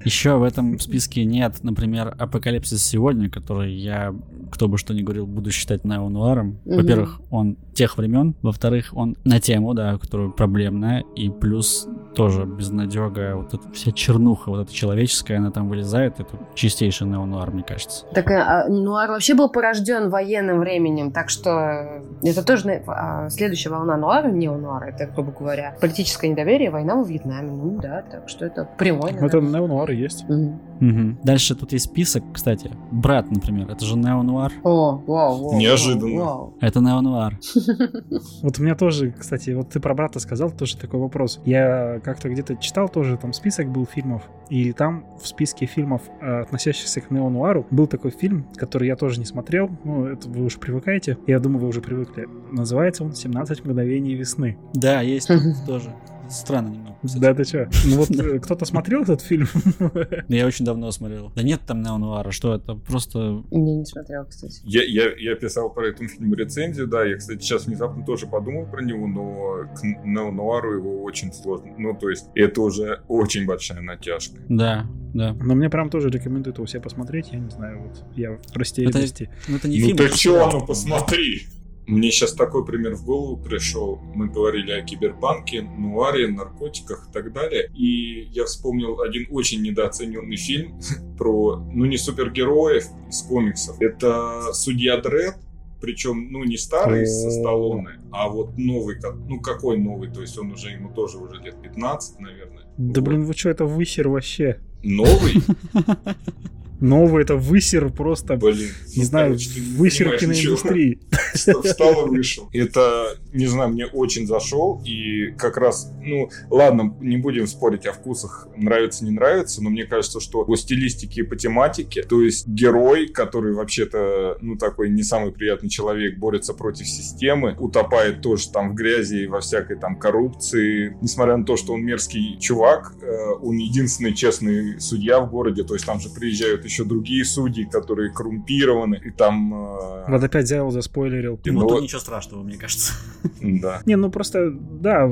Еще 0.04 0.36
в 0.36 0.42
этом 0.42 0.78
списке 0.78 1.24
нет, 1.24 1.62
например, 1.62 2.14
Апокалипсис 2.18 2.84
сегодня, 2.84 3.30
который 3.30 3.72
я, 3.72 4.14
кто 4.52 4.68
бы 4.68 4.76
что 4.76 4.92
ни 4.92 5.02
говорил, 5.02 5.26
буду 5.26 5.50
считать 5.50 5.84
неонуаром. 5.84 6.58
Во-первых, 6.64 7.20
он 7.30 7.56
тех 7.74 7.96
времен, 7.96 8.34
во-вторых, 8.42 8.90
он 8.92 9.16
на 9.24 9.40
тему, 9.40 9.74
да, 9.74 9.98
которая 9.98 10.28
проблемная, 10.28 11.04
и 11.16 11.30
плюс 11.30 11.88
тоже 12.14 12.44
безнадега, 12.44 13.36
вот 13.36 13.54
эта 13.54 13.70
вся 13.72 13.92
чернуха, 13.92 14.50
вот 14.50 14.60
эта 14.60 14.72
человеческая, 14.72 15.38
она 15.38 15.50
там 15.50 15.68
вылезает, 15.68 16.20
это 16.20 16.38
чистейший 16.54 17.06
неонуар, 17.08 17.50
мне 17.50 17.64
кажется. 17.64 18.06
Так 18.14 18.30
а, 18.30 18.68
нуар 18.68 19.10
вообще 19.10 19.34
был 19.34 19.50
порожден 19.50 20.10
военным 20.10 20.60
временем, 20.60 21.10
так 21.10 21.28
что 21.30 22.02
это 22.22 22.44
тоже 22.44 22.82
а, 22.86 23.28
следующая 23.30 23.70
волна 23.70 23.96
нуара, 24.04 24.28
не 24.28 24.50
нуара, 24.50 24.86
это, 24.86 25.06
грубо 25.06 25.32
говоря, 25.32 25.74
политическое 25.80 26.28
недоверие, 26.28 26.70
война 26.70 26.96
во 26.96 27.04
Вьетнаме. 27.04 27.50
Ну 27.50 27.80
да, 27.80 28.02
так 28.02 28.28
что 28.28 28.44
это 28.44 28.68
прямой. 28.76 29.12
Это 29.12 29.22
наверное. 29.22 29.60
неонуар 29.60 29.90
и 29.90 29.96
есть. 29.96 30.28
Мгм. 30.28 30.60
Мгм. 30.80 31.18
Дальше 31.24 31.54
тут 31.54 31.72
есть 31.72 31.86
список, 31.86 32.24
кстати. 32.32 32.70
Брат, 32.90 33.30
например, 33.30 33.70
это 33.70 33.84
же 33.84 33.96
неонуар. 33.96 34.52
О, 34.62 35.02
вау, 35.06 35.42
вау, 35.44 35.58
Неожиданно. 35.58 36.16
вау, 36.16 36.24
вау. 36.38 36.54
Это 36.60 36.80
неонуар. 36.80 37.38
Вот 38.42 38.58
у 38.58 38.62
меня 38.62 38.74
тоже, 38.74 39.12
кстати, 39.12 39.50
вот 39.50 39.70
ты 39.70 39.80
про 39.80 39.94
брата 39.94 40.18
сказал, 40.20 40.50
тоже 40.50 40.76
такой 40.76 41.00
вопрос. 41.00 41.40
Я 41.44 42.00
как-то 42.04 42.28
где-то 42.28 42.56
читал 42.56 42.88
тоже, 42.88 43.16
там 43.16 43.32
список 43.32 43.70
был 43.70 43.86
фильмов, 43.86 44.22
и 44.50 44.72
там 44.72 45.04
в 45.20 45.26
списке 45.26 45.66
фильмов, 45.66 46.02
э, 46.20 46.40
относящихся 46.42 47.00
к 47.00 47.10
неонуару, 47.10 47.66
был 47.70 47.86
такой 47.86 48.10
фильм, 48.10 48.46
который 48.56 48.88
я 48.88 48.96
тоже 48.96 49.18
не 49.18 49.26
смотрел, 49.26 49.70
ну, 49.84 50.06
это 50.06 50.28
вы 50.28 50.44
уже 50.44 50.58
привыкаете, 50.58 51.16
я 51.26 51.38
думаю, 51.40 51.60
вы 51.62 51.68
уже 51.68 51.80
привыкли. 51.80 52.28
Называется 52.52 53.04
он 53.04 53.10
«17 53.10 53.64
мгновений 53.66 54.14
весны». 54.14 54.56
Да, 54.74 55.00
есть 55.00 55.28
тоже. 55.66 55.94
Странно 56.30 56.68
немного. 56.68 56.96
кстати. 57.02 57.20
Да, 57.20 57.34
ты 57.34 57.44
чё? 57.44 57.68
Ну 57.86 57.96
вот 57.96 58.10
э, 58.18 58.38
кто-то 58.40 58.64
смотрел 58.64 59.02
этот 59.02 59.20
фильм? 59.20 59.46
Я 60.28 60.46
очень 60.46 60.64
давно 60.64 60.90
смотрел. 60.90 61.32
Да 61.34 61.42
нет 61.42 61.60
там 61.66 61.82
неонуара, 61.82 62.30
что 62.30 62.54
это? 62.54 62.74
Просто 62.74 63.42
Не, 63.50 63.76
не 63.76 63.84
смотрела, 63.84 64.24
кстати. 64.24 64.60
Я, 64.64 64.82
я, 64.82 65.14
я 65.16 65.34
писал 65.36 65.70
про 65.70 65.88
этот 65.88 66.10
фильм 66.10 66.34
рецензию, 66.34 66.86
да, 66.86 67.04
я, 67.04 67.16
кстати, 67.16 67.40
сейчас 67.40 67.66
внезапно 67.66 68.04
тоже 68.04 68.26
подумал 68.26 68.66
про 68.66 68.82
него, 68.82 69.06
но 69.06 69.68
к 69.74 69.82
неонуару 70.04 70.74
его 70.74 71.02
очень 71.02 71.32
сложно. 71.32 71.72
Ну, 71.78 71.94
то 71.94 72.08
есть, 72.10 72.26
это 72.34 72.60
уже 72.60 73.02
очень 73.08 73.46
большая 73.46 73.80
натяжка. 73.80 74.38
Да, 74.48 74.86
да. 75.14 75.34
Но 75.34 75.54
мне 75.54 75.70
прям 75.70 75.90
тоже 75.90 76.08
рекомендуют 76.08 76.56
его 76.58 76.66
все 76.66 76.80
посмотреть, 76.80 77.28
я 77.32 77.38
не 77.38 77.50
знаю, 77.50 77.82
вот 77.82 78.04
я 78.16 78.32
в 78.32 78.56
растерянности. 78.56 79.30
Ну 79.48 79.56
это 79.56 79.68
не 79.68 79.78
ну 79.78 79.86
фильм. 79.86 79.96
ты 79.96 80.04
это 80.04 80.18
чё, 80.18 80.50
ну 80.50 80.66
посмотри! 80.66 81.46
Мне 81.86 82.10
сейчас 82.10 82.32
такой 82.32 82.64
пример 82.64 82.94
в 82.94 83.04
голову 83.04 83.36
пришел. 83.36 84.00
Мы 84.14 84.28
говорили 84.28 84.72
о 84.72 84.82
киберпанке, 84.82 85.62
нуаре, 85.62 86.28
наркотиках 86.28 87.08
и 87.08 87.12
так 87.12 87.32
далее. 87.32 87.70
И 87.74 88.28
я 88.32 88.44
вспомнил 88.44 89.00
один 89.00 89.26
очень 89.30 89.62
недооцененный 89.62 90.36
фильм 90.36 90.80
про, 91.18 91.56
ну, 91.56 91.84
не 91.84 91.98
супергероев 91.98 92.86
из 93.08 93.22
комиксов. 93.22 93.80
Это 93.80 94.52
«Судья 94.52 94.96
Дред», 94.98 95.36
причем, 95.80 96.28
ну, 96.30 96.44
не 96.44 96.56
старый 96.56 97.06
со. 97.06 97.30
Сталлоне, 97.30 98.00
а 98.10 98.28
вот 98.30 98.56
новый, 98.56 98.96
ну, 99.28 99.40
какой 99.40 99.76
новый, 99.76 100.10
то 100.10 100.22
есть 100.22 100.38
он 100.38 100.52
уже, 100.52 100.70
ему 100.70 100.88
тоже 100.88 101.18
уже 101.18 101.38
лет 101.42 101.60
15, 101.60 102.20
наверное. 102.20 102.64
Да 102.78 103.00
Вот. 103.00 103.08
блин, 103.08 103.24
вы 103.24 103.34
что, 103.34 103.50
это 103.50 103.66
высер 103.66 104.08
вообще? 104.08 104.60
Новый? 104.82 105.34
Новый 106.80 107.22
это 107.22 107.36
высер 107.36 107.90
просто, 107.90 108.36
Блин. 108.36 108.70
не 108.94 109.02
ну, 109.02 109.04
знаю, 109.04 109.26
короче, 109.28 109.60
высер 109.76 110.18
киноиндустрии. 110.18 111.00
встал 111.34 112.06
и 112.06 112.10
вышел. 112.10 112.48
Это, 112.52 113.16
не 113.32 113.46
знаю, 113.46 113.70
мне 113.70 113.86
очень 113.86 114.26
зашел. 114.26 114.82
И 114.84 115.32
как 115.38 115.56
раз, 115.56 115.90
ну, 116.02 116.30
ладно, 116.50 116.96
не 117.00 117.16
будем 117.16 117.46
спорить 117.46 117.86
о 117.86 117.92
вкусах, 117.92 118.48
нравится, 118.56 119.04
не 119.04 119.10
нравится, 119.10 119.62
но 119.62 119.70
мне 119.70 119.84
кажется, 119.84 120.20
что 120.20 120.44
по 120.44 120.56
стилистике 120.56 121.20
и 121.20 121.24
по 121.24 121.36
тематике, 121.36 122.02
то 122.02 122.20
есть 122.20 122.46
герой, 122.46 123.08
который 123.08 123.54
вообще-то, 123.54 124.38
ну, 124.40 124.56
такой 124.56 124.90
не 124.90 125.02
самый 125.02 125.32
приятный 125.32 125.68
человек, 125.68 126.18
борется 126.18 126.54
против 126.54 126.86
системы, 126.86 127.56
утопает 127.58 128.20
тоже 128.20 128.50
там 128.50 128.72
в 128.72 128.74
грязи 128.74 129.24
и 129.24 129.26
во 129.26 129.40
всякой 129.40 129.78
там 129.78 129.98
коррупции. 129.98 130.96
Несмотря 131.00 131.36
на 131.36 131.44
то, 131.44 131.56
что 131.56 131.72
он 131.72 131.82
мерзкий 131.82 132.38
чувак, 132.38 132.94
э, 133.00 133.32
он 133.42 133.56
единственный 133.56 134.14
честный 134.14 134.80
судья 134.80 135.20
в 135.20 135.30
городе, 135.30 135.64
то 135.64 135.74
есть 135.74 135.86
там 135.86 136.00
же 136.00 136.08
приезжают 136.08 136.63
еще 136.64 136.84
другие 136.84 137.24
судьи, 137.24 137.64
которые 137.64 138.10
коррумпированы, 138.12 139.00
и 139.04 139.10
там... 139.10 139.52
э, 139.54 140.04
Вот 140.10 140.22
опять 140.24 140.44
взял, 140.44 140.70
заспойлерил. 140.70 141.38
Ну, 141.44 141.52
Ну, 141.52 141.66
тут 141.66 141.82
ничего 141.82 142.00
страшного, 142.00 142.42
мне 142.42 142.56
кажется. 142.56 142.92
Да. 143.40 143.82
Не, 143.86 143.96
ну 143.96 144.10
просто, 144.10 144.50
да, 144.50 145.04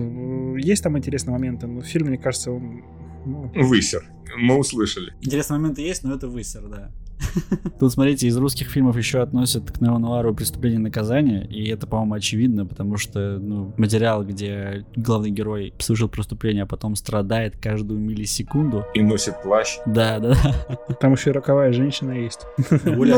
есть 0.56 0.82
там 0.82 0.96
интересные 0.98 1.32
моменты, 1.32 1.66
но 1.66 1.82
фильм, 1.82 2.08
мне 2.08 2.18
кажется, 2.18 2.50
он... 2.50 2.82
ну, 3.26 3.50
Высер. 3.54 4.04
Мы 4.36 4.56
услышали. 4.56 5.12
Интересные 5.20 5.58
моменты 5.58 5.82
есть, 5.82 6.04
но 6.04 6.14
это 6.14 6.26
высер, 6.28 6.62
да. 6.68 6.90
Тут, 7.80 7.92
смотрите, 7.92 8.26
из 8.26 8.36
русских 8.36 8.68
фильмов 8.68 8.96
еще 8.96 9.20
относят 9.20 9.70
к 9.70 9.80
неонуару 9.80 10.34
«Преступление 10.34 10.78
и 10.78 10.82
наказание», 10.82 11.46
и 11.46 11.68
это, 11.68 11.86
по-моему, 11.86 12.14
очевидно, 12.14 12.66
потому 12.66 12.96
что, 12.96 13.38
ну, 13.38 13.72
материал, 13.76 14.24
где 14.24 14.84
главный 14.96 15.30
герой 15.30 15.74
совершил 15.78 16.08
преступление, 16.08 16.64
а 16.64 16.66
потом 16.66 16.96
страдает 16.96 17.56
каждую 17.56 18.00
миллисекунду. 18.00 18.84
И 18.94 19.02
носит 19.02 19.42
плащ. 19.42 19.78
Да, 19.86 20.18
да, 20.18 20.34
да. 20.34 20.94
там 21.00 21.12
еще 21.12 21.30
и 21.30 21.32
роковая 21.32 21.72
женщина 21.72 22.12
есть. 22.12 22.46
Гуля. 22.84 23.16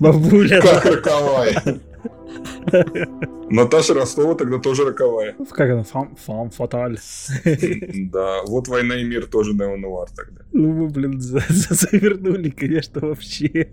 Бабуля. 0.00 0.60
Как 0.60 0.84
роковая. 0.84 1.62
Наташа 3.50 3.94
Ростова 3.94 4.34
тогда 4.34 4.58
тоже 4.58 4.84
роковая. 4.84 5.34
Как 5.50 5.70
она? 5.70 5.82
Фам, 5.84 6.16
фам 6.16 6.50
фаталь. 6.50 6.98
Да, 8.12 8.42
вот 8.46 8.68
«Война 8.68 8.96
и 8.96 9.04
мир» 9.04 9.26
тоже 9.26 9.52
неонуар 9.54 10.08
тогда. 10.10 10.42
Ну 10.52 10.72
вы, 10.72 10.88
блин, 10.88 11.20
за- 11.20 11.42
за- 11.48 11.74
завернули, 11.74 12.50
конечно, 12.50 13.00
вообще. 13.00 13.64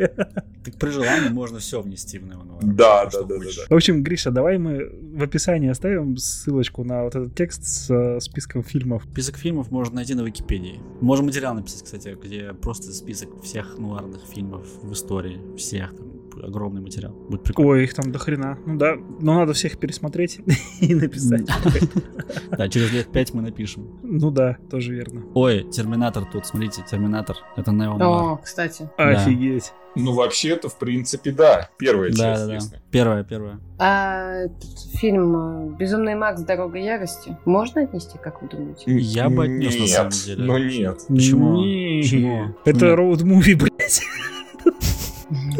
Так 0.63 0.75
при 0.79 0.89
желании 0.89 1.29
можно 1.29 1.59
все 1.59 1.81
внести 1.81 2.19
в 2.19 2.25
неонуар. 2.27 2.59
Да, 2.63 3.05
да, 3.11 3.23
да, 3.23 3.35
да. 3.37 3.45
В 3.69 3.73
общем, 3.75 4.03
Гриша, 4.03 4.31
давай 4.31 4.57
мы 4.57 4.89
в 5.15 5.23
описании 5.23 5.69
оставим 5.69 6.17
ссылочку 6.17 6.83
на 6.83 7.03
вот 7.03 7.15
этот 7.15 7.35
текст 7.35 7.63
с 7.63 7.89
э, 7.89 8.19
списком 8.19 8.63
фильмов. 8.63 9.03
Список 9.11 9.37
фильмов 9.37 9.71
можно 9.71 9.95
найти 9.97 10.13
на 10.15 10.21
Википедии. 10.21 10.79
Можем 11.01 11.25
материал 11.27 11.53
написать, 11.55 11.83
кстати, 11.83 12.15
где 12.23 12.53
просто 12.53 12.91
список 12.93 13.29
всех 13.43 13.77
нуарных 13.77 14.21
фильмов 14.33 14.65
в 14.81 14.93
истории. 14.93 15.39
Всех, 15.57 15.95
там, 15.95 16.07
огромный 16.41 16.81
материал. 16.81 17.13
Будет 17.13 17.43
прикольно. 17.43 17.71
Ой, 17.71 17.83
их 17.83 17.93
там 17.93 18.11
до 18.11 18.19
хрена. 18.19 18.57
Ну 18.65 18.77
да, 18.77 18.95
но 19.19 19.35
надо 19.39 19.53
всех 19.53 19.77
пересмотреть 19.77 20.39
и 20.81 20.95
написать. 20.95 21.47
Да, 22.51 22.67
через 22.69 22.91
лет 22.91 23.11
пять 23.11 23.33
мы 23.33 23.41
напишем. 23.41 23.99
Ну 24.03 24.31
да, 24.31 24.57
тоже 24.69 24.93
верно. 24.93 25.23
Ой, 25.33 25.63
Терминатор 25.71 26.25
тут, 26.25 26.45
смотрите, 26.45 26.83
Терминатор. 26.89 27.37
Это 27.55 27.71
неонуар. 27.71 28.33
О, 28.33 28.37
кстати. 28.37 28.89
Офигеть. 28.97 29.73
Ну, 29.95 30.13
вообще-то, 30.13 30.69
в 30.69 30.79
принципе, 30.79 31.31
да. 31.31 31.69
Первая 31.77 32.09
Да, 32.11 32.35
часть, 32.35 32.47
да, 32.47 32.77
да. 32.77 32.81
Первая, 32.89 33.23
первая. 33.23 33.59
А 33.77 34.45
этот 34.45 34.79
фильм 34.95 35.35
э, 35.35 35.75
«Безумный 35.77 36.15
Макс. 36.15 36.41
Дорога 36.41 36.79
ярости» 36.79 37.37
можно 37.45 37.83
отнести, 37.83 38.17
как 38.17 38.41
вы 38.41 38.49
думаете? 38.49 38.83
Я 38.87 39.29
бы 39.29 39.43
отнес, 39.43 39.75
на 39.75 39.79
Нет, 39.81 39.89
самом 39.89 40.09
деле. 40.09 40.43
Ну, 40.45 40.57
нет. 40.57 40.99
Почему? 41.07 41.57
Не. 41.57 42.01
Почему? 42.01 42.55
Это 42.65 42.95
роуд-муви, 42.95 43.55
блядь. 43.55 44.01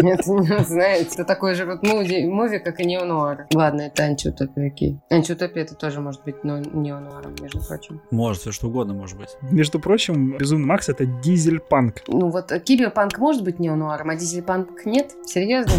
Нет, 0.01 0.26
не 0.28 0.63
знаете, 0.63 1.09
это 1.13 1.26
такой 1.26 1.55
же 1.55 1.65
вот 1.65 1.84
муви, 1.84 2.59
как 2.59 2.80
и 2.80 2.86
неонуар. 2.86 3.47
Ладно, 3.53 3.82
это 3.82 4.03
антиутопия, 4.03 4.67
окей. 4.67 4.99
Антиутопия 5.09 5.63
это 5.63 5.76
тоже 5.76 6.01
может 6.01 6.24
быть 6.24 6.43
но 6.43 6.59
неонуаром, 6.59 7.36
между 7.41 7.59
прочим. 7.65 8.01
Может, 8.11 8.41
все 8.41 8.51
что 8.51 8.67
угодно 8.67 8.93
может 8.93 9.17
быть. 9.17 9.30
Между 9.51 9.80
прочим, 9.80 10.38
Безумный 10.38 10.67
Макс 10.67 10.89
это 10.89 11.05
дизель-панк. 11.05 12.03
Ну 12.07 12.30
вот 12.30 12.51
э, 12.51 12.59
киберпанк 12.59 13.17
может 13.17 13.43
быть 13.43 13.59
неонуаром, 13.59 14.09
а 14.09 14.15
дизельпанк 14.15 14.86
нет? 14.86 15.13
Серьезно? 15.26 15.74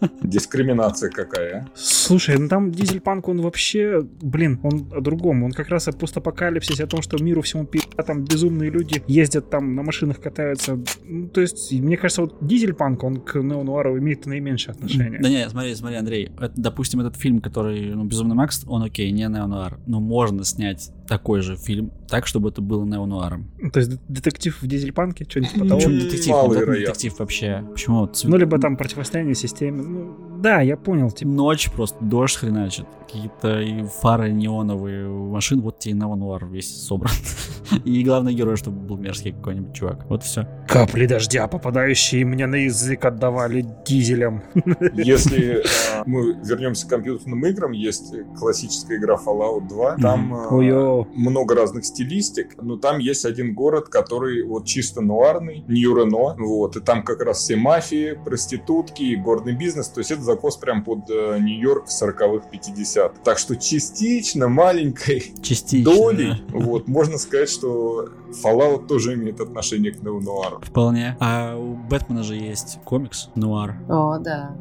Дискриминация 0.22 1.10
какая, 1.10 1.54
а? 1.54 1.66
Слушай, 1.74 2.38
ну 2.38 2.48
там 2.48 2.70
дизель-панк, 2.70 3.28
он 3.28 3.40
вообще, 3.40 4.02
блин, 4.02 4.60
он 4.62 4.92
о 4.94 5.00
другом. 5.00 5.44
Он 5.44 5.52
как 5.52 5.68
раз 5.68 5.88
о 5.88 5.92
постапокалипсисе, 5.92 6.84
о 6.84 6.86
том, 6.86 7.02
что 7.02 7.22
миру 7.22 7.42
всему 7.42 7.64
пи***а, 7.66 8.02
там 8.02 8.24
безумные 8.24 8.70
люди 8.70 9.02
ездят 9.06 9.50
там 9.50 9.74
на 9.74 9.82
машинах 9.82 10.20
катаются. 10.20 10.78
Ну, 11.04 11.28
то 11.28 11.40
есть, 11.40 11.72
мне 11.72 11.96
кажется, 11.96 12.22
вот 12.22 12.36
дизель-панк, 12.40 13.02
он 13.04 13.20
к 13.24 13.34
неонуару 13.40 13.98
имеет 13.98 14.26
наименьшее 14.26 14.72
отношение. 14.72 15.20
Да 15.20 15.28
не, 15.28 15.48
смотри, 15.48 15.74
смотри, 15.74 15.96
Андрей. 15.96 16.30
Это, 16.38 16.52
допустим, 16.56 17.00
этот 17.00 17.16
фильм, 17.16 17.40
который, 17.40 17.94
ну, 17.94 18.04
Безумный 18.04 18.34
Макс, 18.36 18.64
он 18.66 18.82
окей, 18.82 19.10
не 19.10 19.26
неонуар. 19.28 19.78
Но 19.86 20.00
можно 20.00 20.44
снять 20.44 20.90
такой 21.08 21.40
же 21.40 21.56
фильм 21.56 21.90
так, 22.08 22.26
чтобы 22.26 22.50
это 22.50 22.60
было 22.62 22.84
неонуаром. 22.84 23.50
То 23.72 23.80
есть, 23.80 23.92
детектив 24.08 24.60
в 24.60 24.66
дизель-панке, 24.66 25.24
что-нибудь 25.28 25.52
типа 25.54 25.66
того. 25.66 25.80
Почему 25.80 25.94
детектив? 26.00 26.34
Не 26.48 26.80
детектив 26.80 27.18
вообще. 27.18 27.64
Почему? 27.72 28.06
Цвет- 28.06 28.30
Ну, 28.30 28.36
либо 28.36 28.58
там 28.58 28.76
противостояние 28.76 29.34
системе. 29.34 29.82
Ну, 29.82 30.16
Да, 30.44 30.60
я 30.60 30.76
понял. 30.76 31.10
Типа, 31.10 31.30
Ночь 31.30 31.70
просто, 31.70 31.96
дождь 32.04 32.36
хреначит. 32.36 32.84
Какие-то 33.00 33.88
фары 34.02 34.30
неоновые 34.30 35.08
машин, 35.08 35.62
вот 35.62 35.78
тебе 35.78 35.94
новонуар 35.94 36.44
весь 36.44 36.86
собран. 36.86 37.14
И 37.86 38.04
главный 38.04 38.34
герой, 38.34 38.56
чтобы 38.56 38.78
был 38.78 38.98
мерзкий 38.98 39.32
какой-нибудь 39.32 39.74
чувак. 39.74 40.04
Вот 40.10 40.22
все. 40.22 40.46
капли 40.68 41.06
дождя, 41.06 41.48
попадающие 41.48 42.26
мне 42.26 42.46
на 42.46 42.56
язык, 42.56 43.06
отдавали 43.06 43.64
дизелем. 43.86 44.42
Если 44.94 45.62
э, 45.62 46.02
мы 46.04 46.34
вернемся 46.44 46.86
к 46.86 46.90
компьютерным 46.90 47.46
играм, 47.46 47.72
есть 47.72 48.12
классическая 48.38 48.98
игра 48.98 49.16
Fallout 49.16 49.66
2. 49.68 49.96
Там 49.96 50.34
э, 50.34 51.04
много 51.14 51.54
разных 51.54 51.86
стилистик, 51.86 52.60
но 52.60 52.76
там 52.76 52.98
есть 52.98 53.24
один 53.24 53.54
город, 53.54 53.88
который 53.88 54.42
вот 54.42 54.66
чисто 54.66 55.00
нуарный, 55.00 55.64
Нью-Рено, 55.68 56.36
вот, 56.38 56.76
и 56.76 56.80
там 56.80 57.02
как 57.02 57.22
раз 57.22 57.38
все 57.38 57.56
мафии, 57.56 58.18
проститутки, 58.24 59.04
и 59.04 59.16
горный 59.16 59.54
бизнес, 59.54 59.88
то 59.88 60.00
есть 60.00 60.10
это 60.10 60.33
закос 60.34 60.56
прям 60.56 60.84
под 60.84 61.08
э, 61.10 61.38
Нью-Йорк 61.40 61.86
40-х, 61.88 62.48
50-х. 62.52 63.14
Так 63.24 63.38
что 63.38 63.56
частично, 63.56 64.48
маленькой 64.48 65.32
Частично. 65.42 65.92
долей, 65.92 66.32
вот, 66.48 66.88
можно 66.88 67.18
сказать, 67.18 67.48
что 67.48 68.08
Fallout 68.44 68.86
тоже 68.86 69.14
имеет 69.14 69.40
отношение 69.40 69.92
к 69.92 70.02
неонуару. 70.02 70.60
Вполне. 70.62 71.16
А 71.20 71.56
у 71.56 71.74
Бэтмена 71.74 72.22
же 72.22 72.34
есть 72.36 72.78
комикс 72.84 73.28
Нуар. 73.34 73.76
О, 73.88 74.18
да. 74.18 74.56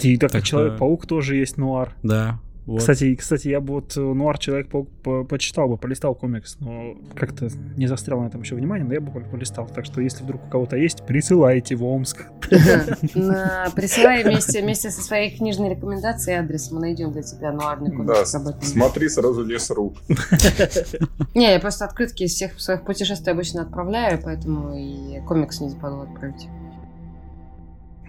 И 0.00 0.16
так 0.18 0.30
Так 0.30 0.44
что- 0.44 0.58
Человек-паук 0.58 1.06
тоже 1.06 1.36
есть 1.36 1.56
нуар. 1.56 1.94
Да. 2.02 2.38
Вот. 2.68 2.80
Кстати, 2.80 3.14
кстати, 3.14 3.48
я 3.48 3.60
бы 3.60 3.72
вот 3.76 3.96
э, 3.96 4.00
нуар 4.00 4.36
Человек-паук 4.36 4.90
по- 5.02 5.24
почитал 5.24 5.68
бы, 5.70 5.78
полистал 5.78 6.14
комикс, 6.14 6.58
но 6.60 6.96
как-то 7.14 7.48
не 7.78 7.86
застрял 7.86 8.20
на 8.20 8.26
этом 8.26 8.42
еще 8.42 8.56
внимание, 8.56 8.86
но 8.86 8.92
я 8.92 9.00
бы 9.00 9.10
полистал. 9.22 9.66
Так 9.74 9.86
что 9.86 10.02
если 10.02 10.22
вдруг 10.22 10.44
у 10.46 10.50
кого-то 10.50 10.76
есть, 10.76 11.02
присылайте 11.06 11.76
в 11.76 11.84
Омск. 11.84 12.26
На- 13.14 13.68
Присылай 13.74 14.22
вместе, 14.22 14.60
вместе 14.60 14.90
со 14.90 15.00
своей 15.00 15.34
книжной 15.34 15.70
рекомендацией 15.70 16.36
адрес, 16.36 16.70
мы 16.70 16.80
найдем 16.80 17.10
для 17.10 17.22
тебя 17.22 17.52
нуарный 17.52 17.90
комикс 17.90 18.34
об 18.34 18.48
этом. 18.48 18.60
смотри 18.62 19.08
сразу 19.08 19.42
лес 19.46 19.70
рук. 19.70 19.94
Не, 21.34 21.52
я 21.54 21.60
просто 21.60 21.86
открытки 21.86 22.24
из 22.24 22.34
всех 22.34 22.60
своих 22.60 22.82
путешествий 22.84 23.32
обычно 23.32 23.62
отправляю, 23.62 24.20
поэтому 24.22 24.74
и 24.76 25.20
комикс 25.26 25.60
не 25.62 25.70
забыл 25.70 26.02
отправить. 26.02 26.46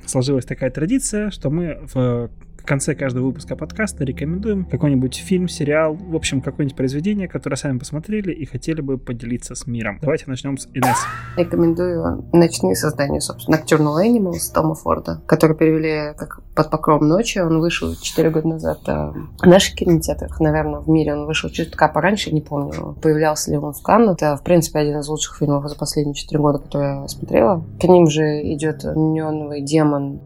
Сложилась 0.06 0.44
такая 0.46 0.70
традиция, 0.72 1.30
что 1.30 1.50
мы 1.50 1.80
в 1.94 2.30
конце 2.70 2.94
каждого 2.94 3.26
выпуска 3.26 3.56
подкаста 3.56 4.04
рекомендуем 4.04 4.64
какой-нибудь 4.64 5.16
фильм, 5.16 5.48
сериал, 5.48 5.96
в 5.96 6.16
общем, 6.16 6.40
какое-нибудь 6.40 6.78
произведение, 6.78 7.28
которое 7.28 7.56
сами 7.56 7.80
посмотрели 7.80 8.32
и 8.32 8.46
хотели 8.46 8.82
бы 8.82 9.00
поделиться 9.00 9.56
с 9.56 9.66
миром. 9.66 9.98
Давайте 10.02 10.26
начнем 10.28 10.56
с 10.56 10.68
Инесс. 10.76 11.00
Рекомендую 11.36 12.30
ночные 12.32 12.76
создания, 12.76 13.22
собственно, 13.22 13.56
Nocturnal 13.56 14.06
Animals 14.06 14.54
Тома 14.54 14.76
Форда, 14.76 15.20
который 15.26 15.58
перевели 15.58 16.14
как 16.16 16.42
«Под 16.54 16.70
покровом 16.70 17.08
ночи». 17.08 17.40
Он 17.40 17.60
вышел 17.60 17.96
4 17.96 18.30
года 18.30 18.48
назад 18.48 18.82
э, 18.88 19.14
в 19.40 19.48
наших 19.48 19.74
кинотеатрах. 19.74 20.40
Наверное, 20.40 20.82
в 20.82 20.90
мире 20.90 21.16
он 21.16 21.26
вышел 21.26 21.50
чутка 21.50 21.88
пораньше, 21.88 22.32
не 22.32 22.42
помню, 22.42 22.96
появлялся 23.02 23.50
ли 23.50 23.58
он 23.58 23.74
в 23.74 23.82
Каннах. 23.82 24.18
Это, 24.18 24.38
в 24.38 24.44
принципе, 24.44 24.78
один 24.78 25.00
из 25.00 25.08
лучших 25.08 25.38
фильмов 25.38 25.68
за 25.68 25.76
последние 25.76 26.14
4 26.14 26.40
года, 26.40 26.60
которые 26.60 27.02
я 27.02 27.08
смотрела. 27.08 27.66
К 27.82 27.86
ним 27.86 28.08
же 28.08 28.44
идет 28.54 28.84
«Неоновый 28.84 29.62
демон» 29.62 30.22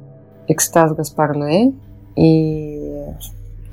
Экстаз 0.50 0.94
Гаспар 0.94 1.38
Ноэ. 1.38 1.72
И 2.16 3.06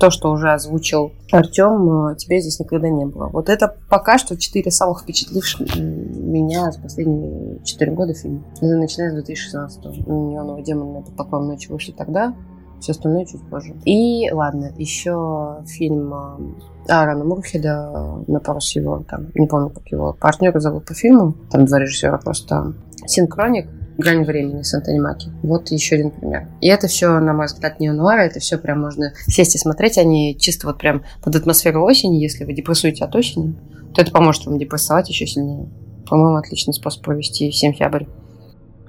то, 0.01 0.09
что 0.09 0.31
уже 0.31 0.51
озвучил 0.51 1.11
Артем, 1.31 2.07
э, 2.07 2.15
тебе 2.15 2.41
здесь 2.41 2.59
никогда 2.59 2.89
не 2.89 3.05
было. 3.05 3.27
Вот 3.27 3.49
это 3.49 3.75
пока 3.87 4.17
что 4.17 4.35
четыре 4.35 4.71
самых 4.71 5.01
впечатливших 5.01 5.75
меня 5.75 6.71
за 6.71 6.79
последние 6.79 7.63
четыре 7.63 7.91
года 7.91 8.15
фильма. 8.15 8.41
Начиная 8.61 9.11
с 9.11 9.13
2016 9.13 9.85
Неоновый 10.07 10.63
демон 10.63 10.93
на 10.93 11.01
покровом 11.01 11.49
ночи 11.49 11.71
вышли 11.71 11.91
тогда, 11.91 12.33
все 12.79 12.93
остальное 12.93 13.25
чуть 13.25 13.47
позже. 13.47 13.75
И 13.85 14.27
ладно, 14.31 14.71
еще 14.75 15.63
фильм 15.67 16.13
э, 16.13 16.91
Аарона 16.91 17.23
Мурхеда 17.23 18.23
э, 18.27 18.31
на 18.31 18.39
пару 18.39 18.59
с 18.59 18.75
его, 18.75 19.03
там, 19.07 19.27
не 19.35 19.45
помню, 19.45 19.69
как 19.69 19.87
его 19.91 20.15
партнера 20.19 20.59
зовут 20.59 20.85
по 20.85 20.95
фильму, 20.95 21.35
там 21.51 21.65
два 21.65 21.77
режиссера 21.77 22.17
просто. 22.17 22.73
Синхроник, 23.05 23.67
Грань 24.01 24.25
времени 24.25 24.63
с 24.63 24.73
Антони 24.73 24.99
Маки. 24.99 25.29
Вот 25.43 25.69
еще 25.71 25.95
один 25.95 26.11
пример. 26.11 26.47
И 26.59 26.67
это 26.67 26.87
все, 26.87 27.19
на 27.19 27.33
мой 27.33 27.45
взгляд, 27.45 27.79
не 27.79 27.91
нуара, 27.91 28.21
это 28.21 28.39
все 28.39 28.57
прям 28.57 28.81
можно 28.81 29.13
сесть 29.27 29.55
и 29.55 29.57
смотреть. 29.57 29.97
Они 29.97 30.37
чисто 30.37 30.67
вот 30.67 30.77
прям 30.77 31.03
под 31.23 31.35
атмосферу 31.35 31.83
осени, 31.83 32.21
если 32.21 32.43
вы 32.43 32.53
депрессуете 32.53 33.05
от 33.05 33.15
осени, 33.15 33.55
то 33.93 34.01
это 34.01 34.11
поможет 34.11 34.45
вам 34.45 34.57
депрессовать 34.57 35.09
еще 35.09 35.25
сильнее. 35.25 35.69
По-моему, 36.07 36.37
отличный 36.37 36.73
способ 36.73 37.03
провести 37.03 37.51
сентябрь. 37.51 38.05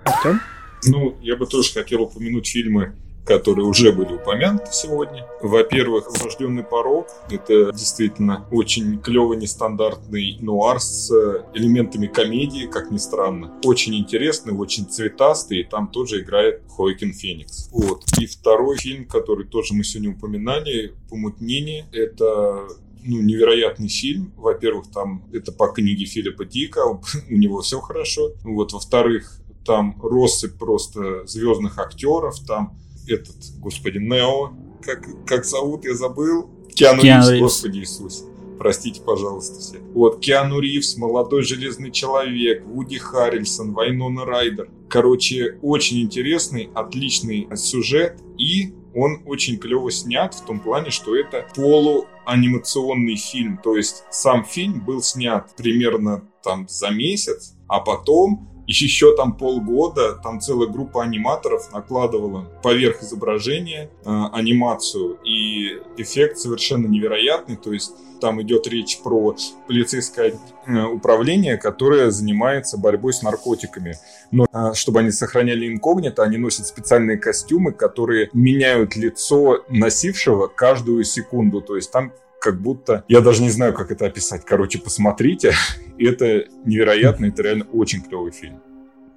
Артем? 0.04 0.40
Ну, 0.86 1.14
я 1.22 1.36
бы 1.36 1.46
тоже 1.46 1.72
хотел 1.72 2.02
упомянуть 2.02 2.48
фильмы, 2.48 2.94
которые 3.25 3.66
уже 3.66 3.93
были 3.93 4.14
упомянуты 4.14 4.73
сегодня. 4.73 5.27
Во-первых, 5.41 6.11
«Врожденный 6.11 6.64
порог»— 6.64 7.07
это 7.31 7.73
действительно 7.73 8.47
очень 8.51 8.99
клевый, 9.01 9.39
нестандартный 9.39 10.39
нуар 10.41 10.81
с 10.81 11.11
элементами 11.55 12.07
комедии, 12.07 12.66
как 12.66 12.91
ни 12.91 12.99
странно. 12.99 13.53
Очень 13.64 13.95
интересный, 13.97 14.53
очень 14.53 14.89
цветастый, 14.89 15.61
и 15.61 15.64
там 15.64 15.89
тоже 15.89 16.20
играет 16.20 16.62
Хоакин 16.77 17.12
Феникс. 17.12 17.68
Вот. 17.73 18.05
И 18.18 18.27
второй 18.27 18.77
фильм, 18.79 19.07
который 19.07 19.47
тоже 19.47 19.75
мы 19.75 19.85
сегодня 19.85 20.14
упоминали, 20.14 20.95
«Помутнение», 21.09 21.87
это 21.93 22.66
ну, 23.05 23.20
невероятный 23.20 23.89
фильм. 23.89 24.33
Во-первых, 24.37 24.91
там 24.93 25.25
это 25.33 25.53
по 25.53 25.68
книге 25.68 26.07
Филиппа 26.07 26.45
Дика, 26.45 26.81
у 27.31 27.35
него 27.35 27.61
все 27.62 27.81
хорошо. 27.81 28.33
Вот, 28.43 28.73
во-вторых, 28.73 29.39
там 29.64 29.97
россыпь 30.03 30.59
просто 30.59 31.27
звездных 31.27 31.79
актеров, 31.79 32.39
там 32.47 32.77
этот, 33.09 33.36
господи, 33.59 33.98
Нео, 33.98 34.53
как, 34.82 35.07
как 35.26 35.44
зовут, 35.44 35.84
я 35.84 35.94
забыл. 35.94 36.50
Киану, 36.74 37.03
Киану 37.03 37.22
Ривз, 37.22 37.30
Ривз. 37.30 37.42
господи 37.42 37.78
Иисус. 37.80 38.24
Простите, 38.59 39.00
пожалуйста, 39.00 39.61
все. 39.61 39.78
Вот, 39.92 40.20
Киану 40.20 40.61
Ривз, 40.61 40.96
Молодой 40.96 41.42
Железный 41.42 41.90
Человек, 41.90 42.64
Вуди 42.64 42.98
Харрельсон, 42.98 43.72
Вайнона 43.72 44.24
Райдер. 44.24 44.70
Короче, 44.88 45.59
очень 45.62 46.00
интересный, 46.03 46.70
отличный 46.74 47.48
сюжет, 47.57 48.20
и 48.38 48.72
он 48.94 49.22
очень 49.26 49.59
клево 49.59 49.90
снят 49.90 50.34
в 50.34 50.44
том 50.44 50.61
плане, 50.61 50.90
что 50.90 51.16
это 51.16 51.46
полуанимационный 51.57 53.16
фильм. 53.16 53.59
То 53.62 53.76
есть 53.76 54.05
сам 54.11 54.44
фильм 54.44 54.84
был 54.84 55.03
снят 55.03 55.50
примерно 55.57 56.28
там 56.44 56.68
за 56.68 56.90
месяц, 56.90 57.55
а 57.68 57.80
потом 57.80 58.51
еще 58.66 59.16
там 59.16 59.34
полгода, 59.34 60.14
там 60.14 60.40
целая 60.40 60.68
группа 60.68 61.02
аниматоров 61.02 61.72
накладывала 61.72 62.48
поверх 62.62 63.02
изображения 63.02 63.90
э, 64.04 64.10
анимацию, 64.32 65.18
и 65.24 65.80
эффект 65.96 66.38
совершенно 66.38 66.86
невероятный, 66.86 67.56
то 67.56 67.72
есть 67.72 67.92
там 68.20 68.40
идет 68.40 68.68
речь 68.68 69.00
про 69.02 69.36
полицейское 69.66 70.34
э, 70.66 70.82
управление, 70.84 71.56
которое 71.56 72.10
занимается 72.10 72.78
борьбой 72.78 73.12
с 73.12 73.22
наркотиками. 73.22 73.96
Но 74.30 74.46
э, 74.52 74.74
чтобы 74.74 75.00
они 75.00 75.10
сохраняли 75.10 75.66
инкогнито, 75.66 76.22
они 76.22 76.38
носят 76.38 76.66
специальные 76.66 77.18
костюмы, 77.18 77.72
которые 77.72 78.30
меняют 78.32 78.94
лицо 78.94 79.64
носившего 79.68 80.46
каждую 80.46 81.02
секунду, 81.02 81.60
то 81.60 81.74
есть 81.74 81.90
там 81.90 82.12
как 82.43 82.61
будто... 82.61 83.05
Я 83.09 83.20
даже 83.20 83.40
не 83.40 83.51
знаю, 83.51 83.72
как 83.72 83.93
это 83.93 84.07
описать. 84.07 84.45
Короче, 84.45 84.80
посмотрите. 84.80 85.55
Это 85.99 86.45
невероятно, 86.64 87.26
это 87.26 87.43
реально 87.43 87.64
очень 87.72 88.03
клевый 88.03 88.32
фильм. 88.32 88.61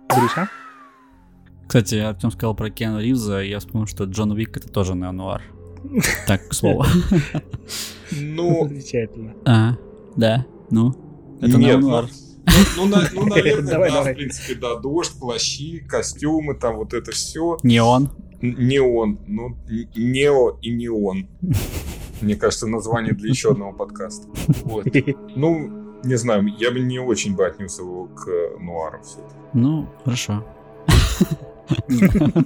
Гриша? 0.10 0.48
Кстати, 1.68 1.96
Артем 1.96 2.30
сказал 2.30 2.54
про 2.54 2.70
Киану 2.70 3.00
Ривза, 3.02 3.42
и 3.42 3.50
я 3.50 3.58
вспомнил, 3.58 3.88
что 3.88 4.04
Джон 4.04 4.32
Уик 4.34 4.56
это 4.56 4.68
тоже 4.70 4.94
неонуар. 4.94 5.42
Так, 6.28 6.48
к 6.50 6.54
слову. 6.54 6.86
Ну, 8.12 8.68
Замечательно. 8.68 9.34
А, 9.46 9.76
да, 10.16 10.46
ну. 10.70 10.94
Это 11.42 11.58
неонуар. 11.58 12.06
ну, 12.46 12.52
ну, 12.78 12.86
на- 12.86 13.10
ну, 13.12 13.26
наверное, 13.36 13.72
Давай, 13.74 13.90
да, 13.90 13.96
давай. 13.96 14.14
в 14.14 14.18
принципе, 14.18 14.54
да, 14.54 14.76
дождь, 14.76 15.20
плащи, 15.20 15.80
костюмы, 15.80 16.54
там 16.54 16.76
вот 16.76 16.94
это 16.94 17.12
все. 17.12 17.58
Неон. 17.64 18.12
Неон, 18.42 19.20
ну, 19.26 19.58
нео 19.96 20.60
и 20.62 20.72
неон. 20.72 21.28
Мне 22.26 22.36
кажется, 22.36 22.66
название 22.66 23.14
для 23.14 23.30
еще 23.30 23.52
одного 23.52 23.72
подкаста. 23.72 24.28
Вот. 24.64 24.88
Ну, 25.36 26.00
не 26.04 26.16
знаю, 26.16 26.48
я 26.58 26.72
бы 26.72 26.80
не 26.80 26.98
очень 26.98 27.36
бы 27.36 27.46
отнес 27.46 27.78
его 27.78 28.06
к 28.06 28.28
нуару 28.60 29.00
все-таки. 29.04 29.36
Ну, 29.54 29.88
хорошо. 30.04 30.44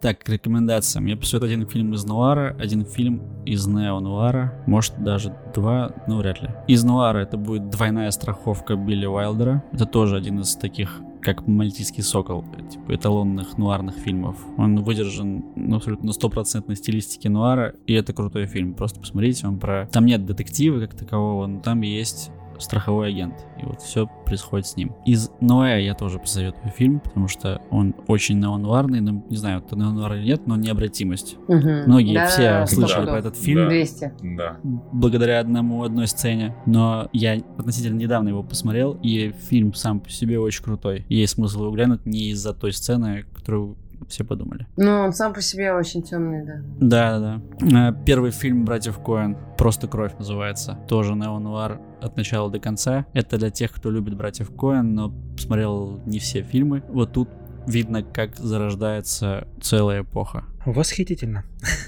Так, 0.00 0.20
к 0.20 0.28
рекомендациям. 0.28 1.06
Я 1.06 1.16
посоветую 1.16 1.52
один 1.52 1.66
фильм 1.66 1.92
из 1.92 2.04
нуара, 2.04 2.56
один 2.58 2.84
фильм 2.84 3.20
из 3.44 3.66
нео-нуара, 3.66 4.62
может 4.66 5.02
даже 5.02 5.34
два, 5.54 5.92
ну 6.06 6.18
вряд 6.18 6.40
ли. 6.40 6.50
Из 6.68 6.84
нуара 6.84 7.18
это 7.18 7.36
будет 7.36 7.68
двойная 7.68 8.10
страховка 8.12 8.76
Билли 8.76 9.06
Уайлдера. 9.06 9.64
Это 9.72 9.86
тоже 9.86 10.16
один 10.16 10.40
из 10.40 10.54
таких 10.54 11.00
как 11.20 11.48
«Мальтийский 11.48 12.04
сокол», 12.04 12.44
типа 12.70 12.94
эталонных 12.94 13.58
нуарных 13.58 13.96
фильмов. 13.96 14.36
Он 14.56 14.82
выдержан 14.84 15.44
ну, 15.56 15.76
абсолютно 15.76 16.12
стопроцентной 16.12 16.76
стилистике 16.76 17.28
нуара, 17.28 17.74
и 17.86 17.92
это 17.92 18.12
крутой 18.12 18.46
фильм. 18.46 18.74
Просто 18.74 19.00
посмотрите, 19.00 19.46
он 19.48 19.58
про... 19.58 19.88
Там 19.92 20.06
нет 20.06 20.24
детектива 20.24 20.78
как 20.78 20.94
такового, 20.94 21.46
но 21.46 21.60
там 21.60 21.80
есть 21.80 22.30
страховой 22.58 23.08
агент. 23.08 23.46
И 23.60 23.64
вот 23.64 23.80
все 23.80 24.08
происходит 24.24 24.66
с 24.66 24.76
ним. 24.76 24.94
Из 25.06 25.30
Ноэ 25.40 25.84
я 25.84 25.94
тоже 25.94 26.18
посоветую 26.18 26.70
фильм, 26.72 27.00
потому 27.00 27.28
что 27.28 27.60
он 27.70 27.94
очень 28.06 28.38
неонуарный, 28.38 29.00
но 29.00 29.22
не 29.28 29.36
знаю, 29.36 29.62
это 29.64 29.76
неонуар 29.76 30.14
или 30.14 30.26
нет, 30.26 30.46
но 30.46 30.56
необратимость. 30.56 31.36
Мгм. 31.48 31.84
Многие 31.86 32.14
Да, 32.14 32.26
все 32.26 32.66
слышали 32.66 33.06
про 33.06 33.18
этот 33.18 33.36
фильм. 33.36 33.64
Да. 33.64 33.68
200. 33.68 34.12
Да. 34.22 34.56
благодаря 34.92 35.40
одному 35.40 35.82
одной 35.82 36.06
сцене, 36.06 36.54
но 36.66 37.08
я 37.12 37.40
относительно 37.58 37.96
недавно 37.96 38.28
его 38.28 38.42
посмотрел, 38.42 38.98
и 39.02 39.32
фильм 39.48 39.74
сам 39.74 40.00
по 40.00 40.10
себе 40.10 40.38
очень 40.38 40.62
крутой. 40.64 41.04
Есть 41.08 41.34
смысл 41.34 41.62
его 41.64 41.72
глянуть 41.72 42.06
не 42.06 42.30
из-за 42.30 42.52
той 42.52 42.72
сцены, 42.72 43.24
которую 43.34 43.76
все 44.08 44.24
подумали. 44.24 44.66
Ну, 44.76 44.90
он 44.90 45.12
сам 45.12 45.34
по 45.34 45.42
себе 45.42 45.72
очень 45.72 46.02
темный, 46.02 46.44
да. 46.44 46.60
Да, 46.80 47.18
да, 47.18 47.40
да. 47.60 47.88
Э, 47.90 48.04
Первый 48.04 48.30
фильм 48.30 48.64
братьев 48.64 48.98
Коэн 48.98 49.36
«Просто 49.56 49.88
кровь» 49.88 50.12
называется. 50.18 50.78
Тоже 50.88 51.14
неонуар 51.14 51.80
от 52.00 52.16
начала 52.16 52.50
до 52.50 52.58
конца. 52.58 53.06
Это 53.12 53.38
для 53.38 53.50
тех, 53.50 53.72
кто 53.72 53.90
любит 53.90 54.16
братьев 54.16 54.50
Коэн, 54.54 54.94
но 54.94 55.14
смотрел 55.38 56.00
не 56.06 56.18
все 56.18 56.42
фильмы. 56.42 56.82
Вот 56.88 57.12
тут 57.12 57.28
видно, 57.66 58.02
как 58.02 58.36
зарождается 58.36 59.46
целая 59.60 60.02
эпоха. 60.02 60.44
Восхитительно. 60.64 61.44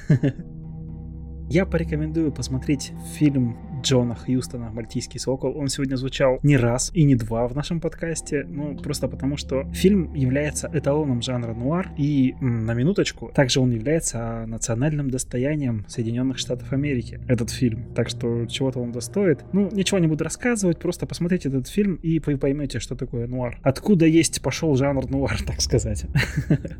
Я 1.50 1.66
порекомендую 1.66 2.32
посмотреть 2.32 2.92
фильм 3.18 3.56
Джона 3.82 4.14
Хьюстона 4.14 4.70
«Мальтийский 4.70 5.18
сокол». 5.18 5.56
Он 5.56 5.68
сегодня 5.68 5.96
звучал 5.96 6.38
не 6.42 6.56
раз 6.56 6.90
и 6.94 7.04
не 7.04 7.14
два 7.14 7.46
в 7.48 7.54
нашем 7.54 7.80
подкасте, 7.80 8.44
ну, 8.48 8.76
просто 8.76 9.08
потому 9.08 9.36
что 9.36 9.64
фильм 9.72 10.14
является 10.14 10.70
эталоном 10.72 11.22
жанра 11.22 11.54
нуар, 11.54 11.90
и, 11.96 12.34
на 12.40 12.74
минуточку, 12.74 13.30
также 13.34 13.60
он 13.60 13.70
является 13.70 14.44
национальным 14.46 15.10
достоянием 15.10 15.84
Соединенных 15.88 16.38
Штатов 16.38 16.72
Америки, 16.72 17.20
этот 17.28 17.50
фильм. 17.50 17.92
Так 17.94 18.08
что 18.08 18.46
чего-то 18.46 18.80
он 18.80 18.92
достоит. 18.92 19.44
Ну, 19.52 19.68
ничего 19.72 19.98
не 19.98 20.06
буду 20.06 20.24
рассказывать, 20.24 20.78
просто 20.78 21.06
посмотрите 21.06 21.48
этот 21.48 21.68
фильм, 21.68 21.94
и 21.96 22.20
вы 22.20 22.36
поймете, 22.36 22.80
что 22.80 22.94
такое 22.94 23.26
нуар. 23.26 23.58
Откуда 23.62 24.06
есть 24.06 24.42
пошел 24.42 24.74
жанр 24.76 25.08
нуар, 25.08 25.38
так 25.46 25.60
сказать. 25.60 26.04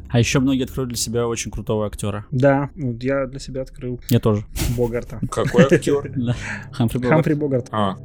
А 0.08 0.18
еще 0.18 0.40
многие 0.40 0.64
открыли 0.64 0.88
для 0.88 0.96
себя 0.96 1.26
очень 1.26 1.50
крутого 1.50 1.86
актера. 1.86 2.26
Да, 2.30 2.70
вот 2.74 3.02
я 3.02 3.26
для 3.26 3.38
себя 3.38 3.62
открыл 3.62 4.00
Я 4.08 4.20
тоже. 4.20 4.44
Богарта. 4.76 5.20
Какой 5.30 5.64
актер? 5.64 6.12
Хамфри 6.98 7.00
Богарт. 7.00 7.14
Хамфри 7.14 7.34
Богарт. 7.34 7.68
А, 7.72 7.96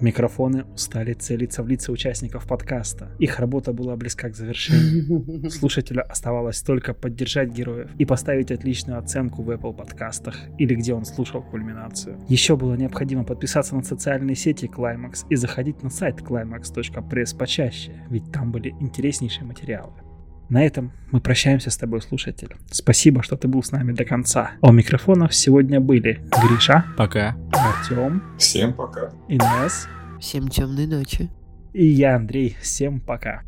Микрофоны 0.00 0.64
устали 0.74 1.14
целиться 1.14 1.62
в 1.62 1.68
лица 1.68 1.90
участников 1.90 2.46
подкаста. 2.46 3.10
Их 3.18 3.38
работа 3.38 3.72
была 3.72 3.96
близка 3.96 4.28
к 4.28 4.36
завершению. 4.36 5.50
Слушателю 5.50 6.04
оставалось 6.10 6.60
только 6.60 6.92
поддержать 6.92 7.50
героев 7.50 7.90
и 7.98 8.04
поставить 8.04 8.50
отличную 8.50 8.98
оценку 8.98 9.42
в 9.42 9.50
Apple 9.50 9.74
подкастах 9.74 10.36
или 10.58 10.74
где 10.74 10.92
он 10.92 11.04
слушал 11.04 11.42
кульминацию. 11.42 12.18
Еще 12.28 12.56
было 12.56 12.74
необходимо 12.74 13.24
подписаться 13.24 13.74
на 13.74 13.82
социальные 13.82 14.36
сети 14.36 14.66
Climax 14.66 15.26
и 15.30 15.36
заходить 15.36 15.82
на 15.82 15.90
сайт 15.90 16.20
climax.press 16.20 17.36
почаще, 17.36 17.92
ведь 18.10 18.30
там 18.30 18.52
были 18.52 18.74
интереснейшие 18.80 19.46
материалы. 19.46 19.92
На 20.48 20.64
этом 20.64 20.92
мы 21.10 21.20
прощаемся 21.20 21.70
с 21.70 21.76
тобой, 21.76 22.00
слушатель. 22.02 22.54
Спасибо, 22.70 23.22
что 23.22 23.36
ты 23.36 23.48
был 23.48 23.62
с 23.62 23.72
нами 23.72 23.92
до 23.92 24.04
конца. 24.04 24.52
А 24.60 24.68
У 24.68 24.72
микрофонов 24.72 25.34
сегодня 25.34 25.80
были 25.80 26.20
Гриша, 26.42 26.84
Пока. 26.96 27.36
Артем, 27.52 28.22
всем 28.38 28.72
пока. 28.72 29.10
Инесс 29.28 29.88
Всем 30.20 30.48
темной 30.48 30.86
ночи. 30.86 31.30
и 31.72 31.84
я, 31.86 32.16
Андрей. 32.16 32.56
Всем 32.62 33.00
пока. 33.00 33.42